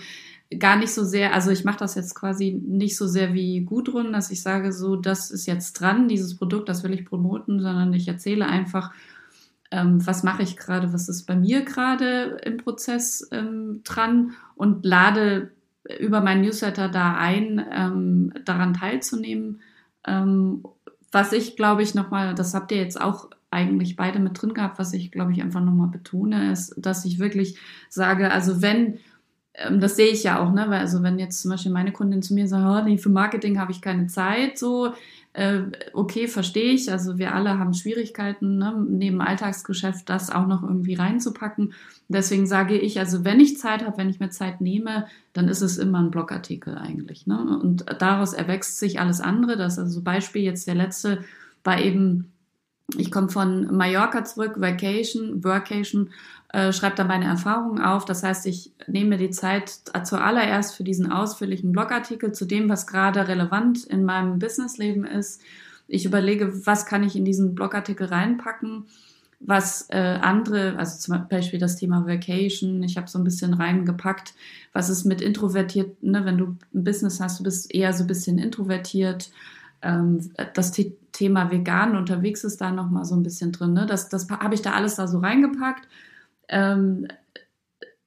gar 0.60 0.78
nicht 0.78 0.94
so 0.94 1.04
sehr, 1.04 1.34
also 1.34 1.52
ich 1.52 1.64
mache 1.64 1.80
das 1.80 1.96
jetzt 1.96 2.16
quasi 2.16 2.62
nicht 2.66 2.98
so 2.98 3.08
sehr 3.08 3.34
wie 3.34 3.62
Gudrun, 3.62 4.14
dass 4.14 4.32
ich 4.32 4.42
sage, 4.42 4.72
so, 4.74 4.96
das 4.96 5.32
ist 5.32 5.46
jetzt 5.46 5.74
dran, 5.74 6.08
dieses 6.08 6.38
Produkt, 6.38 6.70
das 6.70 6.84
will 6.84 6.94
ich 6.94 7.06
promoten, 7.06 7.60
sondern 7.60 7.94
ich 7.94 8.08
erzähle 8.08 8.46
einfach, 8.48 8.92
ähm, 9.72 10.06
was 10.06 10.24
mache 10.24 10.44
ich 10.44 10.58
gerade, 10.58 10.94
was 10.94 11.10
ist 11.10 11.26
bei 11.26 11.36
mir 11.36 11.64
gerade 11.64 12.38
im 12.46 12.58
Prozess 12.58 13.28
ähm, 13.32 13.82
dran 13.84 14.34
und 14.56 14.86
lade 14.86 15.52
über 16.00 16.22
meinen 16.22 16.42
Newsletter 16.42 16.90
da 16.90 17.16
ein, 17.16 17.66
ähm, 17.72 18.34
daran 18.46 18.74
teilzunehmen. 18.74 19.62
Ähm, 20.06 20.64
was 21.12 21.34
ich, 21.34 21.56
glaube 21.56 21.84
ich, 21.84 21.96
nochmal, 21.96 22.36
das 22.36 22.54
habt 22.54 22.72
ihr 22.72 22.78
jetzt 22.78 23.00
auch 23.00 23.30
eigentlich 23.52 23.96
beide 23.96 24.20
mit 24.20 24.42
drin 24.42 24.54
gehabt, 24.54 24.80
was 24.80 24.94
ich, 24.94 25.12
glaube 25.12 25.32
ich, 25.32 25.42
einfach 25.42 25.62
nochmal 25.62 25.90
betone, 25.90 26.52
ist, 26.52 26.74
dass 26.78 27.06
ich 27.06 27.20
wirklich 27.20 27.60
sage, 27.90 28.32
also 28.32 28.62
wenn 28.62 29.00
das 29.72 29.96
sehe 29.96 30.08
ich 30.08 30.24
ja 30.24 30.40
auch, 30.40 30.52
ne? 30.52 30.66
Weil 30.68 30.80
also 30.80 31.04
wenn 31.04 31.20
jetzt 31.20 31.42
zum 31.42 31.52
Beispiel 31.52 31.72
meine 31.72 31.92
Kundin 31.92 32.24
zu 32.24 32.34
mir 32.34 32.48
sagt, 32.48 32.88
oh, 32.88 32.98
für 32.98 33.10
Marketing 33.10 33.60
habe 33.60 33.72
ich 33.72 33.82
keine 33.82 34.08
Zeit, 34.08 34.58
so, 34.58 34.94
äh, 35.34 35.62
okay, 35.94 36.28
verstehe 36.28 36.72
ich. 36.72 36.92
Also 36.92 37.18
wir 37.18 37.34
alle 37.34 37.60
haben 37.60 37.74
Schwierigkeiten, 37.74 38.58
ne? 38.58 38.86
neben 38.88 39.22
Alltagsgeschäft 39.22 40.10
das 40.10 40.32
auch 40.32 40.48
noch 40.48 40.64
irgendwie 40.64 40.96
reinzupacken. 40.96 41.74
Deswegen 42.08 42.48
sage 42.48 42.78
ich, 42.78 43.00
also 43.00 43.24
wenn 43.24 43.40
ich 43.40 43.58
Zeit 43.58 43.86
habe, 43.86 43.98
wenn 43.98 44.10
ich 44.10 44.20
mir 44.20 44.30
Zeit 44.30 44.62
nehme, 44.62 45.08
dann 45.34 45.48
ist 45.48 45.62
es 45.62 45.78
immer 45.78 46.00
ein 46.00 46.12
Blogartikel 46.12 46.78
eigentlich. 46.78 47.26
Ne? 47.26 47.60
Und 47.60 47.86
daraus 48.00 48.34
erwächst 48.34 48.80
sich 48.80 49.00
alles 49.00 49.22
andere. 49.22 49.58
Das 49.58 49.80
also 49.80 50.02
Beispiel 50.02 50.44
jetzt 50.44 50.68
der 50.68 50.76
letzte 50.76 51.24
war 51.64 51.80
eben 51.80 52.30
ich 52.98 53.12
komme 53.12 53.30
von 53.30 53.76
Mallorca 53.76 54.26
zurück, 54.26 54.56
Vacation, 54.58 55.44
Workation, 55.44 56.10
äh, 56.54 56.72
schreibe 56.72 56.96
da 56.96 57.04
meine 57.04 57.26
Erfahrungen 57.26 57.82
auf. 57.82 58.06
Das 58.06 58.24
heißt, 58.24 58.46
ich 58.46 58.72
nehme 58.88 59.10
mir 59.10 59.18
die 59.18 59.32
Zeit 59.32 59.82
zuallererst 60.06 60.76
für 60.76 60.84
diesen 60.84 61.12
ausführlichen 61.12 61.72
Blogartikel 61.72 62.32
zu 62.32 62.46
dem, 62.46 62.70
was 62.70 62.88
gerade 62.88 63.28
relevant 63.28 63.84
in 63.84 64.06
meinem 64.06 64.40
Businessleben 64.40 65.04
ist. 65.04 65.42
Ich 65.88 66.06
überlege, 66.06 66.66
was 66.66 66.86
kann 66.86 67.04
ich 67.04 67.16
in 67.16 67.26
diesen 67.26 67.56
Blogartikel 67.56 68.08
reinpacken, 68.08 68.86
was 69.42 69.88
äh, 69.90 70.20
andere, 70.22 70.78
also 70.78 70.98
zum 71.00 71.28
Beispiel 71.28 71.60
das 71.60 71.76
Thema 71.76 72.08
Vacation, 72.08 72.82
ich 72.84 72.96
habe 72.96 73.10
so 73.10 73.20
ein 73.20 73.26
bisschen 73.26 73.54
reingepackt, 73.54 74.34
was 74.72 74.90
ist 74.90 75.04
mit 75.04 75.22
introvertiert, 75.22 76.02
ne, 76.02 76.24
wenn 76.24 76.38
du 76.38 76.56
ein 76.74 76.84
Business 76.86 77.20
hast, 77.20 77.40
du 77.40 77.44
bist 77.44 77.74
eher 77.74 77.92
so 77.92 78.06
ein 78.06 78.08
bisschen 78.08 78.38
introvertiert 78.38 79.32
ähm, 79.84 80.32
das 80.54 80.72
Thema 81.12 81.52
vegan 81.52 81.96
unterwegs 81.98 82.44
ist 82.44 82.62
da 82.62 82.72
noch 82.72 82.90
mal 82.90 83.06
so 83.06 83.16
ein 83.16 83.24
bisschen 83.24 83.52
drin. 83.52 83.74
Ne? 83.74 83.86
Das, 83.86 84.10
das 84.10 84.30
habe 84.30 84.56
ich 84.56 84.62
da 84.62 84.72
alles 84.72 84.96
da 84.96 85.08
so 85.08 85.20
reingepackt. 85.20 85.88
Ähm, 86.54 87.08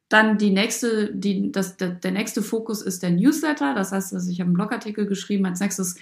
dann 0.08 0.38
die 0.38 0.50
nächste, 0.50 1.12
die, 1.12 1.50
das, 1.50 1.76
der, 1.76 1.90
der 1.90 2.12
nächste 2.12 2.40
Fokus 2.40 2.80
ist 2.80 3.02
der 3.02 3.10
Newsletter. 3.10 3.74
Das 3.74 3.92
heißt, 3.92 4.14
also 4.14 4.30
ich 4.30 4.40
habe 4.40 4.48
einen 4.48 4.54
Blogartikel 4.54 5.06
geschrieben. 5.06 5.46
Als 5.46 5.60
nächstes 5.60 5.96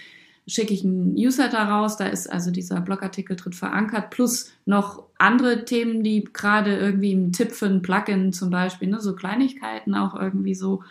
schicke 0.46 0.74
ich 0.74 0.84
einen 0.84 1.14
Newsletter 1.14 1.62
raus, 1.62 1.96
da 1.96 2.06
ist 2.06 2.30
also 2.30 2.50
dieser 2.50 2.80
Blogartikel 2.80 3.36
drin 3.36 3.54
verankert, 3.54 4.10
plus 4.10 4.52
noch 4.66 5.04
andere 5.18 5.64
Themen, 5.64 6.02
die 6.02 6.24
gerade 6.24 6.76
irgendwie 6.76 7.12
im 7.12 7.32
Tipp 7.32 7.52
für 7.52 7.66
ein 7.66 7.82
Plugin 7.82 8.32
zum 8.32 8.50
Beispiel, 8.50 8.88
ne, 8.88 9.00
so 9.00 9.14
Kleinigkeiten 9.14 9.94
auch 9.94 10.14
irgendwie 10.14 10.54
so. 10.54 10.82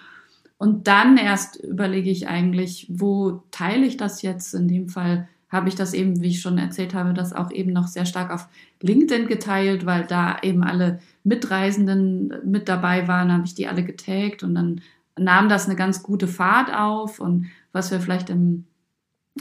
Und 0.58 0.88
dann 0.88 1.18
erst 1.18 1.58
überlege 1.58 2.10
ich 2.10 2.28
eigentlich, 2.28 2.88
wo 2.90 3.44
teile 3.52 3.86
ich 3.86 3.98
das 3.98 4.22
jetzt? 4.22 4.54
In 4.54 4.68
dem 4.68 4.90
Fall 4.90 5.28
habe 5.50 5.70
ich 5.70 5.76
das 5.76 5.94
eben, 5.94 6.22
wie 6.22 6.30
ich 6.30 6.42
schon 6.42 6.58
erzählt 6.58 6.96
habe, 6.96 7.14
das 7.14 7.34
auch 7.34 7.52
eben 7.52 7.74
noch 7.74 7.88
sehr 7.88 8.06
stark 8.06 8.32
auf 8.32 8.48
LinkedIn 8.82 9.28
geteilt, 9.28 9.86
weil 9.86 10.06
da 10.06 10.38
eben 10.42 10.64
alle 10.64 11.00
Mitreisenden 11.24 12.34
mit 12.46 12.68
dabei 12.70 13.08
waren, 13.08 13.32
habe 13.32 13.46
ich 13.46 13.56
die 13.56 13.68
alle 13.68 13.84
getaggt 13.84 14.44
und 14.44 14.56
dann 14.56 14.82
nahm 15.18 15.50
das 15.50 15.66
eine 15.66 15.76
ganz 15.76 16.04
gute 16.04 16.28
Fahrt 16.28 16.74
auf 16.74 17.20
und 17.20 17.48
was 17.72 17.92
wir 17.92 18.00
vielleicht 18.00 18.30
im 18.30 18.66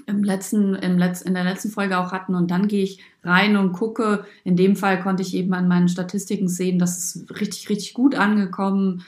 im 0.07 0.25
letzten, 0.25 0.75
im 0.75 0.97
Letz-, 0.97 1.23
in 1.23 1.35
der 1.35 1.45
letzten 1.45 1.71
Folge 1.71 1.99
auch 1.99 2.13
hatten. 2.13 2.35
Und 2.35 2.51
dann 2.51 2.69
gehe 2.69 2.83
ich 2.83 3.01
rein 3.23 3.57
und 3.57 3.73
gucke. 3.73 4.25
In 4.45 4.57
dem 4.57 4.77
Fall 4.77 5.03
konnte 5.03 5.23
ich 5.23 5.35
eben 5.35 5.53
an 5.53 5.69
meinen 5.69 5.89
Statistiken 5.89 6.49
sehen, 6.49 6.79
dass 6.79 6.97
es 6.97 7.27
richtig, 7.39 7.69
richtig 7.69 7.95
gut 7.95 8.15
angekommen. 8.15 9.03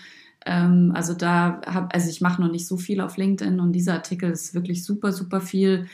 Ähm, 0.44 0.92
also 0.94 1.14
da 1.14 1.60
habe, 1.66 1.88
also 1.92 2.10
ich 2.10 2.20
mache 2.20 2.42
noch 2.42 2.50
nicht 2.50 2.66
so 2.66 2.76
viel 2.76 3.00
auf 3.00 3.16
LinkedIn 3.16 3.60
und 3.60 3.72
dieser 3.72 3.94
Artikel 3.94 4.30
ist 4.30 4.54
wirklich 4.54 4.84
super, 4.84 5.12
super 5.12 5.40
viel 5.40 5.86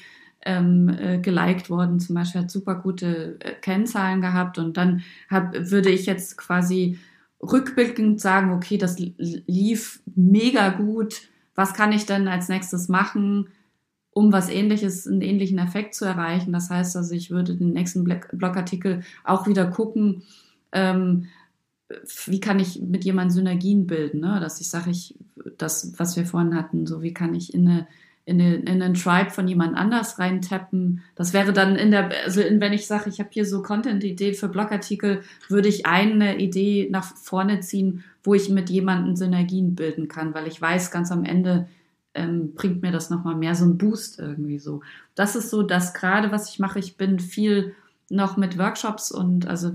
ähm, 0.42 0.88
äh, 0.88 1.18
geliked 1.18 1.70
worden. 1.70 2.00
Zum 2.00 2.14
Beispiel 2.14 2.42
hat 2.42 2.50
super 2.50 2.76
gute 2.76 3.38
äh, 3.40 3.54
Kennzahlen 3.54 4.20
gehabt. 4.20 4.58
Und 4.58 4.76
dann 4.76 5.02
hab, 5.28 5.54
würde 5.54 5.90
ich 5.90 6.06
jetzt 6.06 6.36
quasi 6.36 6.98
rückblickend 7.42 8.20
sagen, 8.20 8.52
okay, 8.52 8.78
das 8.78 8.98
lief 8.98 10.02
mega 10.14 10.70
gut. 10.70 11.22
Was 11.54 11.74
kann 11.74 11.92
ich 11.92 12.06
denn 12.06 12.28
als 12.28 12.48
nächstes 12.48 12.88
machen? 12.88 13.48
um 14.12 14.32
was 14.32 14.48
ähnliches, 14.48 15.06
einen 15.06 15.22
ähnlichen 15.22 15.58
Effekt 15.58 15.94
zu 15.94 16.04
erreichen. 16.04 16.52
Das 16.52 16.70
heißt 16.70 16.96
also, 16.96 17.14
ich 17.14 17.30
würde 17.30 17.56
den 17.56 17.72
nächsten 17.72 18.04
Blogartikel 18.04 19.02
auch 19.24 19.46
wieder 19.46 19.66
gucken, 19.66 20.22
ähm, 20.72 21.28
wie 22.26 22.40
kann 22.40 22.60
ich 22.60 22.80
mit 22.80 23.04
jemandem 23.04 23.34
Synergien 23.34 23.86
bilden, 23.86 24.20
ne? 24.20 24.38
dass 24.40 24.60
ich 24.60 24.68
sage, 24.68 24.90
ich, 24.90 25.18
das, 25.58 25.98
was 25.98 26.16
wir 26.16 26.24
vorhin 26.24 26.54
hatten, 26.54 26.86
so 26.86 27.02
wie 27.02 27.12
kann 27.12 27.34
ich 27.34 27.52
in 27.52 27.68
eine 27.68 27.88
in, 28.24 28.40
eine, 28.40 28.54
in 28.56 28.82
einen 28.82 28.94
Tribe 28.94 29.30
von 29.30 29.48
jemand 29.48 29.76
anders 29.76 30.18
reintappen. 30.18 31.02
Das 31.14 31.32
wäre 31.32 31.52
dann 31.52 31.76
in 31.76 31.90
der, 31.90 32.10
also 32.24 32.40
in, 32.40 32.60
wenn 32.60 32.72
ich 32.72 32.86
sage, 32.86 33.10
ich 33.10 33.18
habe 33.18 33.30
hier 33.32 33.44
so 33.44 33.62
Content-Idee 33.62 34.34
für 34.34 34.48
Blogartikel, 34.48 35.22
würde 35.48 35.68
ich 35.68 35.86
eine 35.86 36.38
Idee 36.38 36.88
nach 36.90 37.14
vorne 37.16 37.60
ziehen, 37.60 38.04
wo 38.22 38.34
ich 38.34 38.48
mit 38.48 38.70
jemandem 38.70 39.16
Synergien 39.16 39.74
bilden 39.74 40.08
kann, 40.08 40.34
weil 40.34 40.46
ich 40.46 40.60
weiß 40.60 40.90
ganz 40.90 41.10
am 41.10 41.24
Ende, 41.24 41.68
ähm, 42.14 42.54
bringt 42.54 42.82
mir 42.82 42.92
das 42.92 43.10
nochmal 43.10 43.36
mehr 43.36 43.54
so 43.54 43.64
einen 43.64 43.78
Boost 43.78 44.18
irgendwie 44.18 44.58
so. 44.58 44.82
Das 45.14 45.36
ist 45.36 45.50
so 45.50 45.62
das 45.62 45.94
gerade, 45.94 46.32
was 46.32 46.50
ich 46.50 46.58
mache. 46.58 46.78
Ich 46.78 46.96
bin 46.96 47.18
viel 47.18 47.74
noch 48.10 48.36
mit 48.36 48.58
Workshops 48.58 49.12
und 49.12 49.46
also 49.46 49.72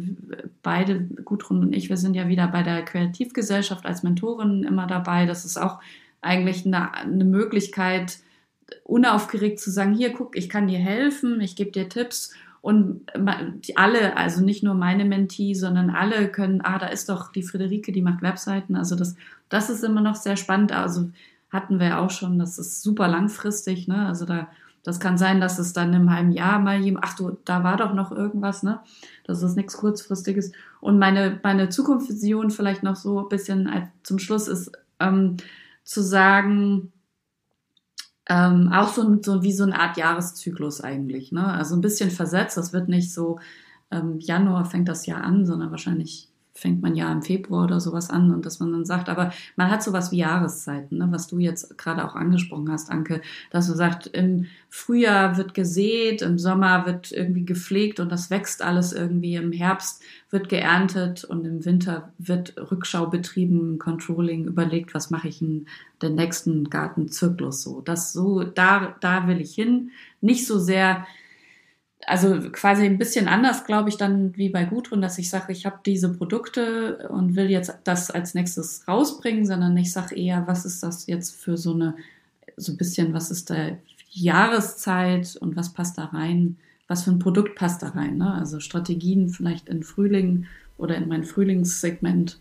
beide, 0.62 1.00
Gudrun 1.24 1.62
und 1.62 1.74
ich, 1.74 1.90
wir 1.90 1.98
sind 1.98 2.16
ja 2.16 2.28
wieder 2.28 2.48
bei 2.50 2.64
der 2.64 2.84
Kreativgesellschaft 2.84 3.86
als 3.86 4.04
Mentorin 4.04 4.64
immer 4.64 4.88
dabei. 4.88 5.26
Das 5.26 5.46
ist 5.46 5.58
auch 5.58 5.80
eigentlich 6.22 6.66
eine, 6.66 6.94
eine 6.94 7.24
Möglichkeit, 7.24 8.20
unaufgeregt 8.84 9.60
zu 9.60 9.72
sagen, 9.72 9.94
hier 9.94 10.14
guck, 10.14 10.36
ich 10.36 10.50
kann 10.50 10.68
dir 10.68 10.80
helfen, 10.80 11.42
ich 11.42 11.56
gebe 11.56 11.72
dir 11.72 11.90
Tipps 11.90 12.34
und 12.62 13.06
alle, 13.76 14.18
also 14.18 14.44
nicht 14.44 14.64
nur 14.64 14.74
meine 14.74 15.06
Mentee, 15.06 15.54
sondern 15.54 15.92
alle 15.92 16.30
können, 16.32 16.62
ah, 16.62 16.80
da 16.80 16.88
ist 16.88 17.10
doch 17.10 17.32
die 17.32 17.44
Friederike, 17.44 17.92
die 17.92 18.02
macht 18.02 18.24
Webseiten. 18.24 18.76
Also 18.76 18.96
das, 18.96 19.16
das 19.50 19.70
ist 19.70 19.84
immer 19.84 20.02
noch 20.02 20.16
sehr 20.16 20.36
spannend. 20.36 20.72
Also 20.72 21.12
hatten 21.52 21.80
wir 21.80 22.00
auch 22.00 22.10
schon, 22.10 22.40
das 22.40 22.58
ist 22.58 22.82
super 22.82 23.08
langfristig, 23.08 23.88
ne? 23.88 24.08
Also 24.08 24.26
da, 24.26 24.48
das 24.82 25.00
kann 25.00 25.20
sein, 25.20 25.40
dass 25.40 25.60
es 25.60 25.74
dann 25.74 25.94
im 25.94 26.12
halben 26.12 26.32
Jahr 26.32 26.58
mal 26.58 26.80
jemand, 26.80 27.06
ach 27.08 27.16
du, 27.16 27.38
da 27.46 27.64
war 27.64 27.78
doch 27.78 27.94
noch 27.94 28.12
irgendwas, 28.12 28.64
ne? 28.64 28.80
Das 29.26 29.44
ist 29.44 29.56
nichts 29.56 29.78
kurzfristiges. 29.78 30.52
Und 30.82 30.98
meine, 30.98 31.40
meine 31.44 31.70
Zukunftsvision 31.70 32.50
vielleicht 32.50 32.82
noch 32.82 32.96
so 32.96 33.20
ein 33.20 33.30
bisschen 33.30 33.92
zum 34.02 34.18
Schluss 34.18 34.48
ist, 34.48 34.72
ähm, 35.00 35.38
zu 35.84 36.02
sagen, 36.02 36.92
ähm, 38.30 38.72
auch 38.74 38.90
so, 38.90 39.22
so 39.22 39.44
wie 39.44 39.54
so 39.54 39.64
eine 39.64 39.80
Art 39.80 39.98
Jahreszyklus 39.98 40.82
eigentlich, 40.82 41.32
ne? 41.32 41.46
Also 41.46 41.76
ein 41.76 41.82
bisschen 41.82 42.12
versetzt, 42.12 42.58
das 42.58 42.74
wird 42.74 42.90
nicht 42.90 43.14
so, 43.14 43.40
ähm, 43.92 44.20
Januar 44.20 44.66
fängt 44.66 44.88
das 44.88 45.06
Jahr 45.06 45.24
an, 45.24 45.46
sondern 45.46 45.72
wahrscheinlich 45.72 46.30
fängt 46.58 46.82
man 46.82 46.96
ja 46.96 47.12
im 47.12 47.22
Februar 47.22 47.66
oder 47.66 47.82
sowas 47.82 48.10
an 48.10 48.34
und 48.34 48.46
dass 48.46 48.62
man 48.62 48.72
dann 48.72 48.86
sagt, 48.86 49.10
aber 49.10 49.34
man 49.58 49.70
hat 49.70 49.84
sowas 49.84 50.14
wie 50.14 50.18
Jahreszeiten, 50.18 50.98
ne, 50.98 51.08
was 51.12 51.28
du 51.28 51.38
jetzt 51.38 51.78
gerade 51.78 52.06
auch 52.06 52.16
angesprochen 52.16 52.72
hast, 52.72 52.90
Anke, 52.90 53.22
dass 53.52 53.68
du 53.68 53.74
sagst, 53.74 54.08
im 54.08 54.46
Frühjahr 54.70 55.36
wird 55.36 55.54
gesät, 55.54 56.22
im 56.22 56.40
Sommer 56.40 56.86
wird 56.86 57.12
irgendwie 57.12 57.44
gepflegt 57.44 58.00
und 58.00 58.10
das 58.10 58.30
wächst 58.30 58.62
alles 58.62 58.94
irgendwie, 58.94 59.36
im 59.36 59.52
Herbst 59.52 60.02
wird 60.30 60.48
geerntet 60.48 61.26
und 61.26 61.46
im 61.46 61.66
Winter 61.66 62.14
wird 62.18 62.56
Rückschau 62.72 63.08
betrieben, 63.08 63.78
Controlling, 63.78 64.46
überlegt, 64.46 64.94
was 64.94 65.10
mache 65.10 65.28
ich 65.28 65.42
in 65.42 65.68
den 66.02 66.16
nächsten 66.16 66.70
Gartenzyklus 66.70 67.64
so. 67.64 67.82
Das 67.82 68.14
so, 68.14 68.44
da, 68.44 68.96
da 69.02 69.28
will 69.28 69.42
ich 69.42 69.54
hin. 69.54 69.92
Nicht 70.22 70.48
so 70.48 70.58
sehr 70.58 71.06
also 72.08 72.40
quasi 72.52 72.86
ein 72.86 72.98
bisschen 72.98 73.28
anders, 73.28 73.66
glaube 73.66 73.90
ich, 73.90 73.98
dann 73.98 74.36
wie 74.38 74.50
bei 74.50 74.66
Gudrun, 74.66 75.02
dass 75.02 75.18
ich 75.18 75.30
sage, 75.30 75.52
ich 75.52 75.66
habe 75.66 75.80
diese 75.86 76.14
Produkte 76.14 77.08
und 77.10 77.36
will 77.36 77.50
jetzt 77.50 77.74
das 77.84 78.12
als 78.12 78.34
nächstes 78.34 78.88
rausbringen, 78.88 79.46
sondern 79.46 79.76
ich 79.78 79.92
sage 79.92 80.16
eher, 80.16 80.48
was 80.48 80.66
ist 80.66 80.84
das 80.84 81.08
jetzt 81.08 81.36
für 81.36 81.58
so 81.58 81.74
eine, 81.74 81.96
so 82.58 82.72
ein 82.72 82.78
bisschen, 82.78 83.14
was 83.14 83.32
ist 83.32 83.50
da 83.50 83.72
Jahreszeit 84.12 85.36
und 85.38 85.56
was 85.56 85.74
passt 85.74 85.98
da 85.98 86.06
rein, 86.06 86.58
was 86.88 87.04
für 87.04 87.12
ein 87.12 87.20
Produkt 87.20 87.56
passt 87.56 87.82
da 87.82 87.90
rein. 87.90 88.18
Ne? 88.18 88.34
Also 88.34 88.60
Strategien 88.60 89.30
vielleicht 89.30 89.68
in 89.68 89.84
Frühling 89.84 90.46
oder 90.78 90.96
in 90.96 91.08
mein 91.08 91.24
Frühlingssegment 91.24 92.40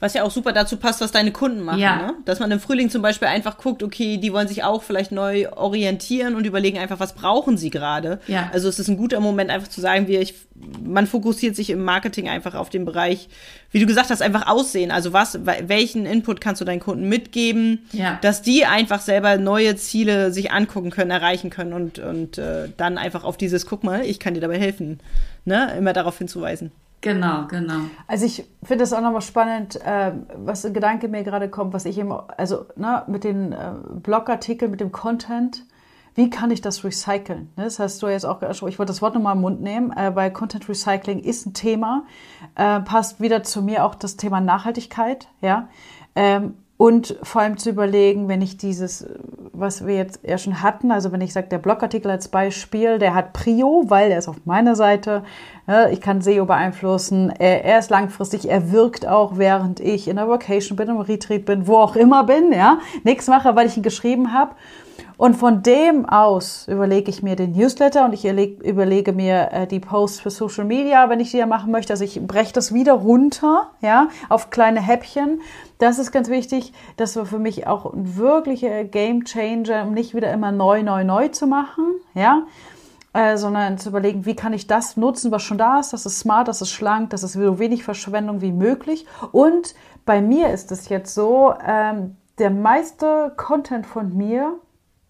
was 0.00 0.14
ja 0.14 0.24
auch 0.24 0.30
super 0.30 0.52
dazu 0.52 0.76
passt, 0.76 1.00
was 1.00 1.12
deine 1.12 1.30
Kunden 1.30 1.62
machen. 1.62 1.78
Ja. 1.78 1.96
Ne? 1.96 2.14
Dass 2.24 2.40
man 2.40 2.50
im 2.50 2.60
Frühling 2.60 2.90
zum 2.90 3.02
Beispiel 3.02 3.28
einfach 3.28 3.56
guckt, 3.56 3.82
okay, 3.82 4.16
die 4.16 4.32
wollen 4.32 4.48
sich 4.48 4.64
auch 4.64 4.82
vielleicht 4.82 5.12
neu 5.12 5.48
orientieren 5.52 6.34
und 6.34 6.44
überlegen 6.44 6.78
einfach, 6.78 6.98
was 6.98 7.14
brauchen 7.14 7.56
sie 7.56 7.70
gerade. 7.70 8.18
Ja. 8.26 8.50
Also 8.52 8.68
es 8.68 8.78
ist 8.78 8.88
ein 8.88 8.96
guter 8.96 9.20
Moment, 9.20 9.50
einfach 9.50 9.68
zu 9.68 9.80
sagen, 9.80 10.08
wie 10.08 10.16
ich, 10.16 10.34
man 10.84 11.06
fokussiert 11.06 11.54
sich 11.54 11.70
im 11.70 11.84
Marketing 11.84 12.28
einfach 12.28 12.54
auf 12.54 12.68
den 12.68 12.84
Bereich, 12.84 13.28
wie 13.70 13.78
du 13.78 13.86
gesagt 13.86 14.10
hast, 14.10 14.22
einfach 14.22 14.48
aussehen. 14.48 14.90
Also 14.90 15.12
was, 15.12 15.38
welchen 15.44 16.04
Input 16.04 16.40
kannst 16.40 16.60
du 16.60 16.64
deinen 16.64 16.80
Kunden 16.80 17.08
mitgeben, 17.08 17.86
ja. 17.92 18.18
dass 18.22 18.42
die 18.42 18.66
einfach 18.66 19.00
selber 19.00 19.36
neue 19.36 19.76
Ziele 19.76 20.32
sich 20.32 20.50
angucken 20.50 20.90
können, 20.90 21.10
erreichen 21.10 21.50
können 21.50 21.72
und, 21.72 21.98
und 22.00 22.38
äh, 22.38 22.68
dann 22.76 22.98
einfach 22.98 23.24
auf 23.24 23.36
dieses, 23.36 23.66
guck 23.66 23.84
mal, 23.84 24.04
ich 24.04 24.18
kann 24.18 24.34
dir 24.34 24.40
dabei 24.40 24.58
helfen, 24.58 24.98
ne? 25.44 25.72
immer 25.78 25.92
darauf 25.92 26.18
hinzuweisen. 26.18 26.72
Genau, 27.02 27.46
genau. 27.48 27.80
Also 28.06 28.24
ich 28.24 28.48
finde 28.62 28.84
es 28.84 28.92
auch 28.92 29.00
nochmal 29.00 29.22
spannend, 29.22 29.76
äh, 29.84 30.12
was 30.36 30.64
ein 30.64 30.72
Gedanke 30.72 31.08
mir 31.08 31.24
gerade 31.24 31.50
kommt, 31.50 31.74
was 31.74 31.84
ich 31.84 31.98
immer, 31.98 32.28
also 32.36 32.66
ne, 32.76 33.02
mit 33.08 33.24
den 33.24 33.52
äh, 33.52 33.72
Blogartikeln, 33.94 34.70
mit 34.70 34.80
dem 34.80 34.92
Content, 34.92 35.66
wie 36.14 36.30
kann 36.30 36.52
ich 36.52 36.60
das 36.60 36.84
recyceln? 36.84 37.50
Ne? 37.56 37.64
Das 37.64 37.80
hast 37.80 38.00
du 38.02 38.06
jetzt 38.06 38.24
auch, 38.24 38.40
ich 38.42 38.78
wollte 38.78 38.92
das 38.92 39.02
Wort 39.02 39.14
nochmal 39.14 39.34
im 39.34 39.40
Mund 39.40 39.60
nehmen, 39.60 39.90
äh, 39.90 40.14
weil 40.14 40.32
Content 40.32 40.68
Recycling 40.68 41.18
ist 41.18 41.44
ein 41.44 41.54
Thema, 41.54 42.04
äh, 42.54 42.78
passt 42.80 43.20
wieder 43.20 43.42
zu 43.42 43.62
mir 43.62 43.84
auch 43.84 43.96
das 43.96 44.16
Thema 44.16 44.40
Nachhaltigkeit, 44.40 45.26
ja. 45.40 45.68
Ähm, 46.14 46.54
und 46.76 47.16
vor 47.22 47.42
allem 47.42 47.58
zu 47.58 47.70
überlegen, 47.70 48.28
wenn 48.28 48.42
ich 48.42 48.56
dieses, 48.56 49.06
was 49.52 49.86
wir 49.86 49.94
jetzt 49.94 50.20
ja 50.26 50.36
schon 50.36 50.62
hatten, 50.62 50.90
also 50.90 51.12
wenn 51.12 51.20
ich 51.20 51.32
sage, 51.32 51.46
der 51.48 51.58
Blogartikel 51.58 52.10
als 52.10 52.28
Beispiel, 52.28 52.98
der 52.98 53.14
hat 53.14 53.32
Prio, 53.32 53.84
weil 53.86 54.10
er 54.10 54.18
ist 54.18 54.26
auf 54.26 54.44
meiner 54.46 54.74
Seite, 54.74 55.22
ich 55.92 56.00
kann 56.00 56.22
SEO 56.22 56.44
beeinflussen, 56.44 57.30
er, 57.30 57.64
er 57.64 57.78
ist 57.78 57.90
langfristig, 57.90 58.50
er 58.50 58.72
wirkt 58.72 59.06
auch, 59.06 59.38
während 59.38 59.78
ich 59.78 60.08
in 60.08 60.16
der 60.16 60.28
Vacation 60.28 60.76
bin, 60.76 60.88
im 60.88 60.98
Retreat 60.98 61.44
bin, 61.44 61.68
wo 61.68 61.76
auch 61.76 61.94
immer 61.94 62.24
bin, 62.24 62.52
ja, 62.52 62.78
nichts 63.04 63.28
mache, 63.28 63.54
weil 63.54 63.68
ich 63.68 63.76
ihn 63.76 63.84
geschrieben 63.84 64.32
habe. 64.32 64.56
Und 65.16 65.34
von 65.34 65.62
dem 65.62 66.06
aus 66.08 66.66
überlege 66.68 67.10
ich 67.10 67.22
mir 67.22 67.36
den 67.36 67.52
Newsletter 67.52 68.04
und 68.04 68.12
ich 68.12 68.24
überlege 68.24 69.12
mir 69.12 69.52
äh, 69.52 69.66
die 69.66 69.80
Posts 69.80 70.20
für 70.20 70.30
Social 70.30 70.64
Media, 70.64 71.08
wenn 71.08 71.20
ich 71.20 71.30
die 71.30 71.38
ja 71.38 71.46
machen 71.46 71.70
möchte. 71.70 71.92
Also 71.92 72.04
ich 72.04 72.20
breche 72.26 72.52
das 72.52 72.74
wieder 72.74 72.94
runter, 72.94 73.70
ja, 73.80 74.08
auf 74.28 74.50
kleine 74.50 74.80
Häppchen. 74.80 75.40
Das 75.78 75.98
ist 75.98 76.12
ganz 76.12 76.28
wichtig. 76.28 76.72
Das 76.96 77.16
war 77.16 77.26
für 77.26 77.38
mich 77.38 77.66
auch 77.66 77.92
ein 77.92 78.16
wirklicher 78.16 78.84
Game 78.84 79.24
Changer, 79.24 79.84
um 79.84 79.94
nicht 79.94 80.14
wieder 80.14 80.32
immer 80.32 80.52
neu, 80.52 80.82
neu, 80.82 81.04
neu 81.04 81.28
zu 81.28 81.46
machen, 81.46 81.84
ja. 82.14 82.42
Äh, 83.14 83.36
sondern 83.36 83.76
zu 83.76 83.90
überlegen, 83.90 84.24
wie 84.24 84.34
kann 84.34 84.54
ich 84.54 84.66
das 84.66 84.96
nutzen, 84.96 85.30
was 85.30 85.42
schon 85.42 85.58
da 85.58 85.80
ist. 85.80 85.92
Das 85.92 86.06
ist 86.06 86.18
smart, 86.18 86.48
das 86.48 86.62
ist 86.62 86.70
schlank, 86.70 87.10
das 87.10 87.22
ist 87.22 87.34
so 87.34 87.58
wenig 87.58 87.84
Verschwendung 87.84 88.40
wie 88.40 88.52
möglich. 88.52 89.06
Und 89.32 89.74
bei 90.06 90.22
mir 90.22 90.48
ist 90.48 90.72
es 90.72 90.88
jetzt 90.88 91.14
so, 91.14 91.54
ähm, 91.66 92.16
der 92.38 92.50
meiste 92.50 93.32
Content 93.36 93.86
von 93.86 94.16
mir 94.16 94.58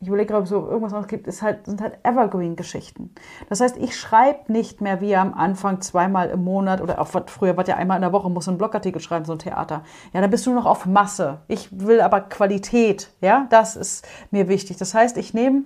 ich 0.03 0.09
überlege 0.09 0.27
gerade, 0.27 0.41
ob 0.41 0.45
es 0.45 0.51
so 0.51 0.69
irgendwas 0.69 0.93
anderes 0.93 1.07
gibt, 1.07 1.29
ist 1.29 1.43
halt, 1.43 1.65
sind 1.65 1.81
halt 1.81 1.97
Evergreen-Geschichten. 2.03 3.15
Das 3.49 3.61
heißt, 3.61 3.77
ich 3.77 3.97
schreibe 3.97 4.53
nicht 4.53 4.81
mehr 4.81 5.01
wie 5.01 5.15
am 5.15 5.33
Anfang 5.33 5.81
zweimal 5.81 6.29
im 6.31 6.43
Monat 6.43 6.81
oder 6.81 7.01
auch 7.01 7.07
früher 7.07 7.57
war 7.57 7.67
ja 7.69 7.77
einmal 7.77 7.99
in 7.99 8.03
der 8.03 8.13
Woche, 8.13 8.29
muss 8.29 8.49
einen 8.49 8.59
Blogartikel 8.59 9.01
schreiben, 9.01 9.25
so 9.25 9.33
ein 9.33 9.39
Theater. 9.39 9.85
Ja, 10.13 10.21
dann 10.21 10.31
bist 10.31 10.45
du 10.45 10.53
noch 10.53 10.67
auf 10.67 10.87
Masse. 10.87 11.39
Ich 11.47 11.69
will 11.71 12.01
aber 12.01 12.21
Qualität. 12.21 13.13
Ja, 13.21 13.47
das 13.51 13.77
ist 13.77 14.05
mir 14.33 14.49
wichtig. 14.49 14.77
Das 14.77 14.93
heißt, 14.93 15.17
ich 15.19 15.35
nehme 15.35 15.63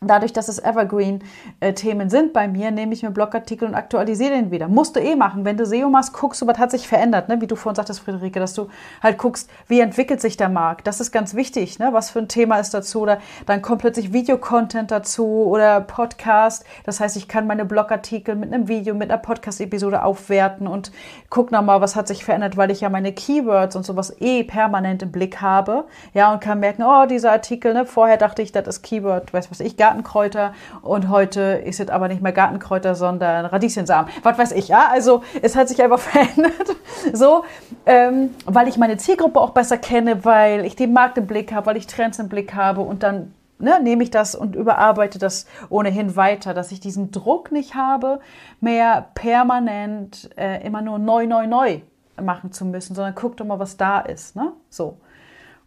Dadurch, 0.00 0.32
dass 0.32 0.48
es 0.48 0.62
Evergreen-Themen 0.62 2.08
sind 2.08 2.32
bei 2.32 2.46
mir, 2.46 2.70
nehme 2.70 2.92
ich 2.92 3.02
mir 3.02 3.10
Blogartikel 3.10 3.66
und 3.66 3.74
aktualisiere 3.74 4.30
den 4.30 4.50
wieder. 4.50 4.68
Musst 4.68 4.94
du 4.94 5.00
eh 5.00 5.16
machen. 5.16 5.44
Wenn 5.44 5.56
du 5.56 5.66
SEO 5.66 5.88
machst, 5.90 6.12
guckst 6.12 6.40
du, 6.40 6.46
was 6.46 6.58
hat 6.58 6.70
sich 6.70 6.86
verändert, 6.86 7.28
ne? 7.28 7.40
wie 7.40 7.46
du 7.46 7.56
vorhin 7.56 7.74
sagtest, 7.74 8.00
Friederike, 8.00 8.38
dass 8.38 8.54
du 8.54 8.68
halt 9.02 9.18
guckst, 9.18 9.50
wie 9.66 9.80
entwickelt 9.80 10.20
sich 10.20 10.36
der 10.36 10.48
Markt. 10.48 10.86
Das 10.86 11.00
ist 11.00 11.10
ganz 11.10 11.34
wichtig. 11.34 11.78
Ne? 11.78 11.92
Was 11.92 12.10
für 12.10 12.20
ein 12.20 12.28
Thema 12.28 12.58
ist 12.58 12.74
dazu? 12.74 13.00
Oder 13.00 13.18
dann 13.46 13.60
kommt 13.62 13.80
plötzlich 13.80 14.12
Videocontent 14.12 14.90
dazu 14.90 15.26
oder 15.26 15.80
Podcast. 15.80 16.64
Das 16.84 17.00
heißt, 17.00 17.16
ich 17.16 17.26
kann 17.26 17.46
meine 17.46 17.64
Blogartikel 17.64 18.36
mit 18.36 18.52
einem 18.52 18.68
Video, 18.68 18.94
mit 18.94 19.10
einer 19.10 19.18
Podcast-Episode 19.18 20.02
aufwerten 20.02 20.66
und 20.68 20.92
guck 21.30 21.50
nochmal, 21.50 21.80
was 21.80 21.96
hat 21.96 22.08
sich 22.08 22.24
verändert, 22.24 22.56
weil 22.56 22.70
ich 22.70 22.80
ja 22.80 22.88
meine 22.88 23.12
Keywords 23.12 23.74
und 23.74 23.84
sowas 23.84 24.14
eh 24.20 24.44
permanent 24.44 25.02
im 25.02 25.10
Blick 25.10 25.40
habe. 25.40 25.86
Ja, 26.14 26.32
und 26.32 26.40
kann 26.40 26.60
merken, 26.60 26.82
oh, 26.82 27.06
dieser 27.06 27.32
Artikel, 27.32 27.74
ne? 27.74 27.84
vorher 27.84 28.16
dachte 28.16 28.42
ich, 28.42 28.52
das 28.52 28.66
ist 28.68 28.82
Keyword, 28.82 29.32
weiß 29.32 29.50
was 29.50 29.60
ich, 29.60 29.76
gar 29.76 29.87
Gartenkräuter 29.88 30.52
und 30.82 31.08
heute 31.08 31.40
ist 31.40 31.80
es 31.80 31.88
aber 31.88 32.08
nicht 32.08 32.20
mehr 32.20 32.32
Gartenkräuter, 32.32 32.94
sondern 32.94 33.46
Radieschensamen. 33.46 34.10
Was 34.22 34.38
weiß 34.38 34.52
ich, 34.52 34.68
ja? 34.68 34.88
Also 34.90 35.22
es 35.40 35.56
hat 35.56 35.68
sich 35.68 35.82
einfach 35.82 35.98
verändert. 35.98 36.76
So, 37.12 37.44
ähm, 37.86 38.34
weil 38.44 38.68
ich 38.68 38.76
meine 38.76 38.98
Zielgruppe 38.98 39.40
auch 39.40 39.50
besser 39.50 39.78
kenne, 39.78 40.24
weil 40.24 40.66
ich 40.66 40.76
den 40.76 40.92
Markt 40.92 41.16
im 41.16 41.26
Blick 41.26 41.52
habe, 41.52 41.66
weil 41.66 41.76
ich 41.76 41.86
Trends 41.86 42.18
im 42.18 42.28
Blick 42.28 42.54
habe 42.54 42.82
und 42.82 43.02
dann 43.02 43.32
ne, 43.58 43.80
nehme 43.82 44.02
ich 44.02 44.10
das 44.10 44.34
und 44.34 44.54
überarbeite 44.56 45.18
das 45.18 45.46
ohnehin 45.70 46.16
weiter, 46.16 46.52
dass 46.52 46.70
ich 46.70 46.80
diesen 46.80 47.10
Druck 47.10 47.50
nicht 47.50 47.74
habe, 47.74 48.20
mehr 48.60 49.08
permanent 49.14 50.30
äh, 50.36 50.64
immer 50.66 50.82
nur 50.82 50.98
neu, 50.98 51.26
neu, 51.26 51.46
neu 51.46 51.80
machen 52.20 52.52
zu 52.52 52.66
müssen, 52.66 52.94
sondern 52.94 53.14
guck 53.14 53.36
doch 53.36 53.46
mal, 53.46 53.58
was 53.58 53.76
da 53.76 54.00
ist. 54.00 54.36
Ne? 54.36 54.52
So. 54.68 54.98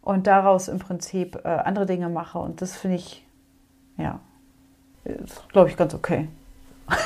Und 0.01 0.27
daraus 0.27 0.67
im 0.67 0.79
Prinzip 0.79 1.41
äh, 1.43 1.47
andere 1.47 1.85
Dinge 1.85 2.09
mache. 2.09 2.39
Und 2.39 2.61
das 2.61 2.75
finde 2.75 2.97
ich 2.97 3.25
ja, 4.01 4.19
ist, 5.05 5.47
glaube 5.49 5.69
ich, 5.69 5.77
ganz 5.77 5.93
okay. 5.93 6.27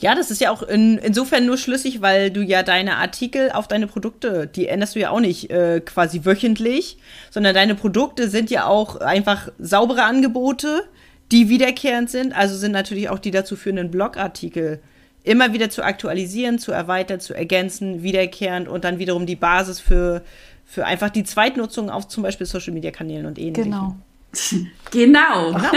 Ja, 0.00 0.14
das 0.14 0.30
ist 0.30 0.40
ja 0.40 0.52
auch 0.52 0.62
in, 0.62 0.96
insofern 0.98 1.44
nur 1.44 1.58
schlüssig, 1.58 2.00
weil 2.00 2.30
du 2.30 2.40
ja 2.40 2.62
deine 2.62 2.96
Artikel 2.98 3.50
auf 3.50 3.66
deine 3.66 3.88
Produkte, 3.88 4.46
die 4.46 4.68
änderst 4.68 4.94
du 4.94 5.00
ja 5.00 5.10
auch 5.10 5.18
nicht 5.18 5.50
äh, 5.50 5.80
quasi 5.80 6.24
wöchentlich, 6.24 6.98
sondern 7.30 7.52
deine 7.52 7.74
Produkte 7.74 8.28
sind 8.28 8.48
ja 8.48 8.66
auch 8.66 9.00
einfach 9.00 9.50
saubere 9.58 10.04
Angebote, 10.04 10.84
die 11.32 11.48
wiederkehrend 11.48 12.08
sind. 12.10 12.32
Also 12.32 12.56
sind 12.56 12.70
natürlich 12.70 13.08
auch 13.08 13.18
die 13.18 13.32
dazu 13.32 13.56
führenden 13.56 13.90
Blogartikel 13.90 14.80
immer 15.24 15.52
wieder 15.52 15.68
zu 15.68 15.82
aktualisieren, 15.82 16.60
zu 16.60 16.70
erweitern, 16.70 17.18
zu 17.18 17.34
ergänzen, 17.34 18.04
wiederkehrend 18.04 18.68
und 18.68 18.84
dann 18.84 19.00
wiederum 19.00 19.26
die 19.26 19.36
Basis 19.36 19.80
für, 19.80 20.22
für 20.64 20.86
einfach 20.86 21.10
die 21.10 21.24
Zweitnutzung 21.24 21.90
auf 21.90 22.06
zum 22.06 22.22
Beispiel 22.22 22.46
Social 22.46 22.72
Media 22.72 22.92
Kanälen 22.92 23.26
und 23.26 23.36
ähnlichem. 23.36 23.64
Genau. 23.64 23.96
Genau. 24.90 25.52
genau. 25.52 25.70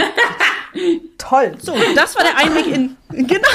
Toll. 1.18 1.54
So, 1.58 1.76
das 1.94 2.16
war 2.16 2.24
der 2.24 2.38
Einblick 2.38 2.66
in. 2.66 2.96
Genau. 3.10 3.48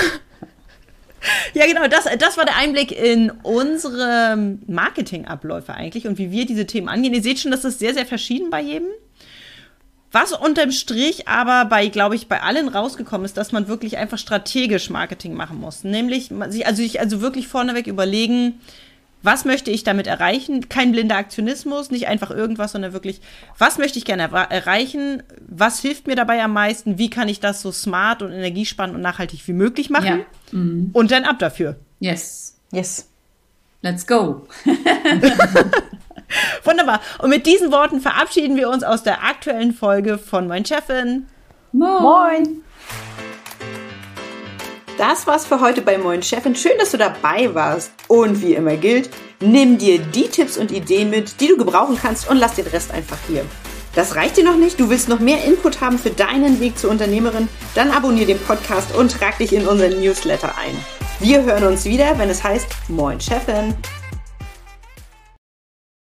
Ja, 1.54 1.66
genau, 1.66 1.88
das, 1.88 2.06
das 2.20 2.38
war 2.38 2.46
der 2.46 2.58
Einblick 2.58 2.92
in 2.92 3.32
unsere 3.42 4.38
Marketingabläufe 4.68 5.74
eigentlich 5.74 6.08
und 6.08 6.18
wie 6.20 6.32
wir 6.32 6.46
diese 6.46 6.68
Themen 6.68 6.88
angehen. 6.88 7.14
Ihr 7.14 7.24
seht 7.24 7.40
schon, 7.40 7.52
das 7.52 7.66
ist 7.66 7.80
sehr, 7.80 7.96
sehr 7.96 8.06
verschieden 8.06 8.50
bei 8.50 8.62
jedem. 8.62 8.90
Was 10.12 10.32
unterm 10.32 10.72
Strich 10.72 11.28
aber 11.28 11.66
bei, 11.66 11.88
glaube 11.88 12.16
ich, 12.16 12.28
bei 12.28 12.42
allen 12.42 12.70
rausgekommen 12.70 13.26
ist, 13.26 13.36
dass 13.36 13.52
man 13.52 13.68
wirklich 13.68 13.98
einfach 13.98 14.18
strategisch 14.18 14.90
Marketing 14.90 15.34
machen 15.34 15.60
muss. 15.60 15.84
Nämlich, 15.84 16.32
also 16.32 16.78
sich 16.78 17.00
also 17.00 17.20
wirklich 17.22 17.48
vorneweg 17.48 17.88
überlegen, 17.88 18.62
was 19.28 19.44
möchte 19.44 19.72
ich 19.72 19.84
damit 19.84 20.08
erreichen? 20.08 20.70
Kein 20.70 20.94
blinder 20.94 21.18
Aktionismus, 21.18 21.92
nicht 21.92 22.08
einfach 22.08 22.32
irgendwas, 22.32 22.72
sondern 22.72 22.94
wirklich, 22.94 23.20
was 23.58 23.78
möchte 23.78 24.00
ich 24.00 24.06
gerne 24.06 24.30
er 24.32 24.50
erreichen? 24.50 25.22
Was 25.46 25.82
hilft 25.82 26.08
mir 26.08 26.16
dabei 26.16 26.42
am 26.42 26.54
meisten? 26.54 26.98
Wie 26.98 27.10
kann 27.10 27.28
ich 27.28 27.42
das 27.42 27.62
so 27.62 27.74
smart 27.74 28.22
und 28.22 28.32
energiespannend 28.32 28.96
und 28.96 29.02
nachhaltig 29.02 29.46
wie 29.46 29.52
möglich 29.52 29.90
machen? 29.90 30.24
Ja. 30.52 30.58
Mhm. 30.58 30.92
Und 30.94 31.12
dann 31.12 31.26
ab 31.26 31.40
dafür. 31.40 31.76
Yes. 32.00 32.56
Yes. 32.72 33.10
Let's 33.82 34.08
go. 34.08 34.48
Wunderbar. 36.64 37.02
Und 37.20 37.30
mit 37.30 37.46
diesen 37.46 37.70
Worten 37.70 38.00
verabschieden 38.00 38.56
wir 38.56 38.70
uns 38.70 38.84
aus 38.84 39.04
der 39.04 39.26
aktuellen 39.26 39.74
Folge 39.74 40.18
von 40.18 40.48
Moin 40.48 40.64
Chefin. 40.64 41.28
Moin. 41.74 42.02
Moin. 42.02 42.62
Das 44.98 45.28
war's 45.28 45.46
für 45.46 45.62
heute 45.62 45.84
bei 45.84 46.00
Moin 46.00 46.24
Chefin. 46.24 46.56
Schön, 46.56 46.72
dass 46.80 46.90
du 46.90 46.98
dabei 46.98 47.54
warst. 47.54 47.92
Und 48.08 48.42
wie 48.42 48.56
immer 48.56 48.78
gilt, 48.78 49.12
nimm 49.40 49.78
dir 49.78 50.00
die 50.00 50.28
Tipps 50.28 50.58
und 50.58 50.72
Ideen 50.72 51.12
mit, 51.12 51.40
die 51.40 51.50
du 51.50 51.56
gebrauchen 51.56 52.00
kannst 52.02 52.28
und 52.28 52.38
lass 52.38 52.56
den 52.56 52.66
Rest 52.66 52.92
einfach 52.92 53.18
hier. 53.28 53.46
Das 53.94 54.16
reicht 54.16 54.38
dir 54.38 54.44
noch 54.44 54.58
nicht? 54.58 54.80
Du 54.80 54.90
willst 54.90 55.08
noch 55.08 55.20
mehr 55.20 55.44
Input 55.44 55.82
haben 55.82 56.00
für 56.00 56.10
deinen 56.10 56.60
Weg 56.60 56.80
zur 56.80 56.90
Unternehmerin? 56.90 57.48
Dann 57.76 57.92
abonniere 57.92 58.26
den 58.26 58.40
Podcast 58.40 58.96
und 58.96 59.12
trag 59.12 59.38
dich 59.38 59.54
in 59.54 59.68
unseren 59.68 60.02
Newsletter 60.02 60.56
ein. 60.58 60.76
Wir 61.20 61.44
hören 61.44 61.66
uns 61.66 61.86
wieder, 61.86 62.18
wenn 62.18 62.32
es 62.32 62.44
heißt 62.44 62.68
Moin 62.88 63.22
Chefin. 63.22 63.76